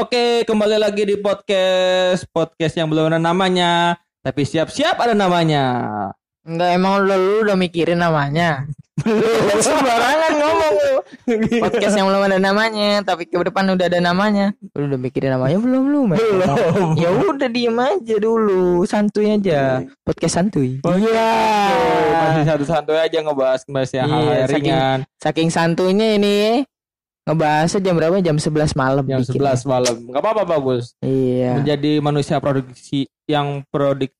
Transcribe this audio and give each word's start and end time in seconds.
Oke, 0.00 0.48
kembali 0.48 0.80
lagi 0.80 1.04
di 1.04 1.16
podcast 1.20 2.24
podcast 2.32 2.72
yang 2.72 2.88
belum 2.88 3.12
ada 3.12 3.20
namanya, 3.20 3.94
tapi 4.24 4.48
siap-siap 4.48 4.96
ada 4.96 5.12
namanya. 5.12 5.64
Enggak 6.40 6.70
emang 6.72 7.04
lu, 7.04 7.12
lu 7.12 7.34
udah 7.44 7.52
mikirin 7.52 8.00
namanya. 8.00 8.64
Belum 9.00 9.60
sembarangan 9.64 10.32
ngomong 10.36 10.74
lu. 10.76 10.96
Podcast 11.64 11.96
yang 11.96 12.08
belum 12.08 12.22
ada 12.26 12.36
namanya, 12.36 13.00
tapi 13.00 13.24
ke 13.24 13.36
depan 13.36 13.64
udah 13.72 13.86
ada 13.88 14.00
namanya. 14.00 14.52
Lu 14.72 14.88
udah 14.88 15.00
mikirin 15.00 15.32
namanya 15.32 15.56
belum 15.56 15.84
lu? 15.88 16.00
Belum. 16.12 16.96
Ya 16.96 17.08
udah 17.12 17.48
diem 17.48 17.76
aja 17.76 18.16
dulu, 18.16 18.84
santuy 18.84 19.32
aja. 19.32 19.84
Podcast 20.04 20.36
santuy. 20.36 20.80
Iya. 20.84 21.32
Masih 22.12 22.44
satu 22.44 22.64
santuy 22.64 22.96
aja 23.00 23.20
ngebahas 23.20 23.64
ngebahas 23.64 23.90
yang 23.94 24.08
Iya, 24.08 24.16
hal-hal 24.16 24.36
saking- 24.48 24.56
ringan. 24.64 24.98
Saking 25.20 25.48
santuйnya 25.48 26.06
ini 26.16 26.38
ngebahasnya 27.30 27.80
jam 27.80 27.94
berapa? 27.94 28.18
Jam 28.18 28.36
11 28.36 28.74
malam. 28.74 29.04
Jam 29.06 29.22
dikit. 29.22 29.38
11 29.38 29.62
malam. 29.64 29.94
Gak 30.10 30.20
apa-apa 30.20 30.42
bagus. 30.44 30.98
Iya. 30.98 31.62
Menjadi 31.62 31.92
manusia 31.98 32.36
produksi 32.38 33.06
yang 33.24 33.62
produktif. 33.70 34.14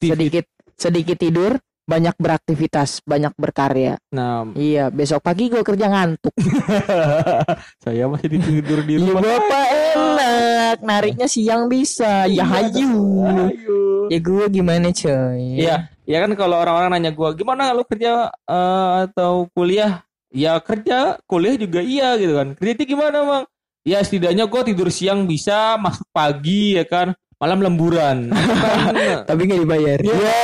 Sedikit 0.00 0.46
sedikit 0.74 1.16
tidur, 1.16 1.52
banyak 1.84 2.14
beraktivitas, 2.16 3.04
banyak 3.04 3.30
berkarya. 3.34 3.94
Nah, 4.10 4.48
Iya, 4.52 4.88
besok 4.88 5.20
pagi 5.20 5.46
gue 5.46 5.60
kerja 5.60 5.86
ngantuk. 5.86 6.32
saya 7.84 8.04
masih 8.06 8.28
tidur 8.32 8.80
di 8.82 8.98
Iya 8.98 9.12
rumah. 9.12 9.22
bapak 9.22 9.66
enak 9.94 10.76
Nariknya 10.80 11.28
siang 11.28 11.68
bisa 11.68 12.26
Ya 12.26 12.42
hayu 12.42 13.22
Ayo. 13.22 14.08
Ya 14.08 14.18
gue 14.18 14.44
gimana 14.50 14.90
coy 14.90 15.60
Iya, 15.60 15.88
ya 16.04 16.18
kan 16.20 16.32
kalau 16.34 16.60
orang-orang 16.60 16.90
nanya 16.92 17.12
gua, 17.12 17.32
gimana 17.32 17.72
lu 17.72 17.84
kerja 17.84 18.28
eh, 18.28 18.90
atau 19.08 19.48
kuliah? 19.52 20.04
Ya 20.34 20.58
kerja, 20.58 21.22
kuliah 21.30 21.54
juga 21.54 21.78
iya 21.78 22.18
gitu 22.18 22.34
kan. 22.34 22.58
Itu 22.58 22.82
gimana, 22.82 23.22
Bang? 23.22 23.44
Ya 23.86 24.02
setidaknya 24.02 24.50
gua 24.50 24.66
tidur 24.66 24.90
siang 24.90 25.30
bisa, 25.30 25.78
masuk 25.78 26.08
pagi 26.10 26.74
ya 26.74 26.82
kan, 26.82 27.14
malam 27.38 27.62
lemburan. 27.62 28.32
Tapi 29.28 29.40
gak 29.46 29.60
dibayar 29.62 29.98
Iya. 30.02 30.40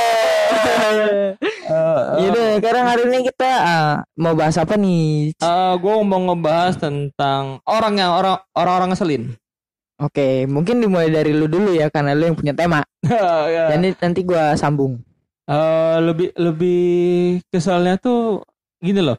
eh, 1.71 1.99
Yaudah 2.21 2.59
sekarang 2.59 2.85
hari 2.85 3.01
ini 3.07 3.17
kita 3.31 3.49
ah, 3.49 3.93
Mau 4.19 4.35
bahas 4.35 4.59
apa 4.59 4.75
nih 4.75 5.31
eh, 5.31 5.73
gua 5.79 6.03
mau 6.03 6.19
ngebahas 6.19 6.75
tentang 6.75 7.63
orang 7.63 7.93
yang 7.97 8.11
orang 8.13 8.35
orang-orang 8.53 8.89
ngeselin. 8.93 9.23
Oke 9.97 10.43
mungkin 10.45 10.83
dimulai 10.83 11.07
dari 11.07 11.31
lu 11.31 11.45
dulu 11.47 11.71
ya 11.71 11.87
Karena 11.87 12.11
lu 12.17 12.29
yang 12.29 12.37
punya 12.37 12.53
tema 12.57 12.83
Ya. 13.55 13.71
Jadi 13.73 13.95
nanti 13.97 14.21
gue 14.27 14.43
sambung 14.59 14.99
Eh, 15.51 15.97
lebih 15.99 16.29
lebih 16.37 16.83
keselnya 17.51 17.97
tuh 17.99 18.45
gini 18.79 19.03
loh. 19.03 19.17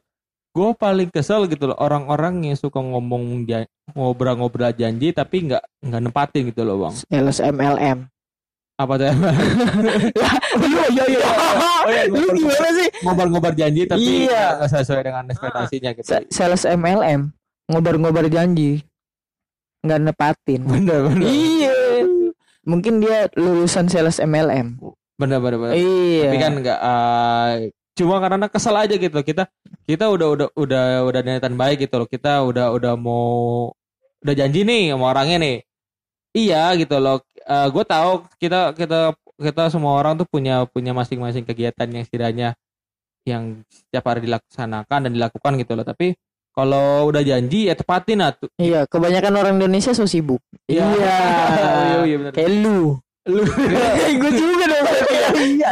Gue 0.53 0.69
paling 0.75 1.09
kesel 1.09 1.49
gitu 1.49 1.65
loh 1.65 1.77
orang-orang 1.77 2.45
yang 2.45 2.55
suka 2.55 2.77
ngomong 2.77 3.49
ngobrol-ngobrol 3.91 4.69
janji 4.71 5.09
tapi 5.11 5.49
nggak 5.49 5.65
nggak 5.81 6.01
nempatin 6.03 6.43
gitu 6.47 6.63
loh 6.63 6.77
bang. 6.79 6.95
Sales 7.03 7.41
MLM 7.41 7.99
Apa 8.75 8.93
tuh? 8.97 9.09
Iya 10.61 10.85
iya 10.89 11.05
iya 11.09 11.21
Oh, 11.83 11.89
iya, 11.89 12.03
Lu 12.07 12.29
gimana 12.31 12.69
sih 12.71 12.89
ngobrol-ngobrol 13.01 13.55
janji 13.55 13.83
tapi 13.85 14.29
Iya. 14.29 14.61
nggak 14.61 14.71
sesuai 14.71 15.03
dengan 15.03 15.25
ekspektasinya 15.27 15.91
gitu. 15.95 16.07
Sa- 16.07 16.29
Sales 16.29 16.65
MLM 16.65 17.33
Ngobar-ngobar 17.67 18.29
janji 18.29 18.85
Nggak 19.83 20.01
nepatin 20.03 20.61
Bener 20.63 20.99
bener 21.07 21.25
Iya 21.25 21.75
Mungkin 22.63 23.01
dia 23.01 23.27
lulusan 23.35 23.89
sales 23.89 24.19
MLM 24.19 24.79
bener 25.13 25.39
bener. 25.39 25.57
bener. 25.57 25.75
Iya 25.77 26.23
Tapi 26.25 26.39
kan 26.39 26.53
nggak 26.59 26.79
eh, 26.79 27.53
cuma 27.93 28.17
karena 28.19 28.49
kesel 28.49 28.77
aja 28.77 28.95
gitu 28.97 29.19
kita 29.21 29.49
kita 29.85 30.09
udah 30.09 30.29
udah 30.33 30.49
udah 30.57 30.85
udah 31.05 31.21
niatan 31.21 31.55
baik 31.61 31.85
gitu 31.85 32.01
loh 32.01 32.09
kita 32.09 32.41
udah 32.41 32.73
udah 32.73 32.95
mau 32.97 33.69
udah 34.25 34.35
janji 34.35 34.65
nih 34.65 34.97
sama 34.97 35.13
orangnya 35.13 35.37
nih 35.43 35.57
iya 36.33 36.73
gitu 36.79 36.97
loh 36.97 37.21
gue 37.49 37.85
tahu 37.85 38.25
kita 38.41 38.73
kita 38.73 39.13
kita 39.37 39.63
semua 39.69 39.99
orang 39.99 40.17
tuh 40.17 40.25
punya 40.25 40.65
punya 40.71 40.97
masing-masing 40.97 41.45
kegiatan 41.45 41.89
yang 41.91 42.05
setidaknya 42.07 42.49
yang 43.29 43.61
setiap 43.69 44.05
hari 44.09 44.25
dilaksanakan 44.25 45.09
dan 45.09 45.13
dilakukan 45.13 45.53
gitu 45.61 45.73
loh 45.77 45.85
tapi 45.87 46.17
kalau 46.53 47.09
udah 47.09 47.25
janji 47.25 47.69
ya 47.69 47.75
tepatin 47.75 48.21
lah 48.21 48.37
tuh 48.37 48.53
Iya, 48.61 48.85
kebanyakan 48.85 49.33
orang 49.41 49.55
Indonesia 49.57 49.97
so 49.97 50.05
sibuk. 50.05 50.41
Iya. 50.69 50.85
Iya. 50.85 51.17
Iya, 51.83 51.99
iya. 52.05 52.17
Kayak 52.29 52.51
lu. 52.61 53.01
Lu 53.25 53.43
gue 54.21 54.31
juga 54.33 54.65
dong. 54.67 54.87
Iya. 55.33 55.69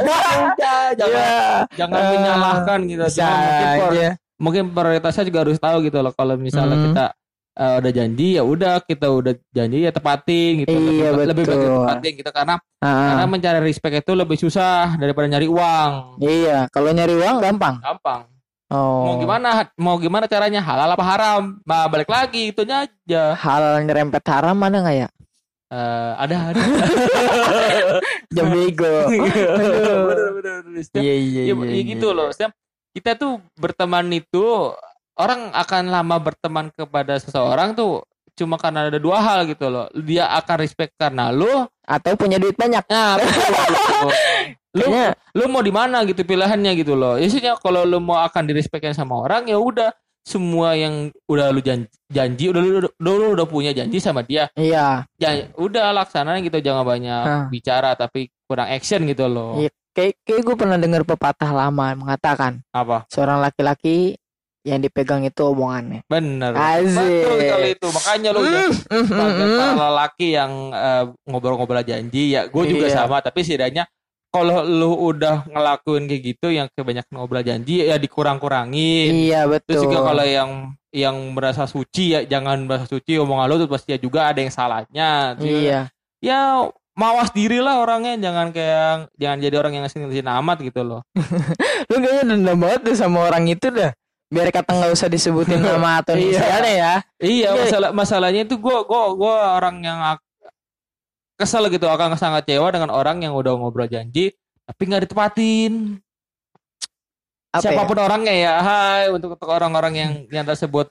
jangan 0.55 0.95
Iya. 0.97 1.31
jangan 1.75 1.99
Eh, 1.99 2.09
menyalahkan 2.13 2.79
gitu 2.85 3.05
Bisa 3.05 3.27
mungkin 3.27 3.67
por- 3.77 4.19
mungkin 4.41 4.63
prioritasnya 4.71 5.25
juga 5.27 5.39
harus 5.43 5.59
tahu 5.59 5.77
gitu 5.83 5.99
loh 5.99 6.13
kalau 6.13 6.35
misalnya 6.35 6.77
Hmm. 6.77 6.87
kita 6.89 7.05
eh, 7.53 7.75
udah 7.77 7.93
janji 7.93 8.29
ya 8.33 8.43
udah 8.43 8.75
kita 8.81 9.07
udah 9.07 9.35
janji 9.51 9.83
ya 9.83 9.91
tepatin 9.91 10.63
gitu 10.63 10.71
Iya, 10.71 11.11
lebih, 11.13 11.27
lebih 11.29 11.45
baik 11.45 11.61
tepatin 11.61 12.13
kita 12.17 12.31
karena 12.31 12.55
Ah, 12.79 13.13
karena 13.13 13.25
mencari 13.27 13.61
respect 13.61 13.95
itu 14.01 14.13
lebih 14.15 14.37
susah 14.37 14.95
daripada 14.97 15.27
nyari 15.27 15.45
uang 15.45 15.91
Iya, 16.19 16.71
kalau 16.71 16.89
nyari 16.89 17.15
uang 17.15 17.37
gampang. 17.41 17.77
gampang 17.79 18.23
Oh. 18.71 19.03
mau 19.03 19.15
gimana 19.19 19.49
mau 19.75 19.99
gimana 19.99 20.25
caranya 20.25 20.63
halal 20.63 20.87
apa 20.89 21.03
haram 21.03 21.59
nah 21.61 21.85
balik 21.85 22.07
lagi 22.07 22.55
itunya 22.55 22.87
aja 22.87 23.35
Hal 23.35 23.83
nyerempet 23.83 24.23
haram 24.23 24.55
ada 24.57 24.79
nggak 24.79 24.97
ya? 24.97 25.09
Eh, 25.71 26.13
ada 26.19 26.51
ada 26.51 26.59
Jam 28.35 28.47
bego. 28.49 29.07
bener 29.07 30.29
bener 30.35 30.59
bener. 30.63 30.83
Setiap- 30.83 30.99
Iya 30.99 31.15
iya 31.15 31.41
ya, 31.45 31.55
iya. 31.55 31.71
ya 31.71 31.83
gitu 31.87 32.11
loh 32.11 32.27
Setiap 32.29 32.51
kita 32.91 33.15
tuh 33.15 33.39
berteman 33.55 34.11
itu 34.11 34.75
orang 35.15 35.53
akan 35.53 35.83
lama 35.89 36.17
berteman 36.19 36.67
kepada 36.71 37.17
seseorang 37.17 37.73
tuh 37.73 38.03
cuma 38.35 38.57
karena 38.57 38.89
ada 38.89 38.97
dua 38.97 39.21
hal 39.21 39.45
gitu 39.45 39.69
loh 39.69 39.87
dia 39.95 40.27
akan 40.33 40.57
respect 40.59 40.97
karena 40.97 41.31
lu 41.31 41.47
Atau 41.83 42.15
punya 42.15 42.35
duit 42.37 42.55
banyak. 42.55 42.83
nah 42.85 43.15
lu 44.71 44.81
Kayaknya 44.81 45.07
lu 45.35 45.45
mau 45.47 45.61
di 45.61 45.71
mana 45.71 46.03
gitu 46.03 46.23
pilihannya 46.23 46.73
gitu 46.75 46.95
loh 46.95 47.15
isinya 47.15 47.55
kalau 47.55 47.83
lu 47.83 47.99
mau 47.99 48.19
akan 48.21 48.43
direspekin 48.45 48.91
sama 48.91 49.19
orang 49.19 49.47
ya 49.47 49.55
udah 49.55 49.91
semua 50.21 50.77
yang 50.77 51.09
udah 51.27 51.49
lu 51.49 51.59
janji, 51.59 51.89
janji 52.07 52.45
udah 52.49 52.61
lu, 52.61 52.71
udah, 52.85 52.93
lu 53.01 53.27
udah 53.33 53.47
punya 53.49 53.73
janji 53.73 53.97
sama 53.99 54.21
dia 54.21 54.53
iya. 54.53 55.09
ya 55.17 55.49
udah 55.57 55.97
laksanain 55.97 56.45
gitu 56.45 56.61
jangan 56.61 56.85
banyak 56.85 57.23
Hah. 57.25 57.45
bicara 57.49 57.93
tapi 57.95 58.29
kurang 58.45 58.69
action 58.69 59.05
gitu 59.05 59.27
loh 59.27 59.57
Iya. 59.59 59.71
Kayak 59.91 60.23
kayak 60.23 60.43
gue 60.47 60.55
pernah 60.55 60.79
dengar 60.79 61.03
pepatah 61.03 61.51
lama 61.51 61.99
mengatakan 61.99 62.63
apa 62.71 63.11
seorang 63.11 63.43
laki-laki 63.43 64.15
yang 64.63 64.79
dipegang 64.79 65.25
itu 65.25 65.41
omongannya. 65.43 66.05
bener 66.07 66.53
Asik. 66.55 66.95
betul 66.95 67.37
sekali 67.41 67.69
itu 67.75 67.87
makanya 67.91 68.29
lu 68.31 68.41
Mm, 68.41 68.71
mm, 68.87 69.05
sebagai 69.09 69.45
mm, 69.51 69.57
mm. 69.59 69.75
lelaki 69.81 70.29
yang 70.31 70.53
eh, 70.71 71.05
ngobrol-ngobrol 71.27 71.83
janji 71.83 72.37
ya 72.37 72.47
gue 72.47 72.65
juga 72.69 72.87
Iya. 72.87 73.03
sama 73.03 73.19
tapi 73.19 73.41
setidaknya 73.43 73.89
kalau 74.31 74.63
lu 74.63 74.95
udah 75.11 75.43
ngelakuin 75.47 76.07
kayak 76.07 76.23
gitu 76.23 76.47
yang 76.51 76.67
kebanyakan 76.73 77.13
ngobrol 77.13 77.43
janji 77.43 77.83
ya 77.83 77.99
dikurang-kurangin 77.99 79.11
Iya 79.11 79.45
terus 79.61 79.83
betul. 79.83 79.91
juga 79.91 79.99
kalau 80.07 80.25
yang 80.25 80.51
yang 80.91 81.17
merasa 81.35 81.67
suci 81.67 82.15
ya 82.15 82.21
jangan 82.23 82.67
merasa 82.67 82.87
suci 82.87 83.19
omongan 83.19 83.47
lu 83.47 83.57
tuh 83.59 83.71
pasti 83.71 83.95
juga 83.99 84.31
ada 84.31 84.43
yang 84.43 84.51
salahnya 84.51 85.35
Terus 85.39 85.51
Iya. 85.67 85.81
ya 86.19 86.41
mawas 86.95 87.31
diri 87.31 87.63
lah 87.63 87.79
orangnya 87.79 88.19
jangan 88.19 88.51
kayak 88.51 89.11
jangan 89.15 89.39
jadi 89.39 89.55
orang 89.57 89.73
yang 89.79 89.83
ngasih 89.87 90.23
amat 90.23 90.59
gitu 90.63 90.83
loh 90.83 91.01
Lu 91.91 91.97
kayaknya 91.99 92.35
dendam 92.35 92.59
banget 92.59 92.81
tuh 92.87 92.95
sama 92.95 93.27
orang 93.27 93.51
itu 93.51 93.67
dah. 93.67 93.91
Biar 94.31 94.47
kata 94.55 94.71
nggak 94.79 94.95
usah 94.95 95.11
disebutin 95.11 95.59
nama 95.67 95.99
atau 95.99 96.15
Iya. 96.15 96.23
inisialnya 96.23 96.71
ya. 96.71 96.95
Iya, 97.19 97.49
Iya. 97.51 97.51
masalah 97.67 97.91
masalahnya 97.91 98.43
itu 98.47 98.55
gue 98.63 98.77
gua 98.87 99.11
gua 99.19 99.59
orang 99.59 99.83
yang 99.83 99.99
kesel 101.41 101.67
gitu 101.73 101.89
akan 101.89 102.21
sangat 102.21 102.45
kecewa 102.45 102.69
dengan 102.69 102.93
orang 102.93 103.25
yang 103.25 103.33
udah 103.33 103.57
ngobrol 103.57 103.89
janji 103.89 104.37
tapi 104.71 104.83
nggak 104.87 105.03
ditepatin. 105.11 105.99
Apa 107.51 107.67
Siapa 107.67 107.83
pun 107.83 107.99
orangnya 107.99 108.31
ya, 108.31 108.55
hai 108.63 109.11
untuk, 109.11 109.35
untuk 109.35 109.51
orang-orang 109.51 109.93
yang 109.99 110.13
yang 110.31 110.47
tersebut 110.47 110.87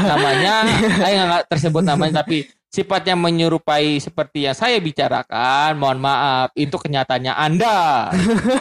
namanya, 0.00 0.64
saya 1.04 1.28
nggak 1.28 1.44
tersebut 1.52 1.84
namanya 1.84 2.24
tapi 2.24 2.48
sifatnya 2.68 3.16
menyerupai 3.16 3.96
seperti 3.98 4.44
yang 4.44 4.52
saya 4.52 4.76
bicarakan. 4.78 5.74
Mohon 5.74 5.98
maaf, 6.00 6.48
itu 6.54 6.74
kenyataannya 6.74 7.32
Anda. 7.32 7.78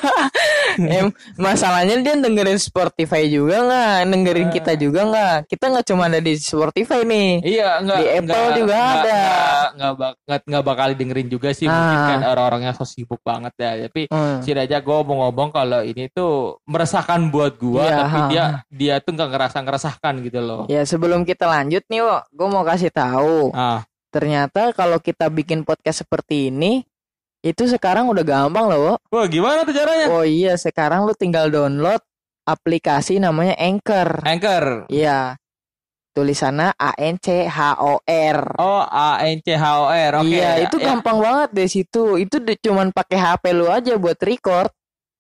Em, 0.78 1.10
masalahnya 1.36 1.98
dia 2.00 2.14
dengerin 2.14 2.60
Spotify 2.60 3.26
juga 3.26 3.64
nggak? 3.64 3.98
Dengerin 4.06 4.50
kita 4.52 4.72
juga 4.76 5.02
nggak? 5.04 5.36
Kita 5.48 5.66
nggak 5.68 5.86
cuma 5.88 6.06
ada 6.06 6.20
di 6.20 6.38
Spotify 6.38 7.02
nih. 7.02 7.30
Iya, 7.42 7.82
enggak 7.82 7.98
Di 7.98 8.08
Apple 8.14 8.48
juga 8.56 8.76
ada. 8.78 9.22
Enggak 9.74 9.92
enggak 9.98 10.42
enggak 10.46 10.64
bakal 10.64 10.88
dengerin 10.94 11.28
juga 11.28 11.50
sih 11.52 11.66
mungkin 11.66 11.98
Ah. 11.98 12.08
kan 12.08 12.20
orang-orang 12.28 12.62
yang 12.70 12.76
so 12.76 12.86
sibuk 12.86 13.20
banget 13.24 13.54
ya. 13.58 13.72
Tapi 13.90 14.12
Hmm. 14.12 14.40
sih 14.44 14.54
aja 14.54 14.78
gue 14.78 14.98
mau 15.02 15.28
ngomong 15.28 15.50
kalau 15.50 15.82
ini 15.82 16.12
tuh 16.12 16.62
meresahkan 16.68 17.28
buat 17.28 17.58
gua 17.58 17.82
Iya, 17.84 17.96
tapi 17.98 18.18
ha, 18.18 18.28
dia 18.30 18.44
dia 18.70 18.94
tuh 19.00 19.12
nggak 19.16 19.30
ngerasa 19.34 19.58
ngeresahkan 19.64 20.14
gitu 20.22 20.40
loh. 20.40 20.62
Ya 20.68 20.84
sebelum 20.84 21.26
kita 21.26 21.48
lanjut 21.48 21.84
nih, 21.88 22.02
gue 22.28 22.48
mau 22.48 22.62
kasih 22.62 22.92
tahu. 22.92 23.50
Ah, 23.52 23.82
Ternyata 24.08 24.72
kalau 24.72 24.98
kita 25.04 25.28
bikin 25.28 25.68
podcast 25.68 26.08
seperti 26.08 26.48
ini, 26.50 26.84
itu 27.46 27.64
sekarang 27.70 28.10
udah 28.10 28.24
gampang 28.24 28.68
loh. 28.72 28.98
Wah 29.12 29.26
gimana 29.28 29.64
tuh 29.68 29.76
caranya? 29.76 30.08
Oh 30.10 30.26
iya, 30.26 30.56
sekarang 30.58 31.06
lu 31.06 31.14
tinggal 31.14 31.52
download 31.52 32.02
aplikasi 32.48 33.20
namanya 33.20 33.54
Anchor. 33.60 34.24
Anchor. 34.24 34.88
Iya. 34.88 35.36
tulisannya 36.18 36.74
A 36.82 36.98
N 36.98 37.22
C 37.22 37.46
H 37.46 37.78
O 37.78 38.02
R. 38.02 38.58
Oh, 38.58 38.82
A 38.90 39.22
N 39.22 39.38
C 39.38 39.54
H 39.54 39.66
O 39.78 39.86
R. 39.86 40.26
Oke. 40.26 40.34
iya, 40.34 40.66
itu 40.66 40.82
Ya, 40.82 40.90
gampang 40.90 41.22
banget 41.22 41.54
deh 41.54 41.70
situ. 41.70 42.18
Itu 42.18 42.42
cuman 42.42 42.90
pakai 42.90 43.22
HP 43.22 43.54
lu 43.54 43.70
aja 43.70 43.94
buat 44.02 44.18
record. 44.26 44.74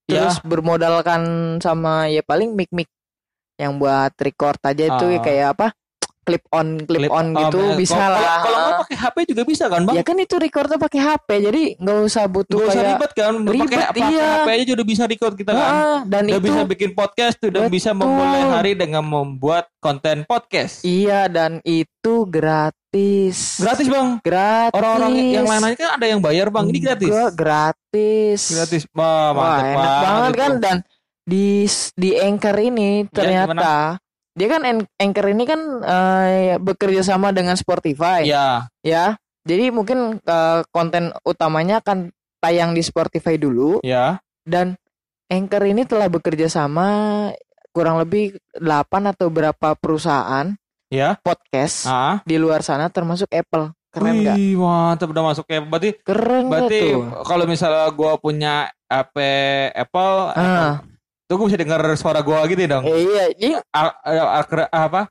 Ya. 0.09 0.25
Terus 0.25 0.41
bermodalkan 0.41 1.21
sama 1.61 2.09
ya 2.09 2.25
paling 2.25 2.57
mic-mic 2.57 2.89
yang 3.61 3.77
buat 3.77 4.09
record 4.17 4.57
aja 4.65 4.89
itu 4.97 5.05
ya 5.05 5.19
kayak 5.21 5.47
apa? 5.53 5.67
Clip 6.27 6.43
on, 6.51 6.67
clip, 6.83 6.99
Clip 6.99 7.13
on 7.13 7.31
gitu 7.31 7.55
eh, 7.63 7.75
bisa 7.79 7.95
kalau- 7.95 8.19
lah. 8.19 8.39
Kalau 8.43 8.57
nggak 8.59 8.79
pakai 8.83 8.97
HP 8.99 9.17
juga 9.31 9.43
bisa 9.43 9.65
kan, 9.65 9.81
Bang? 9.81 9.95
ya 9.95 10.03
kan 10.03 10.17
itu 10.17 10.35
recordnya 10.35 10.75
pakai 10.75 10.99
HP, 10.99 11.29
jadi 11.39 11.63
nggak 11.79 11.97
usah 12.03 12.23
butuh 12.27 12.57
Gak 12.57 12.67
usah 12.67 12.75
kayak 12.75 12.91
ribet 12.91 13.11
kan, 13.13 13.33
Ribet, 13.39 13.79
pakai 13.87 14.03
iya. 14.03 14.27
HP 14.35 14.47
aja 14.51 14.71
udah 14.75 14.85
bisa 14.85 15.03
record 15.05 15.33
kita 15.33 15.51
kan. 15.51 15.63
Ah, 15.63 15.99
dan 16.03 16.23
Udah 16.23 16.35
itu 16.35 16.43
bisa 16.43 16.61
bikin 16.67 16.89
podcast, 16.91 17.37
udah 17.39 17.63
bisa 17.67 17.89
Betul. 17.89 18.01
memulai 18.03 18.43
hari 18.45 18.71
dengan 18.73 19.03
membuat 19.03 19.71
konten 19.79 20.17
podcast. 20.23 20.83
iya 20.83 21.25
dan 21.27 21.63
itu 21.63 22.27
gratis. 22.27 23.57
Gratis, 23.57 23.87
Bang. 23.87 24.19
Gratis. 24.19 24.73
Orang-orang 24.73 25.11
yang 25.31 25.45
lain-lain 25.45 25.75
kan 25.75 25.89
ada 25.95 26.05
yang 26.05 26.19
bayar, 26.19 26.47
Bang. 26.49 26.67
Ini 26.67 26.79
gratis. 26.81 27.07
Enggak, 27.07 27.33
gratis. 27.33 28.39
Gratis. 28.49 28.83
Wah, 28.91 29.31
Wah, 29.31 29.33
mantap 29.33 29.63
enak 29.63 29.95
banget 30.01 30.27
itu. 30.27 30.39
kan 30.39 30.51
dan 30.59 30.77
di 31.23 31.47
di 31.93 32.09
Anchor 32.15 32.57
ini 32.57 32.89
Ya, 33.01 33.09
ternyata 33.11 33.71
dia 34.37 34.47
kan 34.47 34.61
An- 34.61 34.89
Anchor 34.95 35.27
ini 35.27 35.43
kan 35.43 35.59
eh, 35.81 36.55
bekerja 36.55 37.01
sama 37.01 37.33
dengan 37.33 37.53
Spotify 37.53 38.21
Ya, 38.23 38.69
ya. 38.79 39.17
Jadi 39.43 39.71
mungkin 39.71 40.19
eh, 40.19 40.61
konten 40.69 41.09
utamanya 41.23 41.81
akan 41.81 42.13
tayang 42.37 42.71
di 42.71 42.79
Spotify 42.79 43.35
dulu 43.35 43.81
ya. 43.81 44.21
dan 44.43 44.77
Anchor 45.27 45.65
ini 45.65 45.83
telah 45.83 46.07
bekerja 46.07 46.47
sama 46.47 46.87
kurang 47.69 47.97
lebih 47.97 48.37
8 48.53 48.63
atau 49.07 49.27
berapa 49.27 49.73
perusahaan 49.73 50.53
Ya. 50.87 51.19
podcast 51.19 51.83
Ah. 51.83 52.23
di 52.23 52.37
luar 52.37 52.61
sana 52.61 52.87
termasuk 52.87 53.27
Apple. 53.27 53.75
Keren? 53.87 54.13
Wih, 54.13 54.55
mantap 54.55 55.09
udah 55.09 55.25
masuk 55.25 55.43
ya. 55.45 55.59
Berarti 55.59 55.89
Keren 55.99 56.47
berarti 56.47 56.93
kalau 57.23 57.43
misalnya 57.43 57.89
gua 57.89 58.15
punya 58.15 58.69
HP 58.85 59.15
Apple, 59.73 60.15
Ah, 60.31 60.79
tuh 61.27 61.35
gua 61.35 61.45
bisa 61.45 61.59
dengar 61.59 61.79
suara 61.93 62.19
gua 62.19 62.41
gitu 62.45 62.63
dong. 62.63 62.83
eh, 62.83 62.97
iya, 62.97 63.23
iya, 63.37 63.57
Al- 63.69 63.97
al- 64.01 64.31
al- 64.39 64.71
apa? 64.71 65.01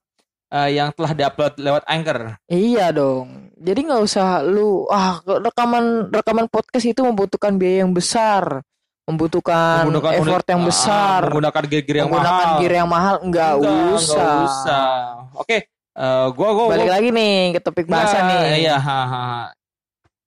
Eh, 0.46 0.68
yang 0.74 0.88
telah 0.90 1.12
diupload 1.12 1.58
lewat 1.58 1.82
Anchor. 1.84 2.38
iya 2.46 2.88
dong. 2.90 3.50
Jadi 3.56 3.80
nggak 3.82 4.00
usah 4.00 4.40
lu 4.40 4.86
ah 4.86 5.18
rekaman 5.20 5.84
rekaman 6.08 6.46
podcast 6.46 6.86
itu 6.86 7.00
membutuhkan 7.00 7.56
biaya 7.56 7.82
yang 7.82 7.90
besar, 7.90 8.62
membutuhkan, 9.04 9.86
effort 9.90 10.42
unit- 10.42 10.50
yang 10.50 10.62
ah, 10.62 10.66
besar, 10.66 11.20
menggunakan 11.26 11.62
gear-gear 11.66 11.96
yang 11.98 12.08
menggunakan 12.08 12.46
mahal. 12.46 12.58
gear 12.58 12.74
yang 12.74 12.88
mahal 12.88 13.14
nggak 13.20 13.52
Enggak, 13.58 13.74
usah. 13.92 14.14
enggak 14.14 14.36
usah. 14.44 14.86
Oke, 15.34 15.58
eh, 15.98 16.26
gua 16.30 16.48
gua 16.52 16.64
Balik 16.70 16.86
gua, 16.86 16.94
lagi 16.94 17.08
nih 17.10 17.34
ke 17.50 17.60
topik 17.60 17.86
bahasa 17.86 18.16
Nggak, 18.16 18.30
nih. 18.30 18.54
Iya, 18.62 18.76
ha, 18.78 19.00
ha, 19.02 19.22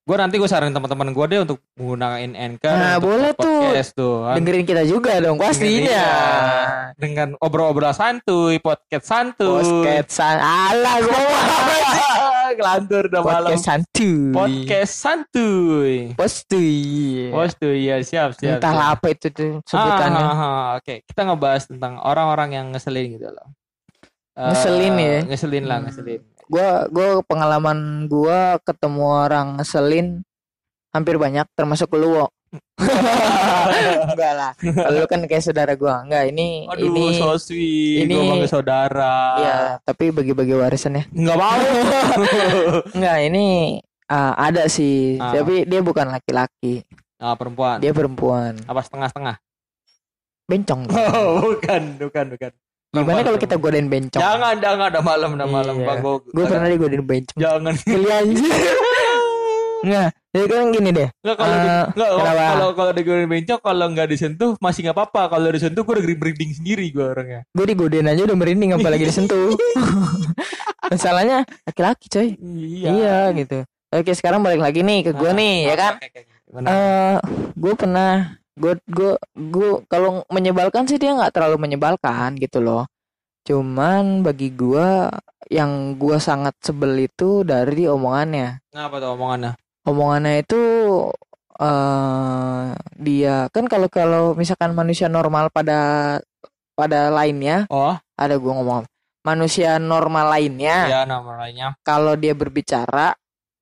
Gua 0.09 0.17
nanti 0.17 0.35
gue 0.35 0.49
saranin 0.49 0.73
teman-teman 0.73 1.13
gua 1.13 1.29
deh 1.29 1.37
untuk 1.37 1.61
menggunakan 1.77 2.17
Anchor 2.33 2.73
Nah, 2.73 2.97
boleh 2.97 3.29
tuh. 3.31 3.61
podcast 3.61 3.93
tuh. 3.93 4.25
kan. 4.25 4.35
Dengerin 4.35 4.65
kita 4.65 4.81
juga 4.83 5.11
dong 5.21 5.37
pastinya. 5.37 5.85
Iya. 5.85 6.09
Dengan 6.97 7.37
obrol-obrol 7.37 7.93
santuy, 7.93 8.57
podcast 8.57 9.05
santuy. 9.05 9.61
Podcast 9.61 10.09
san 10.09 10.41
ala 10.41 10.97
gua 10.97 11.21
Kelantur 12.49 13.05
udah 13.13 13.21
malam. 13.21 13.53
podcast 13.53 13.63
santuy. 13.63 14.33
Podcast 14.33 14.93
santuy. 14.97 15.93
Postuy. 16.17 16.73
Santuy 17.29 17.77
ya 17.85 17.95
siap 18.01 18.33
siap. 18.33 18.57
Entahlah 18.57 18.89
siap. 18.89 18.97
apa 18.97 19.05
itu 19.13 19.27
tuh 19.29 19.51
sebutannya. 19.63 20.17
Ah, 20.17 20.25
ah, 20.25 20.41
ah. 20.41 20.65
Oke, 20.75 21.05
kita 21.05 21.21
ngebahas 21.21 21.69
tentang 21.69 22.01
orang-orang 22.01 22.49
yang 22.51 22.65
ngeselin 22.73 23.13
gitu 23.13 23.29
loh. 23.29 23.45
Ngeselin 24.33 24.95
ya? 24.95 25.17
Ngeselin 25.23 25.65
lah, 25.67 25.77
Hmm. 25.77 25.85
ngeselin. 25.85 26.21
Gua 26.49 26.89
gua 26.89 27.21
pengalaman 27.21 27.77
gua 28.05 28.57
ketemu 28.59 29.03
orang 29.05 29.47
ngeselin 29.55 30.25
hampir 30.89 31.15
banyak 31.15 31.45
termasuk 31.53 31.93
lu. 31.93 32.25
Enggak 34.09 34.33
lah. 34.33 34.51
Lu 34.89 35.05
kan 35.05 35.21
kayak 35.23 35.45
saudara 35.45 35.77
gua. 35.77 36.01
Enggak, 36.01 36.33
ini 36.33 36.65
Aduh, 36.65 36.89
ini 36.89 37.03
so 37.15 37.37
sweet. 37.37 38.09
ini- 38.09 38.17
Gua 38.17 38.49
saudara. 38.49 39.13
ya, 39.37 39.55
tapi 39.79 40.09
bagi-bagi 40.09 40.57
warisan 40.57 40.97
ya. 40.97 41.03
Enggak 41.13 41.37
mau. 41.37 41.61
Enggak, 42.97 43.17
ini 43.23 43.45
ah, 44.09 44.33
ada 44.35 44.65
sih, 44.65 45.15
Ah. 45.15 45.37
tapi 45.37 45.69
dia 45.69 45.79
bukan 45.79 46.09
laki-laki. 46.09 46.81
ah, 47.19 47.37
perempuan. 47.37 47.77
Dia 47.77 47.93
perempuan. 47.93 48.57
Apa 48.65 48.81
setengah-setengah? 48.81 49.37
Bencong. 50.47 50.81
Oh, 51.13 51.53
bukan, 51.53 51.99
bukan, 51.99 52.25
bukan. 52.33 52.51
Gimana 52.89 53.21
kalau 53.21 53.37
kita 53.37 53.55
godain 53.55 53.85
bencong? 53.85 54.17
Jangan, 54.17 54.53
jangan, 54.57 54.87
udah 54.89 55.03
malam, 55.03 55.29
udah 55.37 55.45
malam, 55.47 55.75
Iya. 55.77 55.85
Bang. 55.85 55.97
Gua, 55.99 56.15
Gue 56.25 56.43
pernah 56.43 56.67
digodain 56.67 57.03
bencong. 57.03 57.37
Jangan. 57.37 57.73
Geli 57.85 58.09
anjir. 58.09 58.49
Enggak, 59.79 60.07
jadi 60.29 60.51
kan 60.51 60.67
gini 60.69 60.89
deh. 60.91 61.09
Enggak 61.23 61.37
kalau 61.37 61.55
di, 61.55 61.69
Eh, 61.69 61.83
enggak 61.87 62.09
kenapa? 62.11 62.43
kalau 62.49 62.67
kalau 62.73 62.91
digodain 62.91 63.29
bencong 63.29 63.61
kalau 63.61 63.85
enggak 63.87 64.07
disentuh 64.07 64.51
masih 64.59 64.79
enggak 64.81 64.97
apa-apa. 64.97 65.21
Kalau 65.29 65.47
disentuh 65.47 65.81
gua 65.83 65.93
udah 65.95 66.05
merinding 66.09 66.51
sendiri 66.51 66.85
gua 66.89 67.05
orangnya. 67.13 67.41
Gue 67.49 67.65
digodain 67.65 68.03
aja 68.05 68.21
udah 68.23 68.35
merinding 68.35 68.73
apalagi 68.73 69.05
disentuh. 69.05 69.53
Masalahnya 70.91 71.37
laki-laki 71.63 72.05
coy. 72.07 72.27
Iya. 72.41 73.29
gitu. 73.35 73.63
Oke 73.89 74.13
sekarang 74.13 74.41
balik 74.41 74.59
lagi 74.59 74.81
nih 74.81 75.01
ke 75.01 75.11
gue 75.13 75.25
Ah, 75.25 75.33
nih 75.33 75.55
ya 75.63 75.73
oke, 75.73 75.77
kan. 75.77 75.93
Eh, 76.59 77.15
gue 77.53 77.73
pernah 77.73 78.38
gue 78.59 78.75
gue 78.85 79.11
gue 79.33 79.69
kalau 79.87 80.27
menyebalkan 80.27 80.83
sih 80.83 80.99
dia 80.99 81.15
nggak 81.15 81.31
terlalu 81.31 81.57
menyebalkan 81.57 82.35
gitu 82.35 82.59
loh. 82.59 82.83
Cuman 83.47 84.21
bagi 84.21 84.51
gue 84.51 85.07
yang 85.49 85.95
gue 85.95 86.19
sangat 86.19 86.53
sebel 86.59 87.07
itu 87.07 87.41
dari 87.41 87.87
omongannya. 87.87 88.59
Kenapa 88.69 88.99
tuh 88.99 89.15
omongannya? 89.15 89.55
Omongannya 89.87 90.43
itu 90.43 90.61
eh 91.59 92.65
dia 92.95 93.51
kan 93.51 93.67
kalau 93.67 93.87
kalau 93.87 94.23
misalkan 94.31 94.71
manusia 94.71 95.11
normal 95.11 95.51
pada 95.51 95.79
pada 96.71 97.11
lainnya 97.11 97.67
Oh, 97.67 97.99
ada 98.15 98.35
gue 98.39 98.47
ngomong 98.47 98.87
manusia 99.21 99.75
normal 99.75 100.31
lainnya 100.31 100.87
ya 100.87 101.01
nama 101.03 101.35
lainnya. 101.37 101.75
kalau 101.81 102.15
dia 102.15 102.31
berbicara 102.31 103.15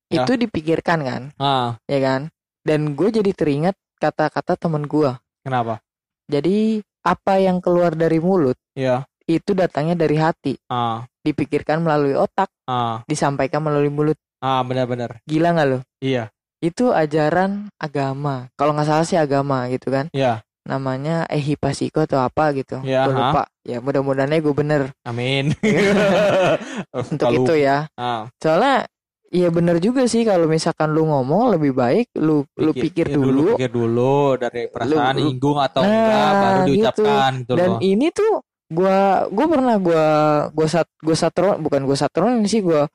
Ya. 0.07 0.23
itu 0.23 0.39
dipikirkan 0.39 0.99
kan 1.03 1.21
Ah, 1.35 1.75
ya 1.83 1.99
kan 1.99 2.31
dan 2.63 2.95
gue 2.95 3.11
jadi 3.11 3.27
teringat 3.35 3.75
kata-kata 3.97 4.55
temen 4.55 4.85
gue 4.85 5.11
kenapa? 5.43 5.81
jadi 6.29 6.81
apa 7.01 7.39
yang 7.39 7.63
keluar 7.63 7.95
dari 7.95 8.19
mulut 8.19 8.55
Iya. 8.75 9.07
itu 9.27 9.55
datangnya 9.55 9.95
dari 9.95 10.19
hati. 10.19 10.53
Ah, 10.67 11.03
dipikirkan 11.23 11.79
melalui 11.83 12.15
otak 12.15 12.47
ah, 12.67 13.03
disampaikan 13.07 13.63
melalui 13.63 13.87
mulut. 13.91 14.19
Ah, 14.43 14.59
benar-benar. 14.63 15.19
gila 15.23 15.55
nggak 15.55 15.67
lo 15.67 15.79
Iya. 16.03 16.29
itu 16.59 16.91
ajaran 16.91 17.71
agama. 17.79 18.51
Kalau 18.59 18.75
nggak 18.75 18.87
salah 18.87 19.05
sih 19.07 19.15
agama 19.17 19.65
gitu 19.71 19.87
kan. 19.89 20.07
Iya. 20.11 20.43
namanya 20.67 21.23
ehipasiko 21.31 22.03
atau 22.03 22.19
apa 22.19 22.51
gitu. 22.51 22.83
Ya, 22.83 23.07
gue 23.07 23.15
lupa. 23.15 23.47
Ya 23.63 23.79
mudah-mudahannya 23.79 24.43
gue 24.43 24.51
bener. 24.51 24.81
Amin. 25.07 25.55
untuk 27.07 27.27
itu 27.31 27.53
ya. 27.55 27.87
Ah, 27.95 28.27
soalnya 28.43 28.83
Iya 29.27 29.51
bener 29.51 29.75
juga 29.77 30.07
sih 30.07 30.23
kalau 30.23 30.47
misalkan 30.47 30.95
lu 30.95 31.03
ngomong 31.03 31.51
lebih 31.51 31.75
baik 31.75 32.15
lu 32.15 32.47
lu 32.55 32.71
pikir 32.71 33.11
ya 33.11 33.19
dulu 33.19 33.53
pikir 33.53 33.67
dulu 33.67 34.39
dari 34.39 34.71
perasaan 34.71 35.15
Lu- 35.15 35.27
inggung 35.27 35.59
atau 35.59 35.83
Nah, 35.83 35.91
enggak 35.91 36.31
baru 36.31 36.55
gitu. 36.55 36.67
diucapkan 36.71 37.31
gitu, 37.37 37.53
dan 37.53 37.69
loh. 37.69 37.79
ini 37.83 38.07
tuh 38.09 38.31
gua 38.67 38.99
gua 39.27 39.45
pernah 39.45 39.75
gua 39.77 40.05
gua 40.49 40.67
sat 40.67 40.87
gua 40.99 41.11
satron 41.13 41.59
bukan 41.59 41.83
gua 41.83 41.95
satron 41.95 42.39
sih 42.43 42.63
gua 42.63 42.87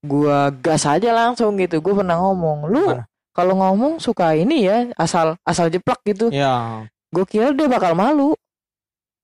gua 0.00 0.54
gas 0.54 0.86
aja 0.86 1.10
langsung 1.10 1.58
gitu 1.58 1.78
gua 1.78 1.94
pernah 1.96 2.16
ngomong 2.18 2.66
lu 2.66 2.86
kalau 3.30 3.54
ngomong 3.54 3.98
suka 3.98 4.34
ini 4.34 4.64
ya 4.64 4.94
asal 4.94 5.34
asal 5.42 5.66
jeplak 5.68 5.98
gitu 6.04 6.30
Ya. 6.30 6.86
gua 7.10 7.24
kira 7.24 7.50
dia 7.50 7.66
bakal 7.66 7.94
malu 7.94 8.38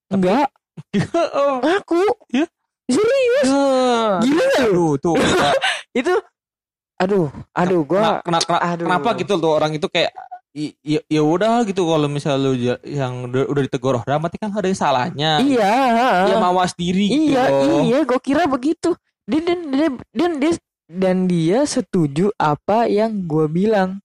enggak 0.09 0.51
oh. 1.33 1.63
aku 1.63 2.03
Ya? 2.31 2.47
serius 2.87 3.51
gila 4.21 4.45
nggak 4.49 4.69
lu 4.69 4.95
tuh. 4.97 5.15
itu 5.97 6.15
aduh 6.97 7.29
aduh 7.53 7.83
gua 7.83 8.21
Kena- 8.21 8.41
kena- 8.41 8.63
aduh. 8.67 8.87
kenapa 8.87 9.09
gitu 9.17 9.37
tuh 9.37 9.53
orang 9.53 9.73
itu 9.73 9.85
kayak 9.87 10.11
ya, 10.81 11.01
ya 11.05 11.21
udah 11.21 11.61
gitu 11.63 11.85
kalau 11.85 12.09
misalnya 12.09 12.41
lu 12.41 12.57
yang 12.83 13.29
udah, 13.29 13.45
udah 13.45 13.63
ditegur 13.63 14.01
orang 14.01 14.17
berarti 14.19 14.39
kan 14.39 14.49
ada 14.51 14.65
yang 14.65 14.81
salahnya. 14.81 15.31
iya 15.39 15.75
Ya 16.27 16.37
mawas 16.39 16.73
diri 16.73 17.05
gitu 17.07 17.37
Iya, 17.37 17.45
loh. 17.47 17.81
iya, 17.83 17.99
gue 18.03 18.17
kira 18.19 18.49
begitu. 18.49 18.97
Dia 19.23 19.41
dan 19.43 19.61
dia 19.69 19.89
dan 20.11 20.33
dia 20.39 20.53
dan 20.89 21.17
dia 21.27 21.59
setuju 21.63 22.33
apa 22.35 22.89
yang 22.89 23.29
gue 23.29 23.45
bilang. 23.47 24.01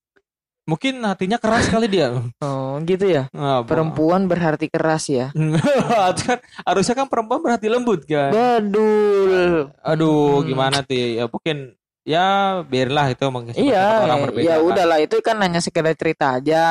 Mungkin 0.62 1.00
hatinya 1.02 1.36
keras 1.36 1.68
kali 1.68 1.88
dia. 1.88 2.12
Oh, 2.44 2.76
gitu 2.82 3.04
ya. 3.06 3.32
Bu- 3.32 3.68
Perempuan 3.68 4.28
berhati 4.28 4.68
keras 4.68 5.08
ya. 5.08 5.32
kan 6.20 6.38
harusnya 6.64 6.96
kan 6.96 7.08
perempuan 7.08 7.40
berhati 7.40 7.68
lembut 7.68 8.04
kan. 8.04 8.32
Badul. 8.32 9.72
Aduh, 9.82 10.40
Hmm. 10.40 10.48
gimana 10.48 10.78
tuh 10.82 10.96
ya? 10.96 11.26
Mungkin 11.28 11.80
ya 12.04 12.26
biarlah 12.64 13.06
itu 13.08 13.26
mungkin 13.28 13.52
sifat-sifat 13.52 13.72
Iya, 13.72 13.88
orang 14.02 14.20
berbeda. 14.26 14.44
ya 14.44 14.56
kan. 14.56 14.66
udahlah 14.66 14.98
itu 15.00 15.16
kan 15.20 15.38
hanya 15.38 15.60
sekedar 15.60 15.94
cerita 15.94 16.26
aja. 16.36 16.64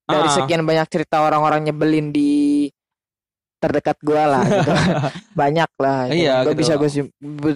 Dari 0.00 0.28
Ah. 0.28 0.32
sekian 0.32 0.62
banyak 0.62 0.86
cerita 0.86 1.20
orang-orang 1.20 1.64
nyebelin 1.64 2.10
di 2.10 2.70
terdekat 3.56 3.96
gua 4.00 4.22
lah 4.28 4.42
gitu. 4.44 4.70
banyak 5.40 5.70
lah 5.76 6.00
itu. 6.06 6.22
Iya, 6.22 6.34
Gua 6.40 6.52
gitu. 6.52 6.60
bisa 6.60 6.72
gue 6.76 6.90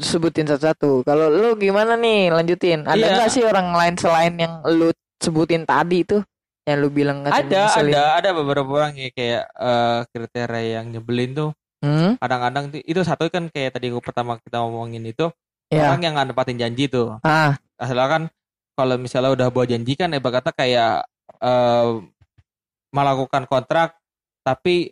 sebutin 0.01 0.47
satu-satu 0.47 1.05
kalau 1.05 1.29
lu 1.29 1.55
gimana 1.55 1.95
nih 1.95 2.31
lanjutin 2.31 2.83
ada 2.83 2.97
Iya. 2.97 3.15
nggak 3.15 3.31
sih 3.31 3.45
orang 3.45 3.69
lain 3.71 3.95
selain 3.95 4.35
yang 4.35 4.65
lu 4.67 4.91
sebutin 5.17 5.63
tadi 5.63 6.03
tuh 6.03 6.25
yang 6.65 6.77
lu 6.79 6.89
bilang 6.89 7.23
ada 7.23 7.69
ada 7.69 8.17
ada 8.17 8.31
beberapa 8.33 8.67
orang 8.75 8.97
yang 8.97 9.13
kayak 9.13 9.45
eh, 9.47 10.01
kriteria 10.09 10.63
yang 10.75 10.87
nyebelin 10.89 11.31
tuh 11.33 11.51
hmm? 11.81 12.17
kadang-kadang 12.17 12.65
tuh- 12.71 12.83
itu 12.83 13.01
satu 13.01 13.29
kan 13.29 13.47
kayak 13.47 13.77
tadi 13.77 13.89
gua 13.89 14.01
pertama 14.01 14.41
kita 14.41 14.57
ngomongin 14.59 15.05
itu 15.05 15.29
ya 15.71 15.95
orang 15.95 16.03
yang 16.03 16.13
nggak 16.19 16.29
nepatin 16.35 16.59
janji 16.59 16.85
tuh. 16.91 17.17
Ah. 17.23 17.55
Asalnya 17.79 18.07
kan 18.11 18.23
kalau 18.75 18.97
misalnya 18.99 19.31
udah 19.33 19.49
buat 19.55 19.71
janji 19.71 19.95
kan 19.95 20.11
ibarat 20.13 20.43
kata 20.43 20.51
kayak 20.53 21.07
eh, 21.41 21.89
melakukan 22.91 23.47
kontrak 23.47 23.95
tapi 24.43 24.91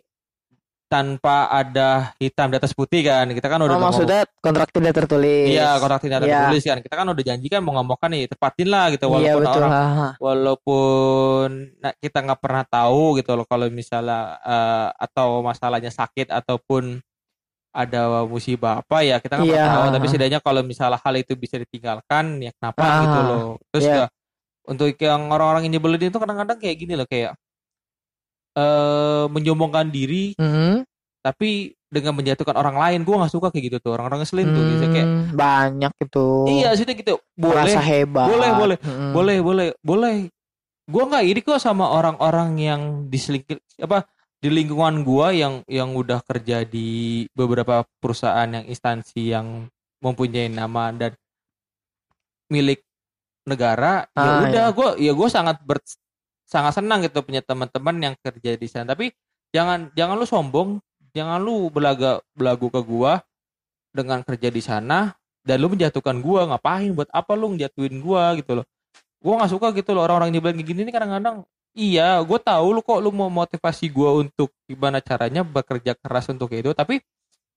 tanpa 0.89 1.45
ada 1.53 2.17
hitam 2.17 2.49
di 2.49 2.57
atas 2.57 2.73
putih 2.73 3.05
kan 3.05 3.29
kita 3.29 3.45
kan 3.45 3.61
udah 3.61 3.77
oh, 3.77 3.77
ngomong- 3.77 3.93
maksudnya 3.93 4.25
kontrak 4.41 4.73
tidak 4.73 4.93
tertulis. 4.97 5.53
Iya 5.53 5.77
kontrak 5.77 6.01
tidak 6.01 6.17
Iya. 6.25 6.49
tertulis 6.49 6.63
kan. 6.65 6.77
Kita 6.81 6.95
kan 6.97 7.07
udah 7.13 7.23
janji 7.23 7.45
kan 7.45 7.61
mau 7.61 7.77
ngomongkan 7.77 8.09
nih 8.09 8.25
tepatin 8.25 8.67
lah 8.73 8.89
gitu. 8.89 9.05
Iya 9.05 9.13
walaupun 9.13 9.43
betul. 9.45 9.61
orang 9.61 9.71
ha, 9.77 10.07
walaupun 10.17 11.47
nah, 11.77 11.93
kita 11.93 12.17
nggak 12.25 12.41
pernah 12.41 12.63
tahu 12.65 13.21
gitu 13.21 13.31
loh 13.37 13.45
kalau 13.45 13.69
misalnya 13.69 14.41
eh, 14.41 14.87
atau 14.97 15.45
masalahnya 15.45 15.93
sakit 15.93 16.33
ataupun 16.33 17.05
ada 17.69 18.25
musibah 18.25 18.81
apa 18.81 19.01
ya 19.01 19.17
kita 19.17 19.37
nggak 19.37 19.45
Iya. 19.45 19.61
pernah 19.61 19.75
tahu. 19.79 19.93
Tapi 19.93 20.05
setidaknya 20.07 20.39
kalau 20.41 20.61
misalnya 20.61 20.97
hal 20.97 21.13
itu 21.15 21.33
bisa 21.33 21.55
ditinggalkan 21.55 22.25
ya 22.39 22.51
kenapa 22.57 22.81
Ah, 22.81 22.97
gitu 22.99 23.19
loh. 23.21 23.41
Terus 23.69 23.85
iya. 23.85 23.95
ya, 23.95 24.05
untuk 24.65 24.89
yang 24.95 25.21
orang-orang 25.29 25.61
yang 25.65 25.77
nyebelin 25.77 26.09
itu 26.09 26.17
kadang-kadang 26.17 26.57
kayak 26.57 26.75
gini 26.77 26.93
loh 26.93 27.05
kayak 27.05 27.37
eh 28.57 29.25
menyombongkan 29.29 29.87
diri 29.87 30.33
Hmm, 30.35 30.81
tapi 31.21 31.73
dengan 31.89 32.13
menjatuhkan 32.13 32.53
orang 32.53 32.77
lain. 32.77 32.99
Gue 33.01 33.15
nggak 33.15 33.29
suka 33.29 33.49
kayak 33.49 33.65
gitu 33.65 33.77
tuh 33.79 33.91
orang-orang 33.93 34.21
ngeselin 34.21 34.45
tuh 34.47 34.63
gitu 34.67 34.85
kayak 34.89 35.07
hmm, 35.07 35.25
banyak 35.33 35.93
itu. 35.99 36.27
Iya 36.49 36.69
sih 36.73 36.85
gitu. 36.85 37.17
Boleh 37.33 37.65
Merasa 37.65 37.81
hebat. 37.81 38.27
boleh, 38.27 38.49
boleh, 38.51 38.77
Hmm. 38.81 39.11
boleh 39.11 39.37
boleh 39.39 39.67
boleh. 39.79 40.15
Gua 40.85 41.05
nggak 41.05 41.21
iri 41.23 41.41
kok 41.41 41.61
sama 41.61 41.85
orang-orang 41.87 42.57
yang 42.57 42.81
diselingkir 43.05 43.61
apa 43.77 44.09
di 44.39 44.47
lingkungan 44.47 45.03
gua 45.03 45.35
yang 45.35 45.61
yang 45.67 45.91
udah 45.95 46.23
kerja 46.23 46.63
di 46.63 47.27
beberapa 47.35 47.83
perusahaan 47.99 48.47
yang 48.47 48.65
instansi 48.67 49.35
yang 49.35 49.67
mempunyai 49.99 50.47
nama 50.47 50.95
dan 50.95 51.11
milik 52.47 52.81
negara 53.43 54.07
ya 54.15 54.23
Ah, 54.23 54.39
udah 54.47 54.65
iya. 54.71 54.75
gua 54.75 54.87
ya 54.95 55.11
gua 55.11 55.27
sangat 55.27 55.59
ber, 55.67 55.83
sangat 56.47 56.79
senang 56.79 57.03
gitu 57.03 57.19
punya 57.19 57.43
teman-teman 57.43 57.95
yang 57.99 58.15
kerja 58.23 58.55
di 58.55 58.67
sana. 58.71 58.95
Tapi 58.95 59.11
jangan 59.51 59.91
jangan 59.97 60.15
lu 60.15 60.25
sombong 60.27 60.69
jangan 61.11 61.41
lu 61.43 61.67
belaga 61.73 62.23
belagu 62.31 62.71
ke 62.71 62.81
gua 62.85 63.19
dengan 63.91 64.21
kerja 64.23 64.47
di 64.53 64.61
sana 64.63 65.11
dan 65.43 65.59
lu 65.59 65.67
menjatuhkan 65.67 66.23
gua. 66.23 66.47
Ngapain? 66.47 66.95
Buat 66.95 67.11
apa 67.11 67.35
lu 67.35 67.53
ngejatuhin 67.57 67.99
gua 67.99 68.39
gitu 68.39 68.63
loh? 68.63 68.65
Gua 69.19 69.43
nggak 69.43 69.51
suka 69.51 69.67
gitu 69.75 69.91
loh 69.91 70.07
orang-orang 70.07 70.31
yang 70.31 70.63
gini. 70.63 70.87
Nih 70.87 70.95
kadang-kadang 70.95 71.43
iya 71.73 72.19
gua 72.21 72.39
tahu 72.39 72.75
lu 72.75 72.81
kok 72.81 72.99
lu 72.99 73.09
mau 73.09 73.27
motivasi 73.27 73.89
gua 73.89 74.17
untuk 74.17 74.49
gimana 74.65 74.99
caranya 74.99 75.41
bekerja 75.41 75.93
keras 75.95 76.27
untuk 76.27 76.49
itu 76.51 76.71
tapi 76.73 77.01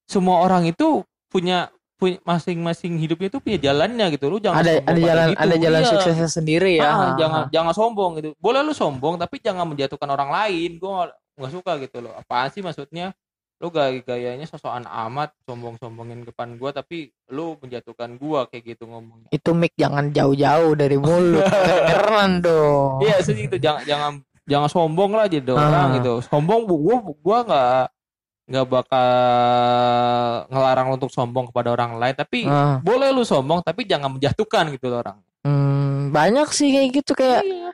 semua 0.05 0.43
orang 0.43 0.69
itu 0.69 1.03
punya 1.31 1.71
punya 1.97 2.19
masing-masing 2.27 2.99
hidupnya 2.99 3.31
itu 3.31 3.39
punya 3.39 3.59
jalannya 3.63 4.11
gitu. 4.11 4.27
Lu 4.27 4.43
jangan 4.43 4.59
ada 4.59 4.83
ada 4.83 4.99
jalan 4.99 5.27
gitu. 5.31 5.39
ada 5.39 5.55
jalan 5.55 5.81
Iya. 5.81 5.91
suksesnya 5.95 6.29
sendiri 6.29 6.73
ya. 6.83 6.91
Ah, 6.91 7.15
jangan 7.15 7.43
jangan 7.55 7.73
sombong 7.73 8.19
gitu. 8.19 8.35
Boleh 8.43 8.59
lu 8.61 8.75
sombong 8.75 9.15
tapi 9.17 9.39
jangan 9.39 9.71
menjatuhkan 9.71 10.11
orang 10.11 10.35
lain. 10.35 10.83
Gua 10.83 11.07
nggak- 11.07 11.15
nggak 11.39 11.53
suka 11.55 11.73
gitu 11.79 12.03
loh. 12.03 12.13
Apaan 12.19 12.51
sih 12.51 12.59
maksudnya 12.59 13.15
lu 13.63 13.71
gaya 13.71 14.03
gayanya 14.03 14.43
sosokan 14.43 14.83
amat 14.83 15.31
sombong-sombongin 15.41 16.27
depan 16.27 16.59
gua 16.59 16.71
tapi 16.71 16.99
lu 17.29 17.55
menjatuhkan 17.57 18.19
gua 18.19 18.45
kayak 18.45 18.75
gitu 18.75 18.85
ngomongnya 18.85 19.31
itu 19.31 19.51
mic 19.53 19.71
jangan 19.73 20.11
jauh-jauh 20.11 20.75
dari 20.75 20.99
mulut 20.99 21.47
keren 21.89 22.43
dong 22.43 22.99
iya 23.01 23.23
sih 23.23 23.39
gitu 23.39 23.55
jangan 23.57 23.83
jangan 23.85 24.13
jangan 24.45 24.67
sombong 24.67 25.15
lah 25.15 25.31
jadi 25.31 25.47
Ah. 25.49 25.63
orang 25.63 25.89
gitu 25.97 26.19
sombong 26.25 26.67
gua 26.67 26.97
gua 27.17 27.39
nggak 27.41 27.83
nggak 28.45 28.67
bakal 28.67 29.07
ngelarang 30.49 30.87
lu 30.89 30.95
untuk 30.97 31.09
sombong 31.09 31.47
kepada 31.49 31.69
orang 31.71 31.95
lain 31.97 32.15
tapi 32.15 32.43
Ah. 32.45 32.83
boleh 32.83 33.09
lu 33.09 33.23
sombong 33.23 33.63
tapi 33.63 33.87
jangan 33.87 34.11
menjatuhkan 34.11 34.75
gitu 34.75 34.91
loh 34.91 35.01
orang 35.01 35.19
Hmm, 35.43 36.11
banyak 36.11 36.51
sih 36.51 36.71
kayak 36.71 36.91
gitu 36.97 37.13
kayak 37.15 37.43
Iya. 37.43 37.71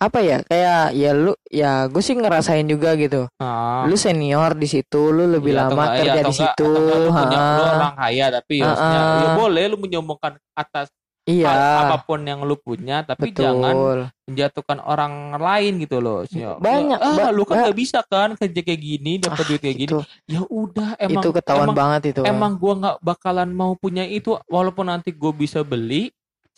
Apa 0.00 0.18
ya 0.18 0.40
kayak 0.42 0.96
ya 0.96 1.10
lu 1.12 1.32
ya 1.46 1.84
gue 1.84 2.00
sih 2.00 2.16
ngerasain 2.16 2.64
juga 2.64 2.96
gitu. 2.96 3.28
Nah, 3.36 3.84
lu 3.84 3.94
senior 3.94 4.52
di 4.54 4.64
situ 4.64 5.12
lu 5.12 5.28
lebih 5.28 5.52
atau 5.52 5.70
lama 5.70 5.76
enggak- 5.76 5.92
kerja 5.94 6.08
iya, 6.08 6.12
atau 6.14 6.24
di 6.24 6.32
enggak- 6.32 6.56
situ 6.56 6.66
enggak 6.66 6.98
lu 6.98 7.10
punya 7.12 7.38
ha. 7.38 7.52
lu 7.52 7.62
orang 7.70 7.94
kaya 7.94 8.26
tapi 8.32 8.54
ya, 8.56 8.66
Ah, 8.66 8.76
ya 8.80 9.00
ah. 9.22 9.34
boleh 9.36 9.64
lu 9.66 9.76
menyombongkan 9.76 10.32
atas 10.54 10.86
iya. 11.22 11.52
apa 11.84 12.00
pun 12.00 12.20
yang 12.22 12.40
lu 12.40 12.56
punya 12.56 12.96
tapi 13.02 13.28
jangan 13.30 13.70
betul. 13.70 13.98
menjatuhkan 14.24 14.78
orang 14.80 15.12
lain 15.36 15.72
gitu 15.78 15.96
loh 15.98 16.24
Ya, 16.26 16.56
Banyak, 16.56 16.96
ah, 16.98 17.16
ba- 17.20 17.30
lu 17.30 17.44
kan 17.44 17.56
ba- 17.56 17.64
gak 17.66 17.76
bisa 17.76 17.98
kan 18.02 18.32
kerja 18.34 18.60
kayak 18.62 18.80
gini 18.80 19.12
dapat 19.18 19.36
Ah, 19.36 19.46
duit 19.46 19.60
kayak 19.60 19.76
gini. 19.76 19.90
itu. 19.90 19.98
Ya 20.24 20.40
udah 20.42 20.96
emang 20.96 21.20
itu 21.20 21.28
ketahuan 21.30 21.66
emang, 21.66 21.76
banget 21.76 22.02
itu 22.10 22.20
emang 22.24 22.52
gua 22.56 22.72
nggak 22.74 22.96
bakalan 23.00 23.50
mau 23.50 23.72
punya 23.74 24.02
itu 24.02 24.32
walaupun 24.46 24.88
nanti 24.88 25.10
gue 25.10 25.32
bisa 25.34 25.60
beli 25.60 26.08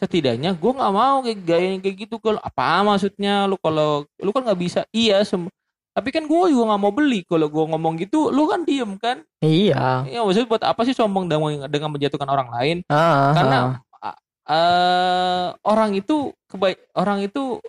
setidaknya 0.02 0.50
gua 0.52 0.72
nggak 0.74 0.92
mau 0.92 1.16
kayak 1.22 1.38
gaya 1.40 1.66
yang 1.70 1.80
kayak 1.80 1.96
gitu 2.00 2.18
kalau 2.18 2.42
apa 2.42 2.82
maksudnya 2.82 3.46
lu 3.46 3.54
kalau 3.56 4.02
lu 4.18 4.30
kan 4.30 4.42
nggak 4.42 4.58
bisa 4.58 4.80
iya 4.90 5.22
sem 5.22 5.46
tapi 5.92 6.08
kan 6.08 6.24
gue 6.24 6.42
juga 6.48 6.66
nggak 6.66 6.80
mau 6.80 6.90
beli 6.90 7.20
kalau 7.22 7.46
gua 7.46 7.68
ngomong 7.68 8.00
gitu 8.00 8.28
lu 8.28 8.48
kan 8.48 8.64
diem 8.64 8.96
kan 8.96 9.20
iya 9.38 10.02
Ya 10.02 10.20
maksudnya 10.20 10.48
buat 10.48 10.64
apa 10.64 10.82
sih 10.82 10.92
sombong 10.92 11.28
dengan, 11.28 11.68
dengan 11.68 11.92
menjatuhkan 11.92 12.26
orang 12.26 12.48
lain? 12.50 12.76
Ah, 12.88 13.30
Karena 13.30 13.58
ah. 13.94 14.10
a- 14.10 14.20
eh, 14.48 15.46
orang 15.62 15.92
itu 15.92 16.32
kebaik 16.46 16.80
orang 16.92 17.22
itu 17.22 17.60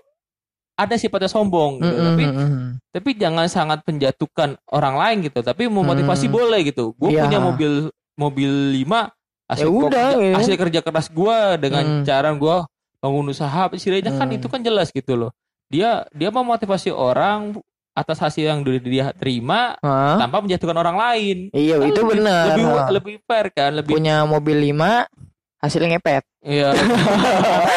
ada 0.73 0.95
sifatnya 0.95 1.27
sombong 1.27 1.77
gitu. 1.77 1.93
Mm, 1.93 2.05
Tapi 2.07 2.23
mm, 2.25 2.33
mm. 2.33 2.67
tapi 2.89 3.09
jangan 3.13 3.45
sangat 3.45 3.79
menjatuhkan 3.83 4.49
orang 4.67 4.95
lain 4.95 5.17
gitu. 5.21 5.39
Tapi 5.39 5.67
memotivasi 5.67 6.25
Hmm. 6.25 6.33
boleh 6.33 6.59
gitu. 6.65 6.95
Gue 6.95 7.13
Iya. 7.13 7.27
punya 7.27 7.39
mobil 7.39 7.71
mobil 8.15 8.51
5 8.81 9.11
hasil 9.53 9.63
Ya 9.63 9.71
udah, 9.71 10.07
kerja, 10.09 10.19
gitu. 10.19 10.35
hasil 10.35 10.55
kerja 10.57 10.79
keras 10.81 11.07
gue 11.07 11.37
dengan 11.59 11.83
Hmm. 11.83 12.03
cara 12.03 12.29
gue 12.31 12.55
bangun 12.97 13.25
usaha 13.27 13.63
istilahnya 13.69 14.11
kan 14.11 14.25
Hmm. 14.25 14.37
itu 14.37 14.47
kan 14.47 14.59
jelas 14.59 14.89
gitu 14.89 15.13
loh. 15.15 15.31
Dia 15.67 16.05
dia 16.09 16.29
memotivasi 16.29 16.89
orang 16.89 17.57
atas 17.91 18.17
hasil 18.19 18.43
yang 18.43 18.59
dia 18.59 18.79
dia 18.79 19.05
terima 19.11 19.77
Hah? 19.77 20.17
tanpa 20.17 20.39
menjatuhkan 20.39 20.73
orang 20.75 20.95
lain. 20.95 21.37
iya 21.51 21.77
Kan 21.77 21.87
itu 21.87 21.99
lebih- 21.99 22.11
benar 22.17 22.43
lebih 22.49 22.65
Ha. 22.65 22.85
lebih 22.89 23.15
fair 23.23 23.45
kan 23.49 23.71
lebih 23.71 23.91
punya 23.91 24.15
mobil 24.23 24.57
5 24.57 25.05
hasilnya 25.59 25.89
ngepet 25.93 26.23
iya 26.41 26.73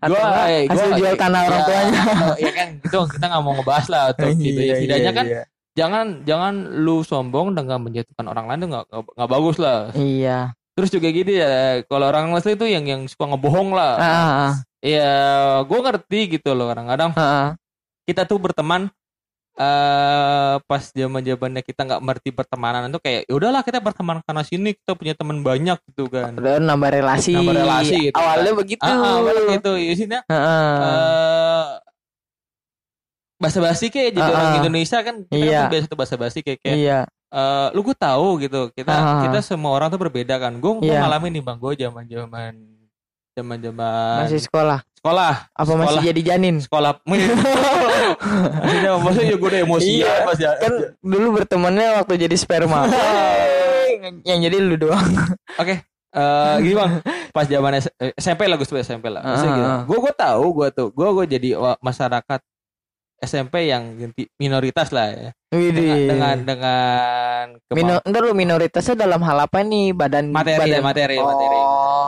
gua 0.00 0.46
eh, 0.46 0.64
hasil 0.64 0.88
gua- 0.88 0.96
jual 0.96 1.14
tanah 1.14 1.40
orang 1.42 1.58
ya, 1.58 1.66
tuanya 1.66 2.00
ya 2.44 2.52
kan 2.52 2.68
gitu 2.78 2.98
kita 3.08 3.24
nggak 3.26 3.42
mau 3.42 3.52
ngebahas 3.52 3.86
lah 3.88 4.02
atau 4.12 4.26
gitu 4.30 4.60
ya 4.60 4.74
setidaknya 4.76 5.12
kan 5.12 5.26
jangan 5.74 6.06
jangan 6.22 6.54
lu 6.76 7.02
sombong 7.02 7.52
dengan 7.52 7.78
menjatuhkan 7.80 8.26
orang 8.26 8.46
lain 8.46 8.60
nggak- 8.68 8.88
nggak 8.90 9.28
bagus 9.28 9.56
lah 9.58 9.90
iya 9.92 10.54
terus 10.78 10.94
juga 10.94 11.10
gini 11.10 11.34
ya 11.34 11.82
kalau 11.90 12.06
orang 12.06 12.30
asli 12.38 12.54
itu 12.54 12.70
yang 12.70 12.86
yang 12.86 13.02
suka 13.10 13.26
ngebohong 13.26 13.74
lah 13.74 13.98
ah, 13.98 14.06
ah, 14.06 14.52
ya 14.78 15.10
gue 15.66 15.78
ngerti 15.82 16.38
gitu 16.38 16.54
loh 16.54 16.70
kadang-kadang 16.70 17.10
ah, 17.18 17.22
ah. 17.26 17.48
kita 18.06 18.22
tuh 18.22 18.38
berteman 18.38 18.86
eh 19.58 20.54
pas 20.70 20.82
zaman 20.94 21.18
zamannya 21.18 21.66
kita 21.66 21.82
nggak 21.82 21.98
ngerti 21.98 22.30
pertemanan 22.30 22.86
itu 22.86 23.02
kayak 23.02 23.26
ya 23.26 23.34
udahlah 23.34 23.66
kita 23.66 23.82
berteman 23.82 24.22
karena 24.22 24.46
sini 24.46 24.70
kita 24.70 24.94
punya 24.94 25.18
teman 25.18 25.42
banyak 25.42 25.82
gitu 25.90 26.06
kan 26.06 26.30
udah 26.38 26.62
nambah 26.62 26.90
relasi 26.94 27.34
Nambah 27.34 27.66
relasi 27.66 27.94
gitu 28.06 28.14
awalnya 28.14 28.54
kan. 28.54 28.60
begitu 28.62 28.86
ah, 28.86 28.94
ah, 28.94 29.12
awalnya 29.18 29.42
gitu 29.58 29.72
isinya 29.74 30.20
Ah, 30.30 30.38
ah. 30.38 30.78
eh 30.78 31.66
bahasa 33.38 33.58
basi 33.58 33.86
kayak 33.90 34.14
jadi 34.14 34.22
Ah, 34.22 34.34
orang 34.34 34.46
ah. 34.46 34.58
Indonesia 34.62 34.98
kan 34.98 35.14
kita 35.26 35.42
Iya. 35.42 35.58
kan 35.58 35.70
biasa 35.74 35.86
tuh 35.86 35.98
bahasa 35.98 36.14
basi 36.14 36.38
kayak 36.42 36.58
kayak 36.62 36.76
iya 36.78 37.00
eh, 37.30 37.68
lu 37.72 37.80
gue 37.82 37.92
tahu 37.94 38.40
gitu 38.40 38.72
kita 38.72 38.90
Ah. 38.90 39.20
kita 39.24 39.38
semua 39.40 39.72
orang 39.72 39.88
tuh 39.88 39.98
berbeda 39.98 40.36
kan. 40.36 40.56
Gue 40.56 40.80
Iya. 40.82 41.02
ngalamin 41.02 41.36
nih 41.36 41.42
bang 41.42 41.56
gue 41.56 41.72
zaman 41.76 42.04
zaman 42.04 42.52
zaman 43.32 43.58
zaman 43.60 44.18
masih 44.24 44.40
sekolah. 44.40 44.78
Sekolah. 44.94 45.34
Apa 45.52 45.72
masih 45.72 46.02
jadi 46.04 46.20
janin? 46.26 46.58
Sekolah. 46.58 46.98
Maksudnya 48.58 48.90
maksudnya 48.98 49.28
ya 49.28 49.36
gue 49.36 49.48
udah 49.48 49.62
emosi 49.62 49.90
Iya, 50.02 50.12
pas 50.24 50.38
ya. 50.38 50.50
Kan 50.58 50.72
dulu 50.98 51.26
bertemannya 51.38 52.02
waktu 52.02 52.14
jadi 52.18 52.36
sperma. 52.36 52.86
Yang 54.28 54.38
jadi 54.42 54.56
lu 54.58 54.76
doang. 54.76 55.06
Oke 55.56 55.82
eh 56.08 56.54
gini 56.64 56.72
bang. 56.72 57.04
Pas 57.30 57.44
zaman 57.44 57.72
S- 57.76 57.92
eh, 57.94 58.16
SMP 58.16 58.48
lah 58.48 58.56
gue 58.56 58.64
SMP 58.64 59.06
lah. 59.06 59.20
Maksudnya 59.20 59.44
Ah, 59.44 59.54
gitu 59.54 59.68
ah. 59.68 59.80
gue 59.84 59.98
gue 60.00 60.14
tahu 60.16 60.44
gue 60.54 60.68
tuh 60.72 60.88
gue 60.90 61.08
gue 61.12 61.24
jadi 61.28 61.48
masyarakat 61.78 62.40
SMP 63.18 63.66
yang 63.66 63.82
ganti- 63.94 64.30
minoritas 64.34 64.88
lah 64.88 65.10
ya 65.10 65.30
dengan 65.50 65.98
dengan 66.06 66.36
dengan 66.38 67.46
Mino, 67.72 67.98
ntar 68.00 68.20
lu 68.20 68.30
minoritasnya 68.32 68.94
dalam 68.96 69.18
hal 69.20 69.38
apa 69.40 69.58
nih 69.60 69.90
badan 69.90 70.30
materi 70.30 70.70
badan 70.70 70.82
materi 70.82 71.16
Oh. 71.18 71.26
materi 71.26 71.58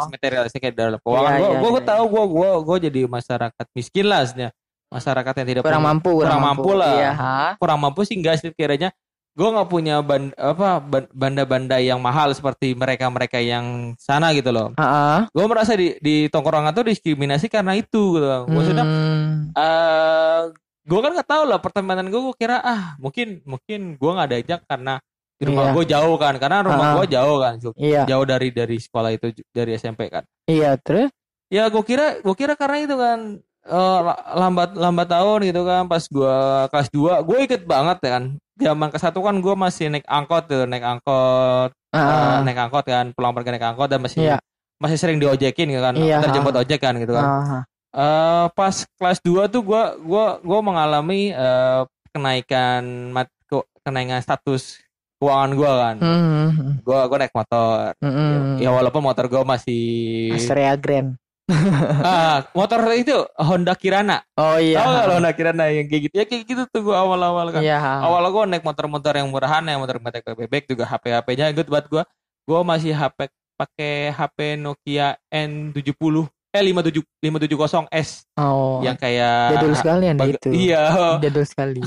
material 0.08 0.44
kayak 0.46 0.74
dalam 0.74 0.98
keuangan 0.98 1.30
Iya, 1.32 1.38
gue 1.40 1.48
iya, 1.50 1.58
gue 1.60 1.70
iya. 1.74 1.82
tahu 1.84 2.04
gue 2.06 2.24
gue 2.28 2.48
gue 2.62 2.76
jadi 2.86 3.00
masyarakat 3.06 3.66
miskin 3.72 4.06
lah 4.06 4.22
sebenarnya 4.22 4.50
masyarakat 4.88 5.32
yang 5.34 5.48
tidak 5.48 5.62
kurang 5.62 5.74
punya- 5.76 5.90
mampu 5.92 6.10
kurang 6.16 6.40
mampu 6.40 6.70
lah. 6.72 6.92
iya 6.92 7.10
ha? 7.12 7.38
kurang 7.56 7.78
mampu 7.78 8.00
sih 8.02 8.14
enggak 8.14 8.38
sih 8.38 8.50
kiranya 8.52 8.90
gue 9.30 9.46
nggak 9.46 9.68
punya 9.68 10.02
ban, 10.02 10.34
apa 10.34 10.78
ban- 10.78 11.08
banda-banda 11.08 11.78
yang 11.78 11.98
mahal 11.98 12.30
seperti 12.30 12.74
mereka-mereka 12.74 13.38
yang 13.38 13.94
sana 13.96 14.34
gitu 14.34 14.50
loh. 14.50 14.74
Ah, 14.74 15.30
Gue 15.30 15.46
merasa 15.46 15.72
di 15.72 15.94
di 15.96 16.26
tongkrongan 16.26 16.70
tuh 16.72 16.82
diskriminasi 16.84 17.46
karena 17.46 17.72
itu 17.72 17.86
gitu. 18.10 18.20
loh. 18.20 18.44
Maksudnya 18.44 18.84
Hmm. 18.84 19.54
eh 19.54 20.40
gue 20.82 20.98
kan 20.98 21.12
nggak 21.12 21.28
tahu 21.28 21.42
lah 21.44 21.58
pertemanan 21.58 22.06
gue 22.06 22.20
gue 22.20 22.34
kira 22.34 22.56
ah 22.58 22.96
mungkin 22.96 23.44
mungkin 23.44 23.94
gue 23.94 24.10
nggak 24.10 24.28
diajak 24.30 24.60
karena 24.64 24.96
di 25.36 25.44
rumah 25.44 25.64
Iya. 25.66 25.72
gue 25.72 25.84
jauh 25.86 26.16
kan 26.16 26.34
karena 26.36 26.58
rumah 26.60 26.86
Ah. 26.86 26.94
gue 26.94 27.06
jauh 27.10 27.36
kan 27.38 27.54
Iya, 27.74 28.02
jauh 28.04 28.24
dari 28.24 28.48
dari 28.50 28.76
sekolah 28.76 29.10
itu 29.10 29.26
dari 29.48 29.72
SMP 29.74 30.08
kan 30.08 30.24
iya 30.44 30.76
terus. 30.76 31.08
ya 31.48 31.66
gue 31.66 31.80
kira 31.80 32.18
gue 32.18 32.34
kira 32.34 32.54
karena 32.54 32.76
itu 32.80 32.94
kan 32.94 33.18
la- 33.62 34.20
lambat 34.38 34.70
lambat 34.72 35.06
tahun 35.06 35.40
gitu 35.44 35.62
kan 35.62 35.84
pas 35.84 36.00
gue 36.02 36.36
kelas 36.68 36.88
2 36.90 37.24
gue 37.24 37.38
ikut 37.42 37.62
banget 37.64 37.98
ya 38.00 38.10
kan 38.10 38.24
zaman 38.56 38.88
ke 38.88 38.98
satu 38.98 39.20
kan 39.20 39.36
gue 39.36 39.54
masih 39.54 39.88
naik 39.88 40.04
angkot 40.06 40.44
tuh 40.46 40.64
naik 40.64 40.80
angkot 40.82 41.70
eh, 41.72 41.96
Ah, 41.96 42.40
naik 42.40 42.56
angkot 42.58 42.84
kan 42.84 43.10
pulang 43.10 43.32
pergi 43.32 43.50
naik 43.50 43.66
angkot 43.66 43.88
dan 43.88 44.00
masih 44.00 44.18
Iya. 44.22 44.36
masih 44.76 44.96
sering 44.96 45.18
diojekin 45.18 45.68
gitu 45.68 45.82
kan 45.82 45.92
Iya. 45.94 46.20
terjemput 46.20 46.54
ojek 46.54 46.78
kan 46.78 46.96
gitu 46.96 47.12
kan 47.12 47.64
eh 47.90 48.46
pas 48.54 48.76
kelas 48.96 49.18
2 49.20 49.46
tuh 49.46 49.62
gua 49.62 49.98
gua 49.98 50.38
gua 50.40 50.58
mengalami 50.60 51.30
eh, 51.30 51.82
kenaikan 52.10 52.82
mat, 53.10 53.26
ke- 53.44 53.66
kenaikan 53.82 54.18
status 54.18 54.78
keuangan 55.18 55.52
gua 55.52 55.72
kan. 55.76 55.96
hmm, 56.00 56.80
Gua 56.80 57.04
gua 57.04 57.18
naik 57.20 57.34
motor. 57.34 57.92
hmm, 57.98 58.12
hmm. 58.14 58.54
Ya 58.58 58.70
walaupun 58.70 59.02
motor 59.02 59.26
gua 59.26 59.42
masih 59.44 60.32
Astrea 60.32 60.74
Grand. 60.74 61.18
ah, 62.06 62.46
motor 62.54 62.78
itu 62.94 63.26
Honda 63.34 63.74
Kirana. 63.74 64.22
Oh 64.38 64.54
iya. 64.54 64.80
Tahu 64.80 64.90
nggak 64.94 65.04
lo 65.04 65.12
Honda 65.18 65.32
Kirana 65.34 65.64
yang 65.66 65.90
kayak 65.90 66.02
gitu? 66.06 66.14
Ya 66.14 66.24
kayak 66.24 66.42
gitu 66.46 66.62
tuh 66.70 66.80
gua 66.86 67.02
awal-awal 67.02 67.50
kan. 67.50 67.58
Iya. 67.60 67.78
Awal 67.82 68.22
gua 68.30 68.46
naik 68.46 68.62
motor-motor 68.62 69.18
yang 69.18 69.26
murahan 69.28 69.66
yang 69.66 69.82
motor 69.82 69.98
motor 69.98 70.22
bebek 70.22 70.70
juga 70.70 70.86
HP-HP-nya 70.86 71.50
good 71.50 71.66
buat 71.66 71.90
gua. 71.90 72.06
Gua 72.46 72.62
masih 72.62 72.94
HP 72.94 73.26
pakai 73.58 74.08
HP 74.08 74.56
Nokia 74.56 75.18
N70 75.28 76.30
eh 76.50 76.62
57 76.62 77.06
570S 77.22 78.26
Oh. 78.34 78.82
yang 78.82 78.94
kayak 78.94 79.54
jadul 79.54 79.70
sekali 79.72 80.04
anda 80.08 80.20
Bag- 80.20 80.34
itu. 80.34 80.48
Iya. 80.50 80.82
Jadul 81.24 81.44
sekali. 81.44 81.78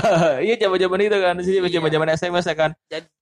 iya 0.46 0.54
zaman-zaman 0.56 0.98
itu 1.00 1.18
kan 1.18 1.34
sih 1.38 1.54
Iya. 1.54 1.68
zaman-zaman 1.70 2.08
SMS 2.10 2.44
ya 2.44 2.54
kan. 2.54 2.70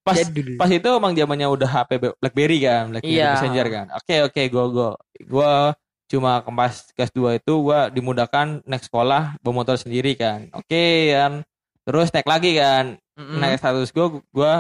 Pas 0.01 0.17
Jadul. 0.17 0.55
pas 0.55 0.69
itu 0.69 0.87
emang 0.87 1.13
zamannya 1.13 1.49
udah 1.49 1.67
HP 1.69 1.91
Be- 1.99 2.17
BlackBerry 2.17 2.59
kan, 2.61 2.85
BlackBerry 2.91 3.19
Iya. 3.19 3.31
Messenger 3.35 3.67
kan. 3.69 3.87
Oke 3.93 4.15
oke 4.23 4.43
gua 4.49 4.65
gua 4.69 4.89
gua 5.25 5.51
cuma 6.05 6.39
kelas 6.41 6.93
kelas 6.93 7.11
2 7.11 7.39
itu 7.39 7.53
gua 7.59 7.89
dimudahkan 7.89 8.63
naik 8.63 8.85
sekolah 8.85 9.35
bawa 9.41 9.55
motor 9.57 9.75
sendiri 9.75 10.15
kan. 10.15 10.47
Oke 10.53 10.85
kan. 11.11 11.43
Terus 11.83 12.09
naik 12.11 12.29
lagi 12.29 12.55
kan. 12.55 12.85
Mm-mm. 13.15 13.39
Naik 13.39 13.59
status 13.59 13.91
gua 13.91 14.07
gua 14.31 14.53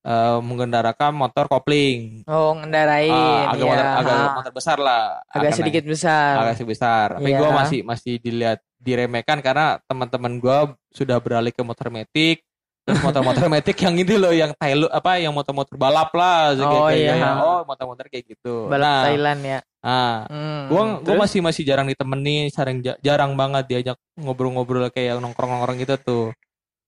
eh, 0.00 0.38
mengendarakan 0.40 1.12
motor 1.12 1.46
kopling. 1.46 2.22
Oh 2.24 2.54
ngendarain. 2.54 3.10
Ah, 3.10 3.52
agak 3.52 3.60
ya. 3.60 3.70
motor 3.70 3.86
agak 3.86 4.14
Ah, 4.14 4.34
motor 4.34 4.52
besar 4.52 4.76
lah. 4.78 5.02
agak 5.28 5.52
sedikit 5.54 5.84
besar. 5.84 6.32
agak 6.38 6.52
sedikit 6.54 6.70
besar. 6.72 7.06
Tapi 7.16 7.28
Iya. 7.28 7.38
gue 7.38 7.48
masih 7.50 7.80
masih 7.82 8.14
dilihat 8.18 8.58
diremehkan 8.78 9.38
karena 9.40 9.82
teman-teman 9.84 10.38
gue 10.38 10.58
sudah 10.90 11.18
beralih 11.18 11.50
ke 11.50 11.62
motor 11.62 11.88
metik. 11.88 12.42
Terus 12.88 13.04
motor-motor 13.04 13.44
metik 13.52 13.76
yang 13.76 14.00
itu 14.00 14.16
loh, 14.16 14.32
yang 14.32 14.56
Thailand 14.56 14.88
apa, 14.88 15.20
yang 15.20 15.36
motor-motor 15.36 15.76
balap 15.76 16.08
lah, 16.16 16.56
kayak- 16.56 16.64
Oh, 16.64 16.88
kayak- 16.88 16.96
iya. 16.96 17.12
kayak, 17.12 17.34
oh 17.36 17.60
motor-motor 17.68 18.06
kayak 18.08 18.24
gitu. 18.24 18.54
Balap 18.64 18.80
nah, 18.88 19.04
Thailand 19.04 19.40
ya. 19.44 19.58
nah, 19.84 20.14
Hmm, 20.24 20.72
gue 21.04 21.14
masih 21.20 21.44
masih 21.44 21.68
jarang 21.68 21.84
ditemenin, 21.84 22.48
jarang 22.48 22.80
jarang 22.80 23.36
banget 23.36 23.64
diajak 23.68 23.96
ngobrol-ngobrol 24.16 24.88
kayak 24.88 25.20
nongkrong-nongkrong 25.20 25.76
gitu 25.78 25.94
tuh. 26.00 26.26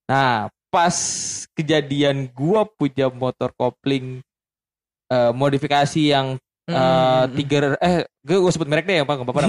Nah, 0.09 0.49
pas 0.71 0.95
kejadian 1.53 2.31
gue 2.31 2.59
punya 2.73 3.11
motor 3.11 3.51
kopling 3.53 4.23
eh, 5.07 5.31
modifikasi 5.31 6.01
yang 6.01 6.39
Hmm, 6.61 6.77
eh 6.77 6.79
hmm, 6.79 7.25
hmm. 7.25 7.33
Tiger 7.35 7.63
eh 7.81 7.95
gue 8.21 8.37
gue 8.37 8.51
sebut 8.53 8.69
merek 8.69 8.85
deh 8.85 9.01
apa 9.01 9.17
nggak 9.17 9.27
apa-apa 9.27 9.41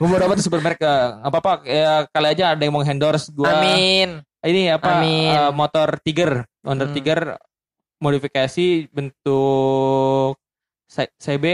gue 0.00 0.06
mau 0.08 0.16
dapat 0.16 0.40
sebut 0.40 0.58
merek 0.58 0.80
eh, 0.80 0.88
nggak 1.20 1.30
apa-apa 1.30 1.52
ya 1.62 1.92
kali 2.08 2.26
aja 2.26 2.44
ada 2.56 2.62
yang 2.64 2.72
mau 2.72 2.82
endorse 2.82 3.28
gue 3.30 3.44
Amin. 3.46 4.24
ini 4.42 4.72
apa 4.72 4.98
Amin. 4.98 5.28
eh, 5.28 5.52
motor 5.52 6.00
Tiger 6.00 6.42
motor 6.64 6.88
Hmm. 6.88 6.94
Tiger 6.96 7.20
modifikasi 8.00 8.66
bentuk 8.90 10.40
CB 11.20 11.44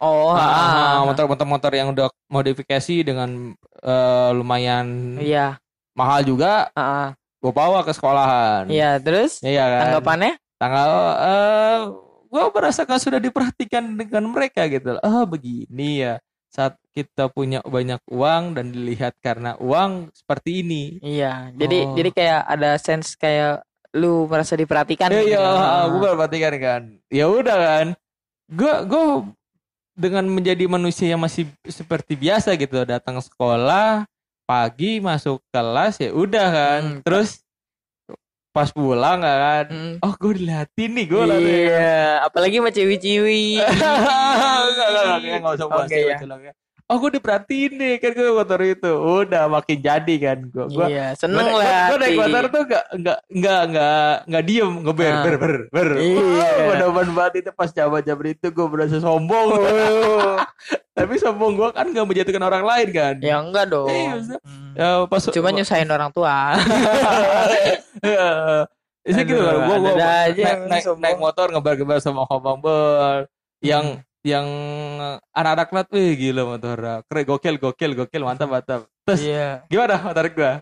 Oh, 0.00 0.32
Ah, 0.32 0.40
ah, 0.40 0.48
ah. 0.64 0.98
motor-motor 1.04 1.44
motor 1.44 1.72
yang 1.76 1.92
udah 1.92 2.08
modifikasi 2.32 3.04
dengan 3.04 3.52
eh, 3.84 4.30
lumayan 4.32 5.20
Iya. 5.20 5.60
mahal 5.92 6.24
juga 6.24 6.72
ah, 6.72 6.80
ah. 6.80 7.08
Gue 7.40 7.50
bawa 7.50 7.80
ke 7.80 7.90
sekolahan 7.90 8.68
Iya, 8.68 8.96
terus 8.96 9.40
Iya 9.40 9.64
kan 9.66 9.80
tanggapannya? 9.88 10.32
tanggal 10.54 10.90
eh 11.18 11.78
gue 12.26 12.42
merasakan 12.46 12.98
sudah 12.98 13.16
diperhatikan 13.16 13.96
dengan 13.96 14.22
mereka 14.26 14.64
gitu 14.64 15.00
ah 15.00 15.24
begini 15.24 16.00
ya 16.00 16.14
saat 16.46 16.74
kita 16.90 17.26
punya 17.26 17.58
banyak 17.60 17.98
uang 18.06 18.52
dan 18.52 18.68
dilihat 18.68 19.16
karena 19.18 19.56
uang 19.56 20.12
seperti 20.12 20.60
ini 20.60 20.98
Iya. 21.00 21.48
Jadi 21.52 21.78
Oh. 21.80 21.94
jadi 21.94 22.10
kayak 22.10 22.40
ada 22.44 22.70
sense 22.76 23.14
kayak 23.14 23.64
lu 23.90 24.24
merasa 24.24 24.54
diperhatikan. 24.54 25.10
iya 25.10 25.26
gitu. 25.26 25.42
Ah. 25.42 25.86
gue 25.88 26.10
perhatikan 26.12 26.54
kan 26.56 26.82
ya 27.08 27.26
udah 27.26 27.56
kan 27.58 27.86
gue 28.48 28.74
gue 28.84 29.04
dengan 29.92 30.24
menjadi 30.24 30.64
manusia 30.64 31.06
yang 31.08 31.18
masih 31.18 31.44
seperti 31.62 32.14
biasa 32.14 32.54
gitu 32.54 32.84
datang 32.84 33.18
sekolah 33.18 34.06
pagi 34.50 34.98
masuk 34.98 35.38
kelas 35.48 35.94
ya 35.96 36.10
udah 36.12 36.46
kan 36.50 36.82
Hmm. 36.82 37.00
terus 37.00 37.46
pas 38.50 38.66
pulang 38.68 39.22
kan 39.22 39.64
Hmm. 39.64 39.94
oh 40.02 40.10
gue 40.12 40.32
dilihatin 40.36 40.90
nih 40.90 41.06
gue 41.06 41.22
lah 41.22 41.38
Iya, 41.38 41.94
apalagi 42.26 42.58
sama 42.58 42.70
ciwi-ciwi. 42.70 43.62
enggak, 43.62 43.70
enggak, 44.66 44.88
enggak, 44.90 45.38
enggak 45.38 45.54
usah 45.54 45.66
bahas 45.70 45.86
cewek 45.86 46.18
ya. 46.18 46.52
Oh, 46.90 46.98
gue 46.98 47.10
diperhatiin 47.14 47.78
nih 47.78 47.94
kan 47.96 48.10
gue 48.10 48.34
motor 48.34 48.58
itu. 48.60 48.90
Udah 48.90 49.46
makin 49.46 49.78
jadi 49.78 50.14
kan 50.18 50.38
gue. 50.42 50.66
Gue 50.66 50.86
Iya, 50.90 51.14
seneng 51.14 51.46
lah. 51.46 51.86
Gue 51.86 51.98
naik 52.02 52.18
motor 52.18 52.44
tuh 52.50 52.62
enggak 52.66 52.84
enggak 52.90 53.18
enggak 53.30 53.60
enggak 53.62 54.10
enggak 54.26 54.42
diem 54.42 54.72
ngeber 54.82 55.06
Ah. 55.06 55.22
ber 55.22 55.34
ber 55.38 55.54
ber. 55.70 55.88
Iya. 55.96 56.50
Gue 56.50 56.74
demen 56.76 57.08
banget 57.14 57.34
itu 57.38 57.50
pas 57.54 57.70
jaman-jaman 57.70 58.26
itu 58.28 58.46
gue 58.50 58.66
berasa 58.66 58.98
sombong. 58.98 59.46
Tapi 60.98 61.14
sombong 61.16 61.54
gue 61.54 61.70
kan 61.70 61.86
gak 61.86 62.02
menjatuhkan 62.04 62.42
orang 62.42 62.64
lain 62.66 62.88
kan. 62.90 63.14
Ya 63.22 63.38
enggak 63.38 63.70
dong. 63.70 63.86
Iya, 63.86 64.10
maksudnya, 64.12 64.40
Hmm. 64.42 64.70
Ya, 64.74 64.88
pas 65.04 65.22
Cuma 65.24 65.48
nyusahin 65.50 65.88
orang 65.88 66.10
tua. 66.10 66.34
Bisa 69.00 69.20
gitu 69.22 69.40
kan. 69.40 69.54
Gue 69.62 69.76
gue 69.78 69.94
naik, 69.94 70.36
naik, 70.66 70.84
naik 70.98 71.18
motor 71.18 71.46
ngebar-ngebar 71.48 71.98
sama 71.98 72.26
Hobang 72.26 72.60
Ber. 72.60 73.30
Yang 73.60 73.84
Hmm. 73.96 74.09
Yang 74.20 74.46
anak-anak 75.32 75.68
lat, 75.72 75.88
wih 75.96 76.12
gila 76.12 76.42
motor. 76.44 76.78
Keren 77.08 77.24
gokil 77.24 77.54
gokil 77.56 77.90
gokil 77.96 78.22
mantap 78.22 78.48
mantap. 78.52 78.80
Terus 79.08 79.20
Iya. 79.24 79.64
gimana 79.66 79.96
motor 80.04 80.26
gua? 80.36 80.52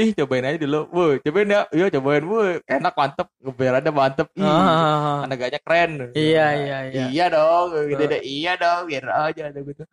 Ih 0.00 0.16
cobain 0.16 0.48
aja 0.48 0.56
dulu. 0.56 0.88
Wuh, 0.88 1.12
cobain 1.20 1.52
ya. 1.52 1.68
Iya 1.68 1.92
cobain. 1.92 2.24
Wuh, 2.24 2.64
enak 2.64 2.94
mantep. 2.96 3.28
Ngeber 3.44 3.72
ada 3.84 3.90
mantep. 3.92 4.28
Ih, 4.32 4.48
Ah. 4.48 5.20
tenaganya 5.28 5.60
keren. 5.60 5.92
Iya, 6.16 6.46
iya, 6.56 6.76
iya. 6.88 7.04
Iya 7.12 7.24
dong, 7.28 7.76
gitu 7.92 8.02
deh. 8.08 8.20
Iya 8.24 8.52
dong, 8.56 8.88
biar 8.88 9.04
aja 9.28 9.42
ada 9.52 9.60
gitu. 9.60 9.84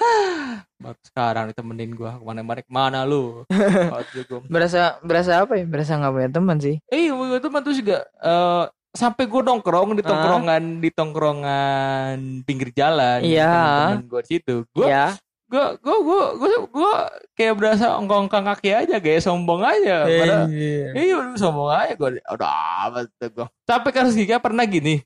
Baru 0.82 0.98
sekarang 1.06 1.52
ditemenin 1.52 1.92
gua 1.94 2.16
ke 2.18 2.72
mana 2.72 3.04
lu? 3.06 3.44
Waktu 3.94 4.26
gua 4.26 4.40
Berasa 4.50 4.98
berasa 5.06 5.46
apa 5.46 5.54
ya? 5.60 5.64
Berasa 5.68 5.94
nggak 6.00 6.12
punya 6.12 6.30
teman 6.32 6.56
sih. 6.58 6.76
Eh, 6.90 7.12
waktu 7.14 7.36
itu 7.38 7.42
teman 7.46 7.60
tuh 7.62 7.74
juga 7.76 7.96
eh 8.18 8.64
sampai 8.90 9.24
gue 9.24 9.40
nongkrong 9.40 9.94
di 9.94 10.02
tongkrongan 10.02 10.62
di 10.78 10.90
tongkrongan 10.90 12.16
pinggir 12.42 12.70
jalan. 12.70 13.22
Iya. 13.22 13.50
Temen-temen 13.50 14.06
gue 14.06 14.20
di 14.20 14.28
situ. 14.28 14.54
Gue 14.70 14.86
Ya. 14.86 15.14
gue 15.46 15.66
gue 15.76 15.96
gue 16.06 16.22
gue 16.36 16.52
gue 16.68 16.92
kayak 17.34 17.54
berasa 17.54 17.98
ongkong-ongkong 17.98 18.46
kaki 18.46 18.70
aja, 18.70 18.96
kayak 18.98 19.18
sombong 19.20 19.62
aja. 19.62 20.06
Padahal 20.06 20.46
Iya. 20.46 20.86
iya 20.94 21.14
udah 21.16 21.34
sombong 21.34 21.70
aja 21.70 21.92
gue. 21.92 22.08
Udah 22.22 22.50
amat 22.86 23.06
tuh 23.16 23.28
gue. 23.30 23.46
Sampai 23.64 23.90
kan 23.90 24.06
Giga 24.08 24.38
pernah 24.38 24.62
gini. 24.62 25.02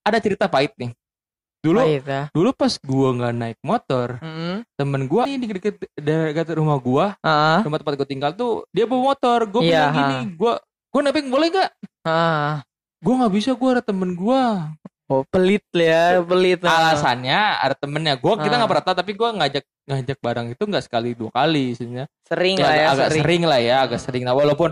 Ada 0.00 0.16
cerita 0.18 0.48
pahit 0.48 0.72
nih. 0.76 0.96
Dulu 1.60 1.76
Pahit 1.76 2.04
ya. 2.08 2.22
dulu 2.32 2.56
pas 2.56 2.72
gue 2.72 3.08
nggak 3.12 3.34
naik 3.36 3.60
motor, 3.60 4.16
Mm-mm. 4.16 4.64
temen 4.72 5.04
gue 5.04 5.22
ini 5.28 5.44
deket 5.44 5.76
dekat 5.92 6.56
rumah 6.56 6.80
gue, 6.80 7.06
Ah. 7.20 7.60
rumah 7.60 7.76
tempat 7.76 8.00
gue 8.00 8.08
tinggal 8.08 8.32
tuh 8.32 8.64
dia 8.72 8.88
bawa 8.88 9.12
motor. 9.12 9.44
Gue 9.44 9.68
Iya, 9.68 9.92
bilang 9.92 9.92
gini, 9.92 10.16
gue 10.40 10.52
gue 10.88 11.00
nebeng 11.04 11.28
boleh 11.28 11.48
gak? 11.52 11.70
Ah. 12.00 12.64
Gue 13.00 13.14
nggak 13.14 13.32
bisa 13.32 13.50
gue 13.52 13.70
ada 13.70 13.82
temen 13.82 14.12
gue 14.12 14.42
Oh, 15.10 15.26
pelit 15.26 15.66
ya, 15.74 16.22
pelit. 16.22 16.62
Ah. 16.62 16.94
alasannya 16.94 17.34
ada 17.34 17.74
temennya 17.74 18.14
gue 18.14 18.30
kita 18.36 18.46
Ah. 18.48 18.58
nggak 18.58 18.70
pernah 18.70 18.84
tahu 18.84 18.96
tapi 18.96 19.12
gue 19.12 19.28
ngajak 19.32 19.64
ngajak 19.84 20.18
barang 20.20 20.46
itu 20.50 20.62
nggak 20.62 20.84
sekali 20.86 21.10
dua 21.12 21.30
kali 21.30 21.74
sebenarnya 21.74 22.06
Sering 22.22 22.54
Ya, 22.54 22.62
lah 22.62 22.70
ya, 22.72 22.86
agak 22.86 23.08
sering. 23.10 23.18
sering. 23.18 23.42
lah 23.42 23.58
ya 23.58 23.76
agak 23.82 23.98
sering 23.98 24.22
nah 24.22 24.32
walaupun 24.32 24.70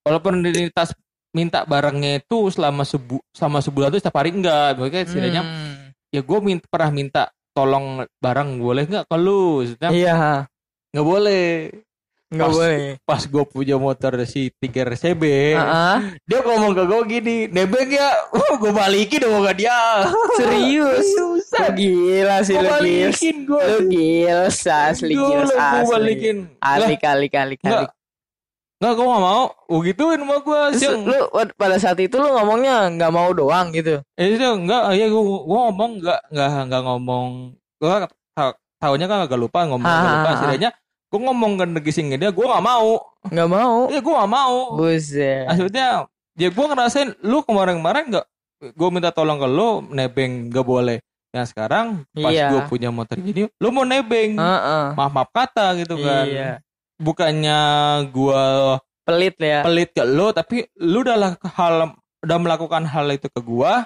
walaupun 0.00 0.40
rutinitas 0.40 0.96
minta 1.30 1.62
barangnya 1.62 2.16
itu 2.18 2.48
selama 2.48 2.80
sebu 2.82 3.20
selama 3.28 3.60
sebulan 3.60 3.90
itu 3.90 4.00
setiap 4.00 4.16
hari 4.16 4.32
enggak 4.32 4.72
makanya 4.74 5.04
setidaknya 5.04 5.42
Hmm. 5.42 5.92
ya 6.08 6.20
gue 6.22 6.38
minta, 6.40 6.64
pernah 6.64 6.90
minta 6.90 7.22
tolong 7.52 7.86
barang 8.16 8.48
boleh 8.56 8.82
nggak 8.86 9.04
Maksudnya, 9.04 9.90
Iya. 9.92 10.48
nggak 10.96 11.06
boleh 11.06 11.44
Nggak 12.34 12.44
Pas- 12.44 12.56
boleh. 12.56 12.78
pas 13.00 13.22
gue 13.22 13.44
punya 13.46 13.76
motor 13.76 14.12
si 14.24 14.50
Tiger 14.52 14.92
CB 14.92 15.22
Heeh. 15.54 15.96
dia 16.20 16.38
ngomong 16.40 16.72
ke 16.72 16.82
gue 16.84 17.00
gini 17.08 17.36
nebeng 17.46 17.86
ya 17.88 18.10
oh, 18.30 18.54
gue 18.56 18.70
balikin 18.70 19.22
dong 19.22 19.44
ke 19.44 19.54
dia 19.56 19.78
Serius? 20.34 21.06
Lu 21.14 21.38
Seriusan 21.38 21.70
gila 21.72 22.36
sih 22.40 22.52
gue 22.52 22.60
lu 22.60 22.66
gils. 22.66 22.74
balikin 22.74 23.36
gue 23.44 23.62
Lu 23.62 23.78
gils 23.86 24.58
asli 24.64 25.12
gils 25.12 25.48
gue 25.48 25.56
asli. 25.56 25.88
balikin 25.88 26.36
Asli 26.58 26.94
kali 26.96 27.26
kali 27.28 27.54
kali. 27.54 27.86
Enggak. 27.86 27.92
Enggak, 28.74 28.92
gue 28.92 29.06
gak 29.06 29.22
mau. 29.22 29.44
Gue 29.64 29.80
gituin 29.86 30.18
sama 30.18 30.36
gue. 30.38 30.60
Terus 30.68 30.82
Siang. 30.82 31.00
lu 31.06 31.18
pada 31.54 31.76
saat 31.78 31.96
itu 31.96 32.16
lu 32.16 32.28
ngomongnya 32.28 32.90
nggak 32.90 33.10
mau 33.10 33.30
doang 33.30 33.70
gitu. 33.70 34.02
Eh, 34.14 34.26
itu 34.30 34.42
enggak. 34.42 34.92
Ya, 34.92 35.06
gue, 35.06 35.22
gue 35.22 35.58
ngomong 35.62 35.90
enggak, 36.02 36.20
enggak, 36.28 36.48
enggak 36.60 36.82
ngomong. 36.82 37.28
Gue 37.78 37.88
ta- 38.34 38.58
tahunya 38.76 39.06
kan 39.06 39.18
agak 39.24 39.38
lupa 39.38 39.64
ngomong 39.64 39.86
agak 39.86 40.04
lupa. 40.10 40.20
Ha, 40.20 40.20
ha, 40.20 40.28
ha. 40.28 40.36
Setidaknya 40.36 40.70
gue 41.14 41.20
ngomong 41.22 41.52
ke 41.54 41.64
negising 41.70 42.10
dia, 42.18 42.34
gue 42.34 42.42
gak 42.42 42.64
mau. 42.66 42.98
Nggak 43.30 43.46
mau. 43.46 43.86
Ya, 43.86 44.02
gue 44.02 44.14
gak 44.18 44.32
mau. 44.34 44.56
Buset. 44.74 45.46
Maksudnya, 45.46 46.10
ya 46.34 46.48
gue 46.50 46.64
ngerasain 46.66 47.14
lu 47.22 47.46
kemarin-kemarin 47.46 48.10
enggak. 48.10 48.26
Gue 48.74 48.88
minta 48.90 49.14
tolong 49.14 49.38
ke 49.38 49.46
lu, 49.46 49.86
nebeng 49.94 50.50
gak 50.50 50.66
boleh. 50.66 50.98
Nah 51.30 51.46
sekarang 51.46 52.02
pas 52.10 52.34
Iya. 52.34 52.50
gue 52.50 52.60
punya 52.66 52.90
motor 52.90 53.14
gini, 53.14 53.46
lu 53.62 53.70
mau 53.70 53.86
nebeng. 53.86 54.34
Heeh. 54.34 54.84
Maaf-maaf 54.98 55.30
kata 55.30 55.78
gitu 55.78 56.02
kan. 56.02 56.26
Iya. 56.26 56.50
Bukannya 56.98 57.58
gue 58.10 58.42
Pelit 59.04 59.36
ya. 59.36 59.60
pelit 59.60 59.92
ke 59.92 60.00
lo 60.00 60.32
tapi 60.32 60.64
lu 60.80 61.04
udah 61.04 61.36
hal 61.54 61.92
udah 62.24 62.38
melakukan 62.40 62.88
hal 62.88 63.04
itu 63.12 63.28
ke 63.28 63.36
gua 63.44 63.84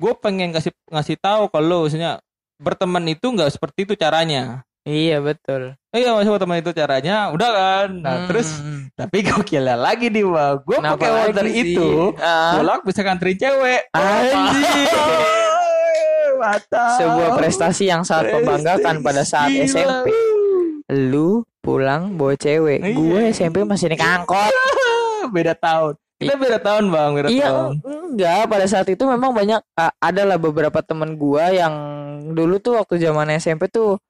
gue 0.00 0.12
pengen 0.16 0.48
kasih 0.48 0.72
ngasih 0.88 1.20
tahu 1.20 1.52
kalau 1.52 1.84
maksudnya 1.84 2.24
berteman 2.56 3.04
itu 3.04 3.28
nggak 3.28 3.52
seperti 3.52 3.84
itu 3.84 3.92
caranya 4.00 4.64
Iya 4.86 5.18
betul. 5.18 5.74
Iya 5.90 6.14
maksudnya 6.14 6.32
berteman 6.32 6.58
itu 6.58 6.70
caranya 6.70 7.16
udah 7.28 7.50
kan 7.50 7.88
nah 7.98 8.14
Hmm. 8.16 8.26
terus 8.30 8.48
tapi 8.94 9.20
gue 9.20 9.42
kira 9.42 9.74
lagi 9.74 10.06
nih 10.06 10.22
mah 10.22 10.62
gue 10.62 10.78
pakai 10.78 11.34
sih? 11.42 11.74
itu 11.74 12.14
Ah. 12.16 12.54
pulang 12.54 12.80
bisa 12.80 13.02
nganterin 13.02 13.34
cewek 13.34 13.80
Anjir. 13.90 14.86
mantap 16.36 17.00
Sebuah 17.00 17.30
prestasi 17.34 17.84
yang 17.88 18.04
sangat 18.04 18.36
membanggakan 18.36 19.00
pada 19.00 19.24
saat 19.24 19.50
Gila. 19.50 19.64
SMP. 19.66 20.06
Lu 20.86 21.42
pulang 21.58 22.14
bawa 22.14 22.36
cewek. 22.36 22.78
Iya. 22.78 22.94
Gue 22.94 23.20
SMP 23.32 23.64
masih 23.64 23.90
naik 23.90 23.98
angkot. 24.00 24.52
beda 25.34 25.58
tahun 25.58 25.98
kita 26.16 26.32
beda 26.32 26.58
tahun 26.58 26.88
bang 26.88 27.10
beda 27.12 27.28
Iya, 27.28 27.44
tahun 27.46 27.72
enggak. 27.84 28.42
Pada 28.46 28.66
saat 28.66 28.86
itu 28.86 29.04
memang 29.04 29.34
banyak 29.34 29.60
uh, 29.74 29.92
adalah 29.98 30.38
beberapa 30.38 30.80
teman 30.80 31.12
gua 31.12 31.50
yang 31.50 31.74
dulu 32.32 32.56
tuh 32.56 32.80
waktu 32.80 32.96
zaman 32.96 33.36
SMP 33.36 33.68
tuh 33.68 34.00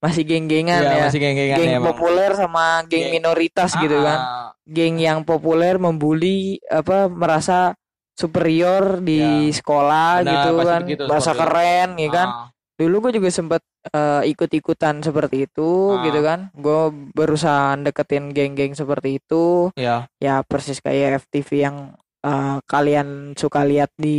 masih 0.00 0.24
geng-gengan 0.24 0.80
Iya, 0.80 0.90
ya. 0.90 1.02
masih 1.06 1.18
geng-gengan 1.18 1.56
Geng 1.56 1.70
ya, 1.70 1.80
populer 1.82 2.30
sama 2.32 2.64
geng 2.84 2.90
Geng- 2.90 3.12
minoritas 3.12 3.70
gitu 3.74 3.96
kan. 4.00 4.18
Ah, 4.18 4.48
Geng 4.64 4.96
yang 4.96 5.22
populer 5.22 5.76
membuli 5.76 6.38
apa 6.64 7.04
merasa 7.06 7.76
superior 8.14 9.00
di 9.00 9.20
Ya. 9.48 9.54
sekolah 9.54 10.10
Benar, 10.20 10.32
gitu 10.32 10.50
kan. 10.62 10.80
begitu, 10.82 11.02
Merasa 11.04 11.30
superior. 11.30 11.42
keren 11.46 11.88
ya 11.96 12.08
kan. 12.10 12.28
ah. 12.28 12.46
Dulu 12.76 12.96
gue 13.02 13.12
juga 13.14 13.28
sempet 13.28 13.60
uh, 13.90 14.24
ikut-ikutan 14.24 15.00
seperti 15.00 15.44
itu 15.44 15.68
Ah. 15.90 16.00
gitu 16.02 16.20
kan. 16.20 16.48
Gue 16.54 16.80
berusaha 17.10 17.76
deketin 17.78 18.30
geng-geng 18.30 18.72
seperti 18.72 19.16
itu 19.16 19.68
ya 19.74 20.08
ya 20.16 20.40
persis 20.42 20.78
kayak 20.78 21.20
FTV 21.22 21.48
yang 21.60 21.76
uh, 22.20 22.56
kalian 22.64 23.32
suka 23.34 23.62
lihat 23.62 23.92
di 23.94 24.18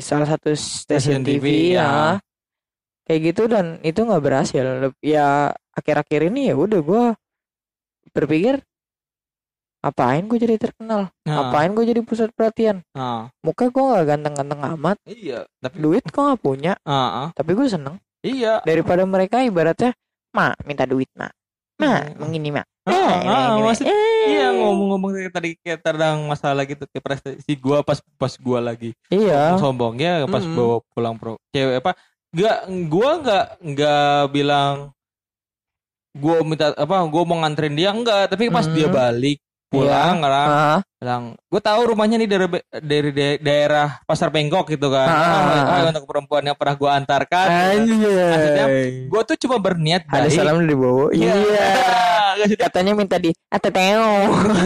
salah 0.00 0.26
satu 0.26 0.50
stasiun 0.50 1.22
Stasiun 1.22 1.22
TV, 1.22 1.38
TV, 1.38 1.46
ya. 1.74 1.82
ya. 1.82 1.94
Kayak 3.10 3.20
gitu 3.26 3.42
dan 3.44 3.82
itu 3.82 3.98
nggak 3.98 4.22
berhasil 4.22 4.62
ya 5.02 5.50
akhir-akhir 5.74 6.30
ini 6.30 6.46
ya 6.46 6.54
udah 6.54 6.78
gue 6.80 7.04
berpikir 8.08 8.62
apain 9.80 10.22
gue 10.22 10.38
jadi 10.38 10.60
terkenal 10.60 11.10
Nah, 11.26 11.36
apain 11.42 11.72
gue 11.72 11.82
jadi 11.82 12.04
pusat 12.04 12.30
perhatian 12.30 12.86
nah. 12.92 13.34
muka 13.40 13.66
gue 13.66 13.82
nggak 13.82 14.06
ganteng-ganteng 14.06 14.60
amat 14.76 14.96
Iya, 15.02 15.42
tapi 15.58 15.74
duit 15.80 16.04
gue 16.04 16.22
nggak 16.22 16.38
punya 16.38 16.72
Ah, 16.84 17.26
ah. 17.26 17.28
tapi 17.32 17.50
gue 17.52 17.66
seneng 17.66 17.98
iya. 18.20 18.62
daripada 18.62 19.02
mereka 19.02 19.40
ibaratnya 19.40 19.90
mak 20.30 20.54
minta 20.62 20.86
duit 20.86 21.10
mak 21.16 21.34
mak 21.74 22.00
Hmm. 22.06 22.14
mengini 22.20 22.52
mak 22.52 22.68
Ah, 22.84 23.12
ah, 23.22 23.48
maksud- 23.60 23.86
Eh. 23.86 24.24
Iya 24.30 24.52
ngomong-ngomong 24.52 25.10
tadi 25.30 25.56
kayak 25.58 25.80
tentang 25.80 26.24
masalah 26.24 26.64
gitu 26.64 26.84
kayak 26.86 27.02
prestasi 27.02 27.52
gua 27.56 27.80
pas 27.80 28.00
pas 28.16 28.32
gua 28.36 28.58
lagi 28.58 28.92
iya 29.08 29.56
sombongnya 29.56 30.24
pas 30.26 30.40
Mm-mm. 30.40 30.56
bawa 30.56 30.76
pulang 30.86 31.16
pro 31.16 31.36
cewek 31.50 31.80
apa 31.80 31.92
nggak 32.30 32.58
gua 32.86 33.10
nggak 33.18 33.46
nggak 33.60 34.20
bilang 34.30 34.94
gua 36.12 36.42
minta 36.42 36.70
apa 36.72 36.96
gua 37.04 37.22
mau 37.22 37.38
nganterin 37.38 37.74
dia 37.74 37.90
enggak 37.90 38.28
tapi 38.28 38.46
pas 38.48 38.64
Mm. 38.64 38.74
dia 38.74 38.88
balik 38.88 39.38
pulang 39.66 40.18
kan 40.18 40.30
Ah, 40.50 40.78
bilang 40.96 41.22
gue 41.40 41.60
tahu 41.60 41.94
rumahnya 41.94 42.18
nih 42.18 42.26
dari 42.26 42.46
dari 42.76 43.10
da- 43.10 43.38
daerah 43.40 43.88
pasar 44.02 44.26
Bengkok 44.28 44.66
gitu 44.68 44.90
kan 44.90 45.06
Ah, 45.06 45.14
ah, 45.14 45.30
ah, 45.30 45.62
ah. 45.78 45.88
untuk 45.88 46.06
perempuan 46.06 46.42
yang 46.42 46.54
pernah 46.54 46.74
gua 46.74 46.90
antarkan 46.96 47.46
Anjay. 47.78 49.06
gue 49.06 49.20
tuh 49.24 49.38
cuma 49.38 49.56
berniat 49.56 50.02
Ada 50.04 50.26
baik 50.26 50.34
salam 50.34 50.58
dari 50.60 50.74
Bowo. 50.74 51.14
Iya. 51.14 51.34
Maksudnya- 51.34 52.58
Katanya 52.66 52.92
minta 52.94 53.16
di 53.16 53.30
ateteo. 53.46 54.10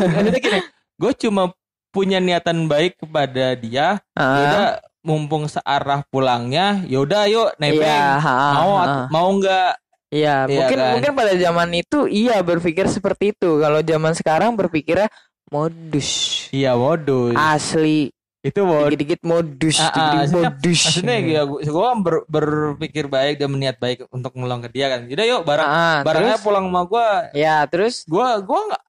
maksudnya 0.09 0.41
gini 0.41 0.61
gue 0.95 1.13
cuma 1.19 1.53
punya 1.91 2.17
niatan 2.17 2.65
baik 2.65 2.97
kepada 2.97 3.53
dia 3.55 4.01
Ah, 4.15 4.25
Yaudah 4.39 4.69
mumpung 5.05 5.45
searah 5.47 6.03
pulangnya 6.09 6.81
yaudah 6.89 7.29
yuk 7.29 7.53
nebeng 7.61 7.85
Iya, 7.85 8.19
ha, 8.19 8.37
mau 8.57 8.73
ha. 8.81 9.07
mau 9.13 9.29
nggak 9.37 9.73
Iya, 10.09 10.47
Iya 10.47 10.55
mungkin 10.55 10.79
kan? 10.79 10.91
mungkin 10.95 11.13
pada 11.13 11.33
zaman 11.35 11.69
itu 11.75 12.07
iya 12.07 12.39
berpikir 12.39 12.87
seperti 12.87 13.35
itu. 13.35 13.59
Kalau 13.59 13.83
zaman 13.83 14.15
sekarang 14.15 14.55
berpikirnya 14.55 15.11
modus. 15.51 16.09
iya 16.51 16.73
modus 16.75 17.35
Asli 17.35 18.15
itu 18.39 18.61
modus 18.61 18.93
dikit-dikit 18.95 19.21
modus, 19.25 19.77
Ah, 19.81 20.21
ah, 20.21 20.29
modus. 20.29 20.81
maksudnya 20.85 21.17
ya 21.19 21.43
gue 21.49 21.89
ber, 21.99 22.15
berpikir 22.29 23.09
baik 23.09 23.41
dan 23.41 23.49
berniat 23.51 23.81
baik 23.81 24.05
untuk 24.09 24.37
menolong 24.37 24.63
ke 24.63 24.71
dia 24.71 24.87
kan 24.87 25.09
yaudah 25.09 25.27
yuk 25.27 25.43
barang 25.43 25.67
Ah, 25.67 25.99
barangnya 26.05 26.37
terus, 26.37 26.45
pulang 26.45 26.65
sama 26.69 26.83
gue 26.85 27.09
ya 27.35 27.57
terus 27.67 27.95
gue 28.05 28.27
gue 28.45 28.61
nggak 28.69 28.83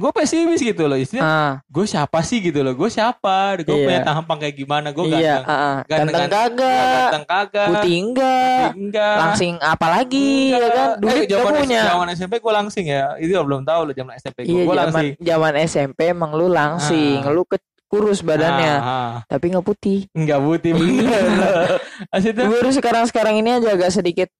gue 0.00 0.10
pesimis 0.10 0.58
gitu 0.58 0.84
loh 0.84 0.96
istilahnya 0.96 1.28
ah, 1.28 1.52
gue 1.62 1.84
siapa 1.84 2.18
sih 2.20 2.40
gitu 2.40 2.60
loh 2.60 2.72
gue 2.72 2.88
siapa 2.88 3.60
gue 3.60 3.68
Iya. 3.70 3.84
punya 3.84 4.00
tahapan 4.02 4.36
kayak 4.38 4.56
gimana 4.56 4.88
gue 4.90 5.04
iya, 5.06 5.12
ganteng 5.12 5.44
ah, 5.44 5.52
ah. 5.52 5.76
ganteng- 5.84 5.84
ganteng 5.84 6.10
ganteng- 6.10 6.32
kagak, 6.56 6.80
ganteng 6.80 7.24
kagak 7.26 7.66
putih 7.68 7.96
enggak, 8.00 8.66
enggak 8.72 9.16
langsing 9.20 9.54
apa 9.60 9.86
lagi 9.86 10.32
ya 10.50 10.68
kan? 10.70 10.88
Duit 10.96 11.12
eh, 11.12 11.20
gak 11.22 11.30
zaman, 11.36 11.52
punya. 11.60 11.80
zaman 11.86 12.06
SMP 12.10 12.34
gue 12.36 12.52
langsing 12.54 12.86
ya 12.86 13.04
itu 13.16 13.32
belum 13.36 13.62
tahu 13.62 13.80
loh 13.84 13.94
zaman 13.94 14.12
SMP 14.16 14.38
gue 14.40 14.48
Iya, 14.48 14.56
gue 14.56 14.64
zaman 14.64 14.80
langsing 14.80 15.12
zaman 15.20 15.52
SMP 15.60 15.98
emang 16.08 16.30
lu 16.32 16.46
langsing, 16.48 17.20
Ah. 17.20 17.28
lu 17.28 17.44
ke 17.44 17.60
kurus 17.86 18.22
badannya, 18.22 18.74
Ah, 18.76 18.86
ah. 18.86 19.12
tapi 19.26 19.50
nggak 19.50 19.66
putih. 19.66 20.06
Enggak 20.12 20.38
putih 20.38 20.72
Iya. 20.72 21.18
bener. 21.18 22.46
Baru 22.54 22.70
sekarang-sekarang 22.70 23.34
ini 23.36 23.50
aja 23.52 23.68
agak 23.70 23.90
sedikit 23.90 24.30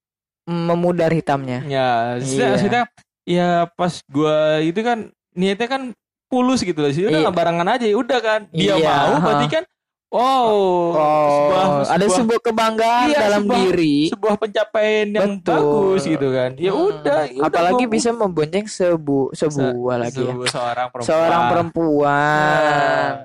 memudar 0.46 1.10
hitamnya. 1.10 1.62
ya 1.64 2.16
maksudnya, 2.16 2.38
Iya. 2.38 2.48
maksudnya 2.48 2.82
ya 3.22 3.48
pas 3.68 3.92
gua 4.06 4.36
itu 4.60 4.80
kan 4.80 5.10
niatnya 5.32 5.68
kan 5.68 5.82
pulus 6.26 6.60
gitu 6.60 6.78
loh 6.78 6.88
sih 6.88 7.04
udah 7.04 7.20
Iya. 7.20 7.30
barengan 7.30 7.68
aja 7.68 7.84
ya 7.84 7.96
udah 7.96 8.18
kan 8.18 8.40
dia 8.50 8.72
Iya, 8.72 8.86
mau 8.88 9.12
ha. 9.12 9.18
berarti 9.20 9.46
kan 9.48 9.64
wow 10.08 10.46
Oh, 10.92 11.82
ada 11.84 12.02
sebuah 12.04 12.40
kebanggaan 12.40 13.06
Iya, 13.08 13.18
dalam 13.20 13.42
sebuah- 13.44 13.58
diri. 13.64 13.96
sebuah 14.08 14.34
pencapaian 14.36 15.06
yang 15.08 15.30
Betul. 15.36 15.54
bagus 15.54 16.02
gitu 16.04 16.28
kan 16.28 16.50
ya 16.56 16.70
Hmm. 16.70 16.86
udah 16.88 17.20
udah, 17.30 17.46
Apalagi 17.46 17.84
gua- 17.84 17.92
bisa 17.92 18.10
membonceng 18.12 18.66
sebu 18.66 19.30
se- 19.32 19.46
sebuah 19.46 19.96
lagi 20.00 20.18
ya. 20.18 20.30
sebuah 20.30 20.46
seorang 20.48 20.86
perempuan 20.88 21.06
Seorang 21.08 21.42
perempuan 21.48 22.58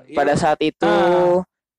Ya, 0.04 0.14
pada 0.14 0.32
iya. 0.32 0.40
saat 0.40 0.60
itu 0.60 0.94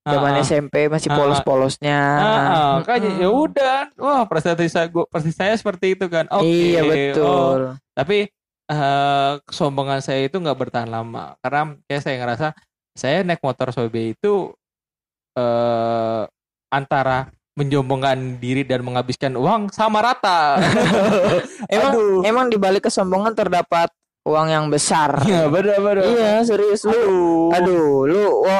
Ah, 0.00 0.10
zaman 0.10 0.32
ah. 0.32 0.40
SMP 0.42 0.74
masih 0.86 1.10
Ah, 1.10 1.16
polos-polosnya. 1.18 2.00
Ah, 2.00 2.24
ah, 2.24 2.68
makanya 2.78 3.10
Mm-mm. 3.10 3.22
ya 3.22 3.28
udah 3.30 3.78
wah 3.94 4.22
prestasi 4.24 4.64
saya 4.66 4.86
gua 4.86 5.04
prestasi 5.04 5.34
saya 5.34 5.52
seperti 5.54 5.92
itu 5.92 6.06
kan 6.06 6.24
oke 6.30 6.40
Iya 6.42 6.80
oh, 6.80 6.86
betul. 6.86 7.58
tapi 7.92 8.18
eh, 8.68 9.32
kesombongan 9.48 10.00
saya 10.04 10.28
itu 10.28 10.36
nggak 10.38 10.58
bertahan 10.58 10.88
lama 10.88 11.34
karena 11.40 11.74
kayak 11.88 12.02
saya 12.04 12.16
ngerasa 12.20 12.48
saya 12.92 13.22
naik 13.24 13.42
motor 13.42 13.72
Sobe 13.72 14.12
itu 14.14 14.52
eh 15.38 16.22
antara 16.68 17.32
menjombongkan 17.58 18.38
diri 18.38 18.62
dan 18.62 18.86
menghabiskan 18.86 19.34
uang 19.34 19.74
sama 19.74 19.98
rata. 19.98 20.62
Emang 21.74 21.92
Aduh. 21.98 22.22
emang 22.22 22.46
di 22.46 22.54
balik 22.54 22.86
kesombongan 22.86 23.34
terdapat 23.34 23.90
uang 24.22 24.46
yang 24.46 24.66
besar. 24.70 25.18
Iya, 25.26 25.50
benar 25.50 25.82
benar. 25.82 26.04
Iya, 26.06 26.32
serius 26.46 26.86
lu. 26.86 26.94
Aduh. 26.94 27.50
Aduh, 27.58 27.90
lu 28.06 28.22
wo, 28.46 28.58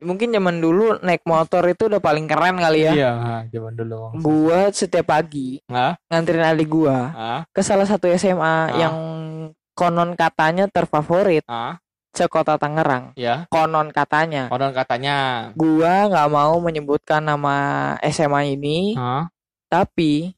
mungkin 0.00 0.30
zaman 0.30 0.58
dulu 0.58 0.98
naik 1.00 1.22
motor 1.22 1.62
itu 1.66 1.86
udah 1.86 1.98
paling 1.98 2.26
keren 2.26 2.56
kali 2.56 2.84
ya. 2.84 2.92
Iya, 2.92 3.12
zaman 3.50 3.74
dulu. 3.74 4.16
Gua 4.18 4.70
setiap 4.70 5.10
pagi 5.10 5.62
Hah? 5.66 5.94
nganterin 6.08 6.44
adik 6.44 6.68
gua 6.68 6.98
Ah, 7.10 7.40
ke 7.50 7.60
salah 7.60 7.84
satu 7.84 8.10
SMA 8.10 8.74
yang 8.74 8.96
konon 9.72 10.14
katanya 10.14 10.66
terfavorit 10.66 11.42
ah, 11.46 11.78
sekota 12.10 12.54
Tangerang. 12.54 13.14
ya. 13.14 13.46
Konon 13.48 13.90
katanya. 13.90 14.46
Konon 14.46 14.70
katanya. 14.70 15.50
Gua 15.54 16.06
nggak 16.06 16.28
mau 16.28 16.58
menyebutkan 16.58 17.20
nama 17.20 17.56
SMA 18.04 18.54
ini, 18.54 18.94
Hah? 18.94 19.30
tapi 19.66 20.34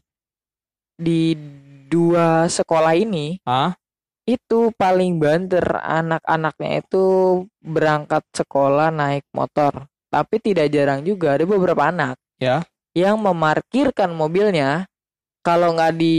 di 0.97 1.37
dua 1.87 2.49
sekolah 2.49 2.97
ini 2.97 3.38
Hah? 3.45 3.77
Itu 4.27 4.75
paling 4.75 5.17
banter 5.17 5.62
anak-anaknya 5.79 6.83
itu 6.83 7.05
berangkat 7.62 8.27
sekolah 8.31 8.91
naik 8.91 9.23
motor. 9.31 9.87
Tapi 10.11 10.37
tidak 10.39 10.67
jarang 10.69 11.01
juga 11.01 11.39
ada 11.39 11.47
beberapa 11.47 11.87
anak 11.87 12.19
Ya. 12.37 12.67
yang 12.93 13.17
memarkirkan 13.17 14.11
mobilnya 14.11 14.85
kalau 15.41 15.73
nggak 15.73 15.95
di 15.95 16.19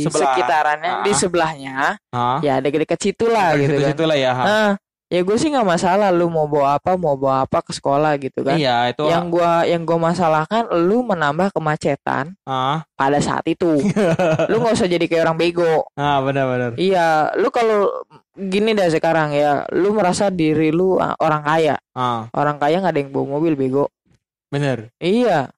Sebelah. 0.00 0.20
sekitarannya 0.36 0.92
di 1.00 1.10
Ah. 1.10 1.16
sebelahnya 1.16 1.76
Hah? 2.12 2.38
ya 2.40 2.60
dekat-dekat 2.60 2.98
situ 3.00 3.24
lah 3.26 3.56
gitu 3.56 3.80
kan. 3.80 3.88
situ 3.90 4.04
lah 4.04 4.16
ya. 4.16 4.32
ha. 4.32 4.44
Nah, 4.44 4.70
ya 5.10 5.20
gue 5.20 5.34
sih 5.34 5.50
nggak 5.50 5.66
masalah 5.66 6.14
lu 6.14 6.30
mau 6.30 6.46
bawa 6.46 6.78
apa 6.78 6.94
mau 6.94 7.18
bawa 7.18 7.42
apa 7.42 7.58
ke 7.60 7.74
sekolah 7.74 8.14
gitu 8.16 8.46
kan. 8.46 8.54
Iya, 8.54 8.94
itu 8.94 9.02
Yang 9.04 9.24
gua 9.28 9.66
yang 9.66 9.82
gua 9.82 9.98
masalahkan 10.00 10.70
lu 10.70 11.02
menambah 11.02 11.50
kemacetan 11.50 12.38
ah, 12.46 12.86
pada 12.94 13.18
saat 13.18 13.42
itu. 13.44 13.82
lu 14.50 14.56
nggak 14.56 14.74
usah 14.78 14.86
jadi 14.86 15.04
kayak 15.10 15.26
orang 15.26 15.38
bego. 15.38 15.82
ah 15.98 16.22
benar-benar. 16.22 16.78
Iya, 16.78 17.34
lu 17.34 17.50
kalau 17.50 18.06
gini 18.32 18.70
dah 18.72 18.86
sekarang 18.86 19.34
ya, 19.34 19.66
lu 19.74 19.90
merasa 19.90 20.30
diri 20.30 20.70
lu 20.70 20.94
ah, 20.96 21.18
orang 21.18 21.42
kaya. 21.42 21.76
Ah, 21.90 22.30
Orang 22.30 22.56
kaya 22.56 22.78
nggak 22.78 22.94
ada 22.94 23.00
yang 23.02 23.10
bawa 23.10 23.26
mobil 23.36 23.58
bego. 23.58 23.90
benar. 24.48 24.94
Iya. 24.98 25.50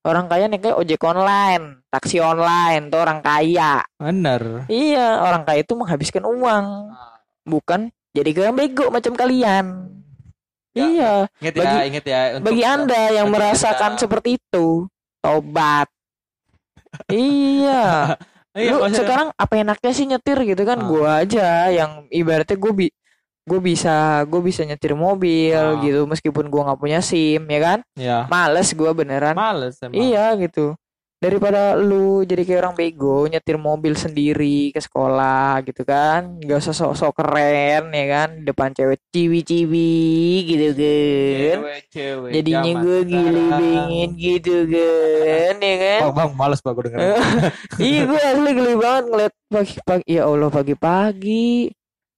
Orang 0.00 0.32
kaya 0.32 0.48
nih 0.48 0.60
kayak 0.60 0.80
ojek 0.80 1.02
online, 1.04 1.84
taksi 1.92 2.20
online, 2.20 2.88
tuh 2.88 3.00
orang 3.00 3.20
kaya. 3.20 3.84
Benar. 3.96 4.64
Iya, 4.64 5.20
orang 5.20 5.44
kaya 5.44 5.60
itu 5.60 5.76
menghabiskan 5.76 6.24
uang, 6.24 6.64
bukan 7.44 7.92
jadi 8.20 8.30
kayak 8.30 8.46
orang 8.46 8.58
bego 8.58 8.84
macam 8.88 9.12
kalian. 9.14 9.66
Ya, 10.70 10.84
iya, 10.86 11.12
Ingat 11.42 11.50
ya, 11.50 11.62
Bagi- 11.66 11.86
ingat 11.90 12.04
ya. 12.06 12.20
untuk- 12.38 12.46
bagi 12.46 12.62
Anda 12.62 13.00
yang 13.10 13.26
bagi 13.26 13.34
merasakan 13.34 13.90
Anda- 13.94 14.00
seperti 14.00 14.28
itu, 14.38 14.66
tobat. 15.18 15.88
iya, 17.10 18.14
Iya, 18.50 18.70
lu 18.74 18.78
maksudnya- 18.80 18.98
sekarang 18.98 19.28
apa 19.32 19.54
enaknya 19.56 19.92
sih 19.92 20.06
nyetir 20.06 20.38
gitu 20.44 20.62
kan? 20.62 20.78
Ah. 20.78 20.86
Gua 20.86 21.10
aja 21.22 21.48
yang 21.70 22.06
ibaratnya 22.08 22.54
gue 22.54 22.72
bi 22.72 22.86
gue 23.40 23.58
bisa 23.58 24.22
gue 24.26 24.38
bisa 24.40 24.62
nyetir 24.62 24.94
mobil 24.94 25.54
Ah. 25.56 25.80
gitu 25.80 26.06
meskipun 26.06 26.46
gua 26.46 26.70
nggak 26.70 26.78
punya 26.78 26.98
SIM 27.00 27.42
ya 27.46 27.60
kan? 27.60 27.78
ya. 27.94 28.18
Males 28.26 28.70
gua 28.72 28.90
beneran. 28.90 29.34
Males 29.34 29.74
emang. 29.80 29.94
Iya 29.96 30.34
gitu. 30.36 30.74
Daripada 31.20 31.76
lu 31.76 32.24
jadi 32.24 32.48
kayak 32.48 32.60
orang 32.64 32.76
bego 32.80 33.28
nyetir 33.28 33.60
mobil 33.60 33.92
sendiri 33.92 34.72
ke 34.72 34.80
sekolah 34.80 35.60
gitu 35.68 35.84
kan. 35.84 36.40
Gak 36.40 36.64
usah 36.64 36.72
sok-sok 36.72 37.12
keren 37.12 37.92
ya 37.92 38.06
kan. 38.08 38.40
Depan 38.40 38.72
cewek 38.72 39.04
ciwi-ciwi 39.12 40.00
gitu 40.48 40.68
kan. 40.72 41.56
Cewek-cewek 41.60 42.30
Jadinya 42.32 42.72
zaman 42.72 42.80
gue 42.80 42.98
gilibingin 43.04 44.10
gitu 44.16 44.56
kan 44.64 45.54
ya 45.60 45.76
kan. 45.76 46.00
Bang, 46.08 46.14
bang, 46.16 46.30
males 46.32 46.60
bang 46.64 46.72
gue 46.72 46.84
denger. 46.88 46.98
iya 47.84 48.00
gue 48.08 48.20
asli 48.24 48.50
geli 48.56 48.74
banget 48.80 49.04
ngeliat 49.12 49.32
pagi-pagi. 49.46 50.04
Ya 50.08 50.22
Allah 50.24 50.48
pagi-pagi. 50.48 51.48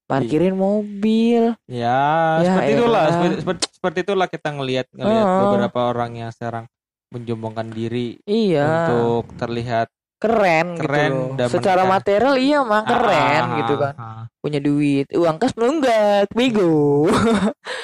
Parkirin 0.06 0.54
mobil. 0.54 1.58
ya, 1.66 2.38
Ya 2.38 2.44
seperti 2.44 2.70
itulah, 2.76 3.04
seperti, 3.08 3.34
seperti, 3.40 3.64
seperti 3.72 3.98
itulah 4.04 4.26
kita 4.28 4.48
ngelihat 4.52 4.86
ngelihat 4.92 5.24
Oh. 5.26 5.38
beberapa 5.48 5.80
orang 5.90 6.10
yang 6.14 6.30
sekarang 6.30 6.70
menjombongkan 7.12 7.68
diri 7.68 8.16
Iya. 8.24 8.88
untuk 8.88 9.36
terlihat 9.36 9.86
keren, 10.16 10.78
keren 10.78 11.10
gitu 11.10 11.18
loh. 11.18 11.36
dan 11.36 11.46
Secara 11.50 11.82
menikah. 11.82 11.94
material 11.98 12.34
iya 12.38 12.58
mah 12.62 12.82
keren 12.86 13.42
Ah, 13.42 13.56
gitu 13.58 13.74
kan. 13.74 13.94
ah, 13.94 14.02
ah. 14.02 14.24
Punya 14.38 14.58
duit. 14.58 15.06
Uang 15.12 15.36
kas 15.36 15.52
nunggak. 15.54 16.30
Bego. 16.32 17.06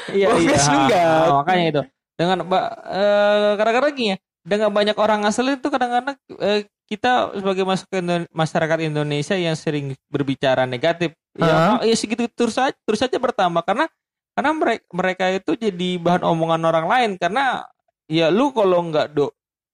Iya, 0.08 0.26
Bang, 0.32 0.40
iya. 0.40 0.48
guys, 0.54 0.66
nunggak. 0.66 1.04
Ah, 1.04 1.34
makanya 1.42 1.64
itu. 1.68 1.82
Dengan 2.16 2.38
eh, 2.88 3.50
kadang-kadang 3.54 3.92
gini 3.94 4.08
ya, 4.10 4.16
dengan 4.42 4.70
banyak 4.72 4.96
orang 4.96 5.20
asal 5.28 5.46
itu 5.46 5.68
kadang-kadang 5.68 6.16
eh, 6.40 6.64
kita 6.88 7.36
sebagai 7.36 7.68
masyarakat 8.32 8.78
Indonesia 8.80 9.36
yang 9.36 9.52
sering 9.52 9.92
berbicara 10.08 10.64
negatif, 10.64 11.12
ya, 11.36 11.76
ya 11.84 11.92
segitu 11.92 12.24
terus 12.32 12.56
saja 12.56 12.72
terus 12.88 12.96
saja 12.96 13.20
bertambah 13.20 13.60
karena 13.60 13.84
karena 14.32 14.50
mereka 14.56 14.84
mereka 14.96 15.24
itu 15.28 15.52
jadi 15.52 16.00
bahan 16.00 16.24
omongan 16.24 16.62
orang 16.64 16.86
lain 16.88 17.10
karena 17.20 17.68
ya 18.08 18.26
lu 18.28 18.50
kalau 18.50 18.80
nggak 18.82 19.12
do 19.12 19.28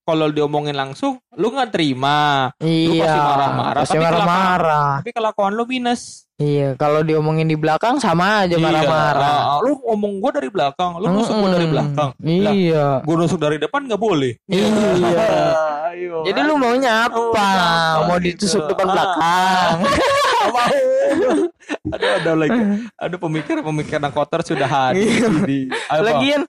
kalau 0.05 0.29
diomongin 0.29 0.75
langsung 0.75 1.16
lu 1.33 1.49
nggak 1.49 1.70
terima 1.70 2.51
Iya. 2.59 2.99
pasti 3.01 3.20
marah-marah, 3.23 3.81
Pasti 3.81 3.94
tapi 3.94 4.05
marah-marah. 4.05 4.90
tapi 4.99 5.11
kelakuan 5.12 5.53
lu 5.55 5.64
minus 5.64 6.27
Iya, 6.35 6.75
kalau 6.75 7.01
diomongin 7.01 7.47
di 7.47 7.55
belakang 7.55 7.97
sama 7.97 8.42
aja 8.42 8.59
Iya. 8.59 8.61
marah-marah. 8.61 9.38
Ah, 9.49 9.59
lu 9.62 9.79
ngomong 9.81 10.18
gua 10.18 10.35
dari 10.35 10.51
belakang 10.51 10.99
lu 10.99 11.07
nusuk 11.09 11.31
gua 11.33 11.51
dari 11.53 11.66
belakang 11.68 12.11
Iya. 12.20 12.87
gue 13.01 13.14
nusuk 13.16 13.38
dari 13.38 13.57
depan 13.57 13.87
nggak 13.87 14.03
boleh. 14.03 14.35
Iya. 14.44 15.23
Ayo. 15.88 16.27
Jadi 16.27 16.40
lu 16.42 16.59
maunya 16.59 17.07
Oh, 17.07 17.31
apa? 17.31 17.38
apa 17.38 18.03
Mau 18.05 18.18
gitu. 18.18 18.51
ditusuk 18.51 18.66
depan 18.66 18.83
Ah. 18.85 18.92
belakang. 18.92 19.77
mau. 20.44 20.75
ada 21.88 22.07
ada 22.18 22.33
lagi. 22.35 22.61
Ada 22.99 23.16
pemikiran-pemikiran 23.16 24.11
kotor 24.11 24.42
sudah 24.42 24.66
hadir 24.66 25.31
di 25.47 25.70
apa? 25.87 26.03
Lagian 26.03 26.42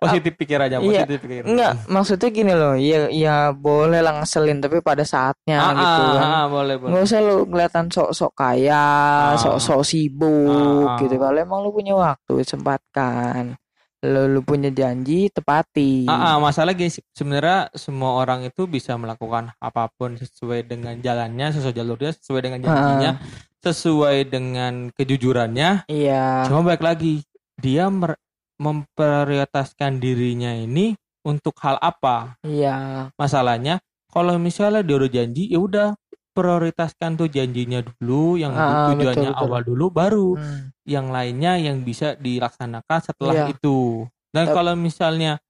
positif 0.00 0.32
pikir 0.34 0.56
aja, 0.56 0.80
Iya. 0.80 1.04
positif 1.04 1.18
pikir. 1.20 1.42
enggak, 1.44 1.72
maksudnya 1.86 2.28
gini 2.32 2.52
loh. 2.52 2.72
Iya, 2.72 2.98
iya 3.12 3.36
boleh 3.52 4.00
lah 4.00 4.16
ngeselin 4.16 4.58
tapi 4.58 4.80
pada 4.80 5.04
saatnya 5.04 5.60
Ah, 5.60 5.72
gitu 5.76 6.02
ah, 6.02 6.12
kan. 6.16 6.24
ah, 6.24 6.44
boleh 6.48 6.74
boleh. 6.74 6.90
Nggak 6.90 7.04
usah 7.04 7.20
lu 7.20 7.36
kelihatan 7.44 7.86
sok-sok 7.86 8.32
kaya, 8.32 8.86
Ah. 9.30 9.36
sok-sok 9.36 9.80
sibuk 9.84 10.88
Ah, 10.88 10.96
ah. 10.96 10.98
gitu. 10.98 11.14
Kalau 11.14 11.36
emang 11.36 11.60
lu 11.60 11.70
punya 11.70 11.92
waktu, 11.92 12.40
sempatkan. 12.42 13.60
Lu, 14.00 14.24
lu 14.26 14.40
punya 14.40 14.72
janji, 14.72 15.28
tepati. 15.28 16.08
Ah, 16.08 16.32
ah, 16.32 16.36
masalah 16.40 16.72
gini 16.72 16.88
sebenarnya 17.12 17.68
semua 17.76 18.16
orang 18.16 18.48
itu 18.48 18.64
bisa 18.64 18.96
melakukan 18.96 19.52
apa 19.60 19.92
pun 19.92 20.16
sesuai 20.16 20.64
dengan 20.64 20.96
jalannya, 20.96 21.52
sesuai 21.52 21.76
jalurnya, 21.76 22.16
sesuai 22.16 22.40
dengan 22.40 22.58
janjinya, 22.64 23.20
sesuai 23.60 24.24
dengan 24.24 24.88
kejujurannya. 24.96 25.84
Iya. 25.86 26.48
Cuma 26.48 26.64
baik 26.64 26.80
lagi, 26.80 27.20
dia 27.60 27.92
mer- 27.92 28.16
memprioritaskan 28.60 29.96
dirinya 29.96 30.52
ini 30.52 30.92
untuk 31.24 31.56
hal 31.58 31.80
apa? 31.80 32.36
Iya. 32.42 33.08
Masalahnya 33.16 33.80
kalau 34.06 34.36
misalnya 34.36 34.80
dia 34.80 34.96
udah 34.96 35.10
janji, 35.10 35.48
ya 35.48 35.58
udah 35.58 35.88
prioritaskan 36.30 37.16
tuh 37.16 37.26
janjinya 37.26 37.80
dulu, 37.80 38.36
yang 38.36 38.52
Ah, 38.52 38.92
tujuannya 38.92 39.28
betul, 39.28 39.34
betul. 39.34 39.48
awal 39.48 39.62
dulu, 39.62 39.86
baru 39.90 40.28
Hmm. 40.34 40.70
yang 40.84 41.08
lainnya 41.08 41.58
yang 41.58 41.80
bisa 41.80 42.14
dilaksanakan 42.14 42.98
setelah 43.02 43.34
Iya. 43.34 43.46
itu. 43.50 44.06
Dan 44.30 44.44
Tep- 44.46 44.54
kalau 44.54 44.74
misalnya 44.74 45.40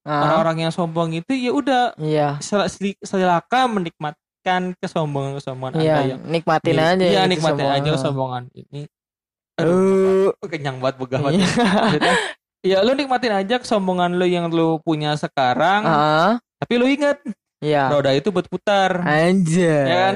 Ah, 0.00 0.24
orang-orang 0.24 0.64
yang 0.64 0.72
sombong 0.72 1.12
itu 1.12 1.36
ya 1.36 1.52
udah 1.52 1.92
Iya. 1.94 2.40
sel- 2.40 2.64
sel- 2.66 2.96
silakan 2.98 3.76
menikmatkan 3.76 4.72
kesombongan-kesombongan 4.80 5.76
Anda 5.76 5.84
Iya, 5.84 6.16
yang 6.16 6.20
nikmatin 6.24 6.72
Iya, 6.72 6.84
aja. 6.88 7.04
Gitu 7.20 7.28
nikmatin 7.28 7.68
aja 7.68 7.88
kesombongan 7.92 8.42
ini. 8.56 8.88
Aduh, 9.60 10.32
Eh, 10.32 10.48
kenyang 10.48 10.80
banget 10.80 10.96
begah 10.96 11.20
banget. 11.20 11.44
iya. 11.44 11.48
Ya 12.60 12.84
lu 12.84 12.92
nikmatin 12.92 13.32
aja 13.32 13.56
kesombongan 13.56 14.12
lu 14.12 14.24
yang 14.24 14.52
lu 14.52 14.76
punya 14.80 15.16
sekarang, 15.16 15.80
Ah, 15.80 16.36
tapi 16.60 16.76
lu 16.76 16.84
ingat 16.84 17.16
iya. 17.58 17.88
roda 17.88 18.12
itu 18.12 18.28
berputar. 18.28 19.00
Anjay. 19.00 19.84
Ya 19.88 19.96
kan? 19.96 20.14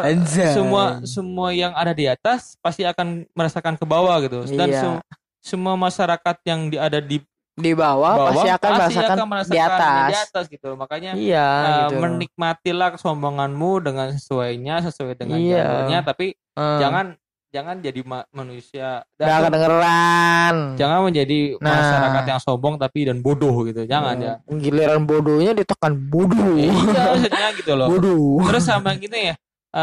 Anjay. 0.00 0.54
semua 0.54 1.04
semua 1.04 1.48
yang 1.50 1.74
ada 1.74 1.90
di 1.90 2.08
atas 2.08 2.56
pasti 2.58 2.86
akan 2.86 3.28
merasakan 3.30 3.76
ke 3.76 3.84
bawah 3.84 4.16
gitu. 4.22 4.48
Dan 4.48 4.68
Iya. 4.70 4.80
sem- 4.80 5.04
semua 5.44 5.76
masyarakat 5.76 6.36
yang 6.44 6.72
di, 6.72 6.76
ada 6.80 6.98
di 6.98 7.20
Di 7.54 7.70
bawah, 7.70 8.16
bawah 8.16 8.28
pasti 8.32 8.48
akan 8.48 8.70
merasakan 8.72 9.16
merasakan 9.28 9.54
di 9.54 9.60
atas. 9.60 10.08
di 10.08 10.16
atas 10.18 10.44
gitu. 10.48 10.68
Makanya 10.74 11.10
Iya, 11.14 11.48
eh, 11.54 11.78
gitu. 11.86 11.94
menikmatilah 12.00 12.88
kesombonganmu 12.96 13.70
dengan 13.78 14.08
sesuainya, 14.10 14.82
sesuai 14.82 15.14
dengan 15.14 15.36
Iya. 15.38 15.62
jalurnya, 15.62 16.00
tapi 16.02 16.26
Eh, 16.54 16.78
jangan 16.80 17.14
jangan 17.54 17.78
jadi 17.78 18.02
ma- 18.02 18.26
manusia 18.28 19.06
dan 19.14 19.46
kedengeran. 19.46 20.54
jangan 20.74 21.06
menjadi 21.06 21.54
Nah. 21.56 21.70
masyarakat 21.70 22.24
yang 22.26 22.40
sombong 22.40 22.74
tapi 22.74 23.06
dan 23.06 23.18
bodoh 23.20 23.54
gitu. 23.62 23.86
Jangan 23.86 24.18
ya. 24.18 24.34
Hmm, 24.42 24.58
Giliran 24.58 25.02
bodohnya 25.02 25.54
ditekan 25.54 25.94
bodoh. 25.94 26.58
Iya, 26.58 26.74
maksudnya 27.14 27.48
gitu 27.54 27.72
loh. 27.72 27.86
bodoh. 27.88 28.42
Terus 28.44 28.64
sama 28.64 28.90
gitu 28.96 29.14
ya. 29.14 29.38
eh, 29.70 29.82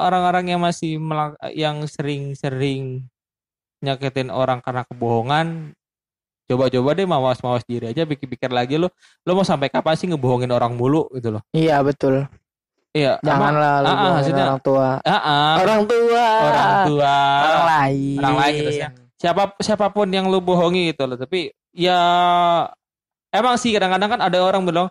orang-orang 0.00 0.44
yang 0.48 0.60
masih 0.60 0.98
melak- 0.98 1.38
yang 1.52 1.82
sering-sering 1.84 3.06
nyakitin 3.78 4.30
orang 4.30 4.58
karena 4.58 4.82
kebohongan 4.84 5.70
coba-coba 6.44 6.90
deh 6.92 7.06
mawas-mawas 7.06 7.62
diri 7.62 7.86
aja 7.88 8.02
pikir-pikir 8.02 8.50
lagi 8.50 8.76
lo 8.76 8.90
lo 9.22 9.30
mau 9.32 9.42
sampai 9.42 9.70
kapan 9.70 9.94
sih 9.94 10.06
ngebohongin 10.06 10.50
orang 10.50 10.74
mulu 10.74 11.06
gitu 11.12 11.30
loh 11.30 11.42
Iya, 11.50 11.80
betul. 11.80 12.26
Iya 12.92 13.16
Janganlah 13.20 13.74
lu 13.78 13.88
bohongin 13.88 14.12
maksudnya- 14.14 14.46
orang 14.46 14.60
tua. 14.60 14.88
ah, 15.00 15.14
ah, 15.14 15.52
Orang 15.58 15.82
tua. 15.84 16.26
orang 16.42 16.72
tua 16.86 17.14
Orang 17.42 17.64
lain. 17.66 18.16
Orang 18.20 18.36
lain 18.38 18.54
gitu, 18.54 18.70
siapa 19.16 19.42
siapa 19.58 19.86
pun 19.88 20.08
yang 20.08 20.26
lu 20.26 20.38
bohongi 20.38 20.90
gitu 20.90 21.06
loh 21.06 21.14
tapi 21.14 21.54
ya 21.70 21.98
emang 23.30 23.54
sih 23.54 23.70
kadang-kadang 23.70 24.10
kan 24.10 24.20
ada 24.20 24.38
orang 24.40 24.62
bilang 24.62 24.88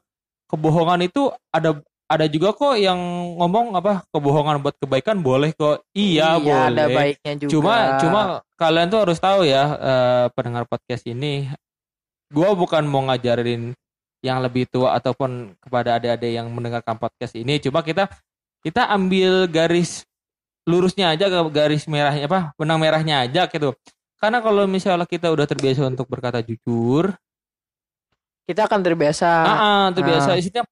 kebohongan 0.47 1.03
itu 1.03 1.29
ada 1.49 1.77
ada 2.07 2.25
juga 2.27 2.51
kok 2.51 2.75
yang 2.75 2.95
ngomong 3.35 3.71
apa 3.73 4.03
kebohongan 4.09 4.59
buat 4.59 4.75
kebaikan 4.77 5.19
boleh 5.19 5.51
kok 5.51 5.83
iya, 5.91 6.35
boleh 6.35 6.67
ada 6.67 6.83
baiknya 6.87 7.33
juga. 7.37 7.51
cuma 7.51 7.75
cuma 7.99 8.21
kalian 8.55 8.87
tuh 8.87 8.99
harus 9.03 9.15
tahu 9.17 9.43
ya 9.43 9.63
eh, 9.75 10.25
pendengar 10.31 10.63
podcast 10.63 11.03
ini 11.05 11.47
gua 12.27 12.51
bukan 12.51 12.83
mau 12.83 13.03
ngajarin 13.03 13.75
yang 14.21 14.37
lebih 14.39 14.69
tua 14.69 14.93
ataupun 14.95 15.57
kepada 15.57 15.97
adik-adik 15.97 16.31
yang 16.37 16.47
mendengarkan 16.49 16.95
podcast 16.95 17.33
ini 17.33 17.57
coba 17.57 17.81
kita 17.81 18.05
kita 18.61 18.85
ambil 18.93 19.49
garis 19.49 20.05
lurusnya 20.69 21.09
aja 21.09 21.25
garis 21.49 21.89
merahnya 21.89 22.29
apa 22.29 22.53
benang 22.53 22.77
merahnya 22.77 23.25
aja 23.25 23.49
gitu 23.49 23.73
karena 24.21 24.37
kalau 24.37 24.69
misalnya 24.69 25.09
kita 25.09 25.33
udah 25.33 25.49
terbiasa 25.49 25.89
untuk 25.89 26.05
berkata 26.05 26.39
jujur 26.39 27.09
Kita 28.45 28.67
akan 28.67 28.79
terbiasa 28.83 29.25
ah, 29.25 29.57
ah, 29.57 29.85
terbiasa 29.89 30.35
Ah. 30.35 30.39
isinya 30.39 30.63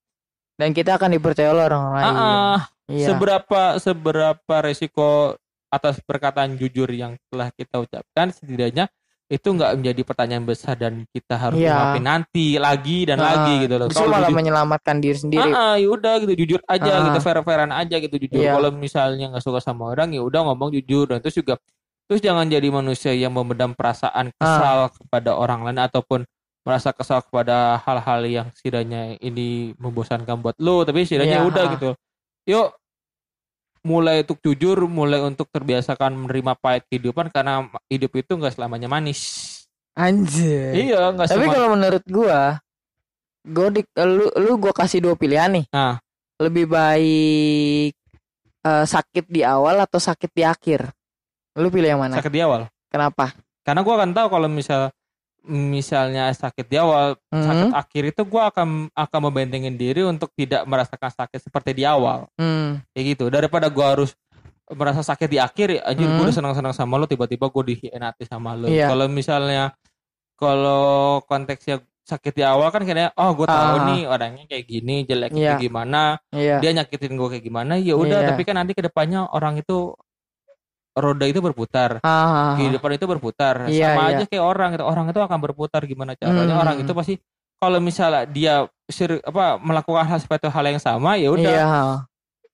dan 0.59 0.75
kita 0.75 0.99
akan 0.99 1.15
dipercaya 1.15 1.49
oleh 1.49 1.65
orang 1.65 1.85
lain. 1.95 2.05
ah, 2.05 2.17
ah, 2.19 2.59
Iya. 2.89 3.13
seberapa 3.13 3.77
seberapa 3.77 4.55
resiko 4.65 5.37
atas 5.69 6.01
perkataan 6.01 6.57
jujur 6.57 6.89
yang 6.89 7.13
telah 7.29 7.53
kita 7.53 7.77
ucapkan 7.81 8.33
setidaknya 8.33 8.89
itu 9.29 9.45
nggak 9.47 9.77
menjadi 9.77 10.01
pertanyaan 10.01 10.41
besar 10.41 10.73
dan 10.73 11.05
kita 11.07 11.37
harus 11.37 11.61
maafin 11.61 12.01
nanti 12.01 12.57
lagi 12.57 13.05
dan 13.05 13.17
Ah, 13.17 13.25
lagi 13.29 13.53
gitu 13.61 13.77
loh. 13.77 13.85
Kalau 13.87 14.09
malah 14.09 14.25
jujur- 14.25 14.35
menyelamatkan 14.35 14.95
diri 14.97 15.15
sendiri. 15.15 15.45
Ah, 15.47 15.53
ah, 15.53 15.75
ya 15.77 15.87
udah 15.87 16.13
gitu 16.19 16.33
jujur 16.35 16.59
aja 16.65 16.89
Ah. 16.89 17.05
gitu 17.05 17.19
fair-fairan 17.21 17.69
aja 17.69 17.95
gitu 17.95 18.15
jujur. 18.17 18.41
Iya. 18.41 18.57
Kalau 18.57 18.69
misalnya 18.71 19.29
nggak 19.29 19.43
suka 19.43 19.61
sama 19.61 19.85
orang 19.87 20.09
ya 20.11 20.19
udah 20.19 20.41
ngomong 20.43 20.73
jujur 20.73 21.05
dan 21.05 21.21
terus 21.21 21.37
juga 21.37 21.61
terus 22.05 22.19
jangan 22.19 22.41
jadi 22.43 22.65
manusia 22.67 23.13
yang 23.13 23.29
memendam 23.29 23.71
perasaan 23.71 24.33
kesal 24.33 24.89
kepada 24.91 25.31
orang 25.31 25.61
lain 25.61 25.77
ataupun 25.79 26.25
merasa 26.59 26.89
kesal 26.89 27.21
kepada 27.21 27.77
hal-hal 27.79 28.19
yang 28.25 28.47
setidaknya 28.51 29.13
ini 29.19 29.77
membosankan 29.77 30.37
buat 30.37 30.57
lo 30.57 30.81
tapi 30.81 31.05
setidaknya 31.05 31.39
Iya, 31.39 31.47
udah 31.47 31.63
ah. 31.63 31.71
gitu. 31.71 31.89
Yuk 32.49 32.67
mulai 33.89 34.21
untuk 34.21 34.37
jujur, 34.45 34.85
mulai 34.85 35.17
untuk 35.25 35.49
terbiasakan 35.49 36.13
menerima 36.13 36.53
pahit 36.61 36.85
kehidupan 36.93 37.33
karena 37.33 37.65
hidup 37.89 38.13
itu 38.13 38.37
nggak 38.37 38.53
selamanya 38.53 38.85
manis. 38.85 39.49
Anjir. 39.97 40.77
Iya, 40.77 41.09
nggak 41.09 41.25
Tapi 41.25 41.45
kalau 41.49 41.73
menurut 41.73 42.05
gua, 42.05 42.61
gua 43.41 43.67
di 43.73 43.81
lu 43.97 44.29
lu 44.37 44.51
gua 44.61 44.73
kasih 44.77 45.01
dua 45.01 45.17
pilihan 45.17 45.49
nih. 45.49 45.65
Ah. 45.73 45.97
Lebih 46.37 46.69
baik 46.69 47.97
eh, 48.63 48.85
sakit 48.85 49.25
di 49.25 49.41
awal 49.41 49.81
atau 49.81 49.97
sakit 49.97 50.29
di 50.29 50.45
akhir. 50.45 50.85
Lu 51.57 51.73
pilih 51.73 51.89
yang 51.97 52.01
mana? 52.05 52.21
sakit 52.21 52.29
di 52.31 52.45
awal. 52.45 52.69
Kenapa? 52.93 53.33
Karena 53.65 53.81
gua 53.81 54.05
akan 54.05 54.13
tahu 54.13 54.27
kalau 54.29 54.47
misal 54.47 54.93
misalnya 55.43 56.27
sakit 56.29 56.65
di 56.65 56.75
awal, 56.75 57.15
sakit 57.29 57.67
Hmm. 57.69 57.75
akhir 57.75 58.03
itu 58.11 58.21
gua 58.25 58.51
akan 58.51 58.91
akan 58.91 59.19
membentengin 59.23 59.75
diri 59.75 60.03
untuk 60.03 60.29
tidak 60.33 60.65
merasakan 60.65 61.09
sakit 61.09 61.39
seperti 61.39 61.71
di 61.73 61.83
awal. 61.83 62.27
Hmm. 62.35 62.83
Kayak 62.91 63.05
gitu. 63.15 63.25
Daripada 63.29 63.67
gua 63.67 63.95
harus 63.95 64.13
merasa 64.69 65.01
sakit 65.01 65.25
di 65.25 65.39
akhir, 65.41 65.81
anjir 65.81 66.05
gua 66.05 66.13
Hmm. 66.13 66.25
udah 66.27 66.35
senang-senang 66.35 66.75
sama 66.75 66.99
lo 66.99 67.05
tiba-tiba 67.05 67.47
gua 67.47 67.63
dikhianati 67.63 68.23
sama 68.23 68.53
lo. 68.53 68.67
Iya. 68.69 68.91
Kalau 68.91 69.05
misalnya 69.07 69.73
kalau 70.35 71.19
konteksnya 71.25 71.81
sakit 72.01 72.33
di 72.33 72.41
awal 72.41 72.73
kan 72.73 72.81
kayaknya 72.81 73.13
oh 73.13 73.37
gue 73.37 73.45
tahu 73.45 73.75
Ah. 73.75 73.85
nih 73.85 74.09
orangnya 74.09 74.49
kayak 74.49 74.65
gini 74.65 75.05
jeleknya 75.05 75.53
kayak 75.53 75.61
gimana 75.61 76.17
Iya. 76.33 76.57
dia 76.57 76.71
nyakitin 76.73 77.13
gue 77.13 77.27
kayak 77.29 77.45
gimana 77.45 77.77
ya 77.77 77.93
udah 77.93 78.25
Iya. 78.25 78.29
tapi 78.33 78.41
kan 78.49 78.57
nanti 78.57 78.73
ke 78.73 78.81
depannya 78.81 79.29
orang 79.29 79.61
itu 79.61 79.93
roda 81.01 81.23
itu 81.23 81.39
berputar 81.39 81.99
Ah, 82.01 82.53
kehidupan 82.53 82.91
itu 82.93 83.05
berputar 83.05 83.55
Iya, 83.65 83.91
sama 83.91 84.01
iya. 84.05 84.15
aja 84.15 84.23
kayak 84.25 84.43
orang 84.43 84.69
itu 84.73 84.83
orang 84.83 85.05
itu 85.07 85.19
akan 85.19 85.39
berputar 85.39 85.81
gimana 85.83 86.13
caranya 86.13 86.51
Hmm. 86.51 86.61
orang 86.61 86.75
itu 86.77 86.91
pasti 86.91 87.13
kalau 87.55 87.79
misalnya 87.79 88.23
dia 88.23 88.53
ser- 88.85 89.19
apa 89.21 89.57
melakukan 89.57 90.05
hal 90.05 90.17
seperti 90.17 90.47
hal 90.47 90.65
yang 90.65 90.77
sama 90.77 91.15
ya 91.15 91.29
udah 91.29 91.51
Iya. 91.51 91.67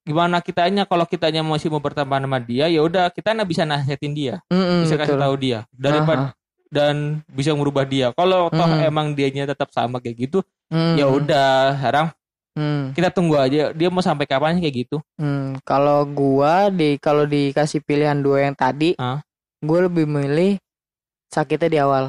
gimana 0.02 0.38
kitanya 0.40 0.84
kalau 0.84 1.04
kitanya 1.04 1.42
masih 1.42 1.68
mau 1.68 1.80
berteman 1.80 2.22
sama 2.22 2.38
dia 2.38 2.66
ya 2.68 2.80
udah 2.80 3.10
kita 3.10 3.34
nggak 3.34 3.46
bisa 3.48 3.64
nasihatin 3.64 4.14
dia 4.14 4.36
Mm-mm, 4.48 4.82
bisa 4.82 4.96
kasih 4.96 5.14
betul. 5.14 5.24
tahu 5.24 5.36
dia 5.36 5.60
daripada 5.72 6.24
Aha. 6.30 6.38
dan 6.68 6.96
bisa 7.28 7.52
merubah 7.52 7.84
dia 7.84 8.10
kalau 8.12 8.48
toh 8.48 8.64
Hmm. 8.64 8.82
emang 8.84 9.08
dianya 9.12 9.46
tetap 9.48 9.70
sama 9.70 9.98
kayak 9.98 10.16
gitu 10.24 10.40
Hmm. 10.66 10.94
ya 10.94 11.06
udah 11.06 11.50
sekarang 11.76 12.08
Hmm. 12.56 12.96
kita 12.96 13.12
tunggu 13.12 13.36
aja 13.36 13.76
dia 13.76 13.88
mau 13.92 14.00
sampai 14.00 14.24
kapan 14.24 14.56
kayak 14.58 14.76
gitu 14.82 14.98
Hmm, 15.20 15.60
kalau 15.62 16.08
gua 16.08 16.72
di 16.72 16.96
kalau 16.98 17.24
dikasih 17.24 17.80
pilihan 17.80 18.16
dua 18.16 18.48
yang 18.48 18.56
tadi, 18.56 18.96
Ah. 18.96 19.20
gua 19.60 19.86
lebih 19.86 20.04
milih 20.04 20.56
sakitnya 21.28 21.68
di 21.68 21.80
awal. 21.80 22.06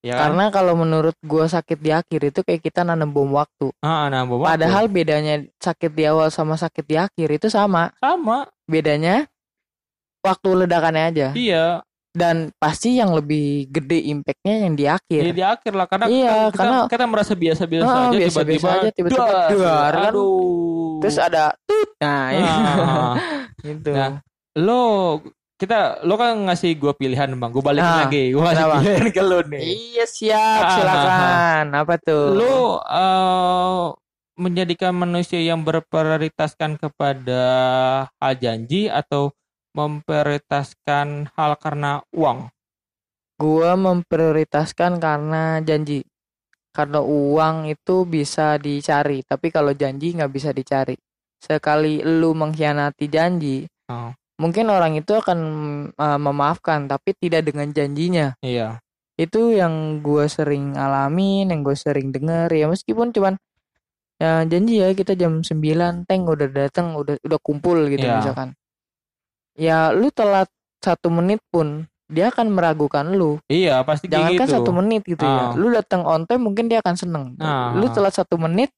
ya 0.00 0.16
kan? 0.16 0.32
Karena 0.32 0.44
kalau 0.48 0.72
menurut 0.74 1.12
gua 1.20 1.44
sakit 1.44 1.76
di 1.76 1.92
akhir 1.92 2.20
itu 2.26 2.40
kayak 2.40 2.60
kita 2.62 2.80
nanam 2.80 3.12
bom 3.12 3.28
waktu. 3.30 3.68
ah, 3.80 4.08
nah, 4.08 4.24
bawa 4.24 4.40
waktu. 4.40 4.52
Padahal 4.56 4.84
bedanya 4.88 5.34
sakit 5.56 5.92
di 5.92 6.04
awal 6.04 6.32
sama 6.32 6.56
sakit 6.56 6.84
di 6.84 6.96
akhir 6.96 7.28
itu 7.30 7.46
sama. 7.46 7.92
sama 7.96 8.48
Bedanya 8.64 9.28
waktu 10.20 10.48
ledakannya 10.54 11.04
aja. 11.06 11.28
iya 11.34 11.84
Dan 12.10 12.50
pasti 12.56 12.98
yang 12.98 13.14
lebih 13.14 13.70
gede 13.70 14.02
impactnya 14.10 14.66
yang 14.66 14.74
di 14.74 14.82
akhir. 14.84 15.20
Jadi 15.22 15.32
di 15.32 15.44
akhir 15.44 15.72
lah 15.72 15.86
karena 15.86 16.06
Iya, 16.06 16.50
kita, 16.50 16.58
karena- 16.58 16.86
kita 16.90 17.04
merasa 17.06 17.32
biasa-biasa 17.34 17.86
Ah, 17.88 18.02
aja 18.08 18.18
tiba-tiba 18.20 18.68
aja, 18.68 18.88
tiba-tiba 18.90 19.24
dar, 19.24 19.92
kan. 19.94 20.10
aduh 20.10 20.98
Terus 20.98 21.16
ada 21.16 21.54
tut. 21.62 21.88
Nah, 21.96 22.24
Ah. 22.34 23.14
gitu. 23.64 23.90
Nah, 23.90 24.18
lo 24.56 24.82
kita 25.54 26.02
lo 26.02 26.16
kan 26.16 26.34
ngasih 26.42 26.72
gue 26.74 26.92
pilihan 26.94 27.30
bang 27.30 27.50
gue 27.50 27.60
balikin 27.60 27.84
Ah, 27.86 28.00
lagi 28.02 28.24
gue 28.28 28.40
ngasih 28.40 28.58
kenapa? 28.58 28.76
pilihan 28.80 29.08
ke 29.10 29.22
lo 29.22 29.38
nih 29.44 29.62
Iya 29.62 30.04
siap, 30.04 30.60
Ah, 30.60 30.70
silakan. 30.74 31.64
Apa 31.76 31.94
tuh? 31.96 32.26
lo 32.32 32.56
eh, 32.82 33.82
menjadikan 34.34 34.92
manusia 34.94 35.38
yang 35.38 35.60
berprioritaskan 35.60 36.74
kepada 36.74 37.42
hal 38.10 38.32
janji 38.34 38.88
atau 38.88 39.30
memprioritaskan 39.74 41.30
hal 41.34 41.52
karena 41.58 42.02
uang 42.14 42.50
Gua 43.40 43.72
memprioritaskan 43.72 45.00
karena 45.00 45.64
janji. 45.64 46.04
Karena 46.76 47.00
uang 47.00 47.72
itu 47.72 48.04
bisa 48.04 48.60
dicari, 48.60 49.24
tapi 49.24 49.48
kalau 49.48 49.72
janji 49.72 50.12
nggak 50.12 50.28
bisa 50.28 50.52
dicari. 50.52 50.92
Sekali 51.40 52.04
lu 52.04 52.36
mengkhianati 52.36 53.08
janji, 53.08 53.64
Oh. 53.88 54.12
mungkin 54.38 54.68
orang 54.68 54.94
itu 54.94 55.16
akan 55.16 55.40
uh, 55.96 56.20
memaafkan, 56.20 56.84
tapi 56.84 57.16
tidak 57.16 57.48
dengan 57.48 57.72
janjinya. 57.72 58.36
iya 58.44 58.76
Itu 59.16 59.56
yang 59.56 60.04
gua 60.04 60.28
sering 60.28 60.76
alamin, 60.76 61.48
yang 61.48 61.64
gue 61.64 61.74
sering 61.74 62.12
denger 62.12 62.52
ya 62.52 62.68
meskipun 62.68 63.10
cuman 63.10 63.34
ya 64.20 64.44
janji 64.44 64.84
ya 64.84 64.92
kita 64.92 65.16
jam 65.16 65.40
9 65.40 66.04
teng 66.04 66.28
udah 66.28 66.48
datang, 66.52 66.92
udah 66.92 67.16
udah 67.24 67.40
kumpul 67.40 67.88
gitu 67.88 68.04
Iya. 68.04 68.20
misalkan. 68.20 68.52
Ya 69.60 69.92
lu 69.92 70.08
telat 70.08 70.48
satu 70.80 71.12
menit 71.12 71.44
pun 71.52 71.84
dia 72.08 72.26
akan 72.26 72.50
meragukan 72.50 73.06
lu. 73.06 73.38
iya 73.46 73.84
pasti 73.84 74.08
kayak 74.08 74.34
Jangankan 74.34 74.42
gitu 74.42 74.54
satu 74.56 74.70
menit 74.72 75.02
gitu 75.04 75.20
Ah. 75.20 75.52
ya. 75.52 75.60
Lu 75.60 75.68
datang 75.70 76.02
on 76.02 76.24
time 76.24 76.42
mungkin 76.42 76.66
dia 76.66 76.80
akan 76.80 76.96
seneng. 76.96 77.24
Ah. 77.38 77.70
Lu 77.72 77.86
telat 77.86 78.10
satu 78.10 78.34
menit, 78.34 78.72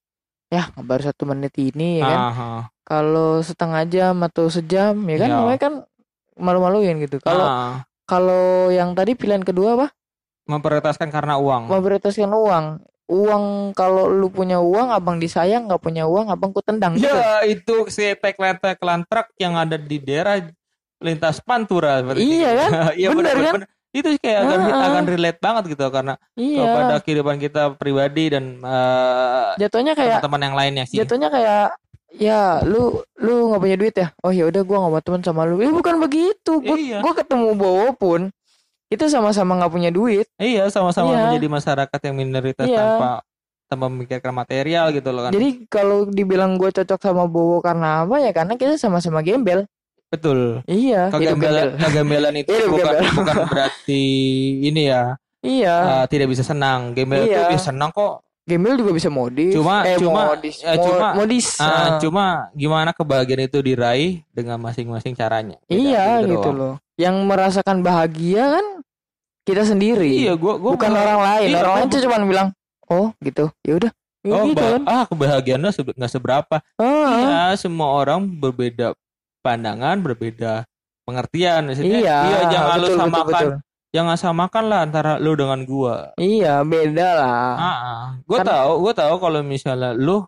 ya 0.48 0.68
baru 0.76 1.06
satu 1.06 1.24
menit 1.24 1.54
ini 1.56 1.96
ya 1.96 2.04
kan. 2.04 2.18
Ah. 2.28 2.62
Kalau 2.82 3.40
setengah 3.40 3.86
jam 3.86 4.20
atau 4.20 4.50
sejam 4.50 4.98
ya 5.00 5.16
kan 5.16 5.28
Iya. 5.28 5.36
namanya 5.38 5.60
kan 5.60 5.74
malu-maluin 6.34 6.98
gitu. 7.00 7.16
Kalau 7.18 7.46
Ah. 7.46 7.74
kalau 8.04 8.68
yang 8.68 8.92
tadi 8.92 9.14
pilihan 9.14 9.40
kedua 9.40 9.74
apa? 9.74 9.88
memprioritaskan 10.42 11.06
karena 11.08 11.38
uang 11.38 11.70
Memprioritaskan 11.70 12.26
uang. 12.28 12.64
Uang 13.06 13.44
kalau 13.72 14.08
lu 14.08 14.26
punya 14.26 14.58
uang, 14.58 14.90
abang 14.90 15.16
disayang, 15.16 15.64
nggak 15.64 15.78
punya 15.78 16.02
uang, 16.04 16.28
abang 16.28 16.50
ku 16.50 16.58
tendang. 16.60 16.98
gitu. 16.98 17.06
Ya 17.06 17.46
itu 17.46 17.86
si 17.86 18.10
tagline 18.14 18.58
tagline 18.58 19.06
truk 19.06 19.30
yang 19.36 19.54
ada 19.54 19.76
di 19.76 19.96
daerah 19.96 20.42
lintas 21.02 21.36
Pantura 21.38 22.00
seperti 22.00 22.22
Iya 22.22 22.48
itu. 22.48 22.58
kan? 22.58 22.70
Iya 22.96 23.08
Bener 23.10 23.18
benar 23.18 23.34
kan? 23.36 23.54
benar. 23.58 23.68
Itu 23.92 24.08
kayak 24.16 24.38
akan, 24.40 24.58
Heeh. 24.62 24.82
akan 24.88 25.04
relate 25.06 25.38
banget 25.38 25.64
gitu 25.68 25.84
karena 25.86 26.14
Iya. 26.32 26.60
kepada 26.62 26.94
kehidupan 26.98 27.36
kita 27.38 27.62
pribadi 27.74 28.24
dan 28.30 28.44
eh, 28.58 29.48
Jatuhnya 29.58 29.92
kayak 29.92 30.18
teman-teman 30.18 30.40
yang 30.42 30.56
lainnya 30.56 30.84
sih. 30.86 30.96
jatuhnya 30.96 31.28
kayak 31.28 31.76
ya 32.12 32.60
lu 32.62 32.92
lu 33.16 33.48
nggak 33.48 33.60
punya 33.62 33.76
duit 33.78 33.94
ya 33.94 34.08
oh 34.18 34.28
ya 34.28 34.44
udah 34.44 34.62
gua 34.62 34.76
nggak 34.78 34.92
mau 34.92 35.02
teman 35.02 35.20
sama 35.22 35.42
lu 35.42 35.58
eh 35.58 35.68
bukan 35.68 35.96
begitu 35.98 36.52
gua, 36.58 36.76
Iya. 36.76 37.00
gua 37.00 37.12
ketemu 37.14 37.48
Bowo 37.52 37.88
pun 37.92 38.20
itu 38.86 39.04
sama-sama 39.08 39.56
nggak 39.56 39.72
punya 39.72 39.88
duit 39.88 40.28
Iya 40.36 40.68
sama-sama 40.68 41.08
Iya. 41.10 41.20
menjadi 41.26 41.46
masyarakat 41.50 42.00
yang 42.02 42.14
minoritas 42.14 42.66
Iya. 42.66 42.76
tanpa 42.78 43.10
tanpa 43.64 43.86
memikirkan 43.88 44.32
material 44.34 44.88
gitu 44.90 45.08
loh 45.08 45.24
kan. 45.24 45.32
jadi 45.32 45.48
kalau 45.66 46.04
dibilang 46.04 46.56
gue 46.56 46.68
cocok 46.70 47.00
sama 47.02 47.24
Bowo 47.24 47.60
karena 47.60 48.04
apa 48.04 48.20
ya 48.20 48.28
karena 48.30 48.54
kita 48.54 48.76
sama-sama 48.76 49.20
gembel 49.20 49.64
betul. 50.12 50.60
iya 50.68 51.08
gembel 51.08 51.72
kegembelan 51.74 52.34
itu 52.36 52.52
bukan 52.68 52.94
bukan 53.16 53.36
berarti 53.48 54.04
ini 54.62 54.86
ya 54.86 55.16
iya 55.40 55.76
eh, 55.98 56.04
tidak 56.06 56.28
bisa 56.28 56.44
senang. 56.44 56.92
Gembel 56.92 57.24
Iya. 57.24 57.48
itu 57.48 57.56
bisa 57.56 57.72
senang 57.72 57.88
kok. 57.90 58.20
gembel 58.42 58.74
juga 58.74 58.90
bisa 58.90 59.06
modis 59.06 59.54
Cuma- 59.54 59.82
eh 59.82 59.94
cuma- 59.96 60.26
modis 60.28 60.56
ya, 60.60 60.74
Mo- 60.74 60.82
cuma- 60.84 61.14
modis 61.14 61.46
Ah, 61.56 61.64
Ah. 61.64 61.88
cuma 61.96 62.26
gimana 62.52 62.90
kebahagiaan 62.90 63.46
itu 63.46 63.58
diraih 63.58 64.26
dengan 64.28 64.58
masing-masing 64.58 65.14
caranya. 65.14 65.62
Beda 65.64 65.78
iya 65.78 66.06
gitu 66.20 66.42
doang. 66.42 66.58
loh 66.58 66.74
yang 66.98 67.22
merasakan 67.22 67.80
bahagia 67.80 68.52
kan 68.52 68.66
kita 69.42 69.62
sendiri 69.64 70.26
Iya, 70.26 70.34
gua 70.34 70.58
gua 70.58 70.74
bukan 70.74 70.90
malah- 70.90 71.02
orang 71.08 71.20
lain 71.22 71.48
Iya, 71.48 71.58
orang 71.60 71.74
lain 71.78 71.86
tuh 71.88 72.00
cuma 72.02 72.16
bilang 72.20 72.48
oh 72.86 73.14
gitu 73.18 73.46
ya 73.62 73.74
udah 73.78 73.92
Ya 74.22 74.32
Oh, 74.34 74.46
gitu 74.46 74.62
kan 74.62 74.82
ah 74.86 75.02
kebahagiaannya 75.04 75.70
nggak 75.98 76.12
seberapa. 76.12 76.56
Ah, 76.78 77.10
Iya, 77.10 77.58
semua 77.58 77.90
orang 77.92 78.22
berbeda 78.22 78.94
pandangan, 79.42 79.98
berbeda 80.00 80.64
pengertian. 81.02 81.66
Maksudnya, 81.66 81.98
iya 82.00 82.18
jangan 82.48 82.76
lu 82.78 82.86
betul, 82.86 82.94
betul, 82.94 82.98
samakan, 83.02 83.26
betul. 83.26 83.50
jangan 83.92 84.16
samakan 84.16 84.64
lah 84.70 84.78
antara 84.86 85.12
lu 85.18 85.32
dengan 85.34 85.60
gua. 85.66 86.14
Iya, 86.16 86.62
beda 86.62 87.08
lah. 87.18 87.50
Ah, 87.58 88.02
gue 88.22 88.38
Kan- 88.38 88.46
tahu, 88.48 88.72
gue 88.86 88.92
tahu 88.94 89.14
kalau 89.18 89.40
misalnya 89.42 89.90
lu 89.92 90.22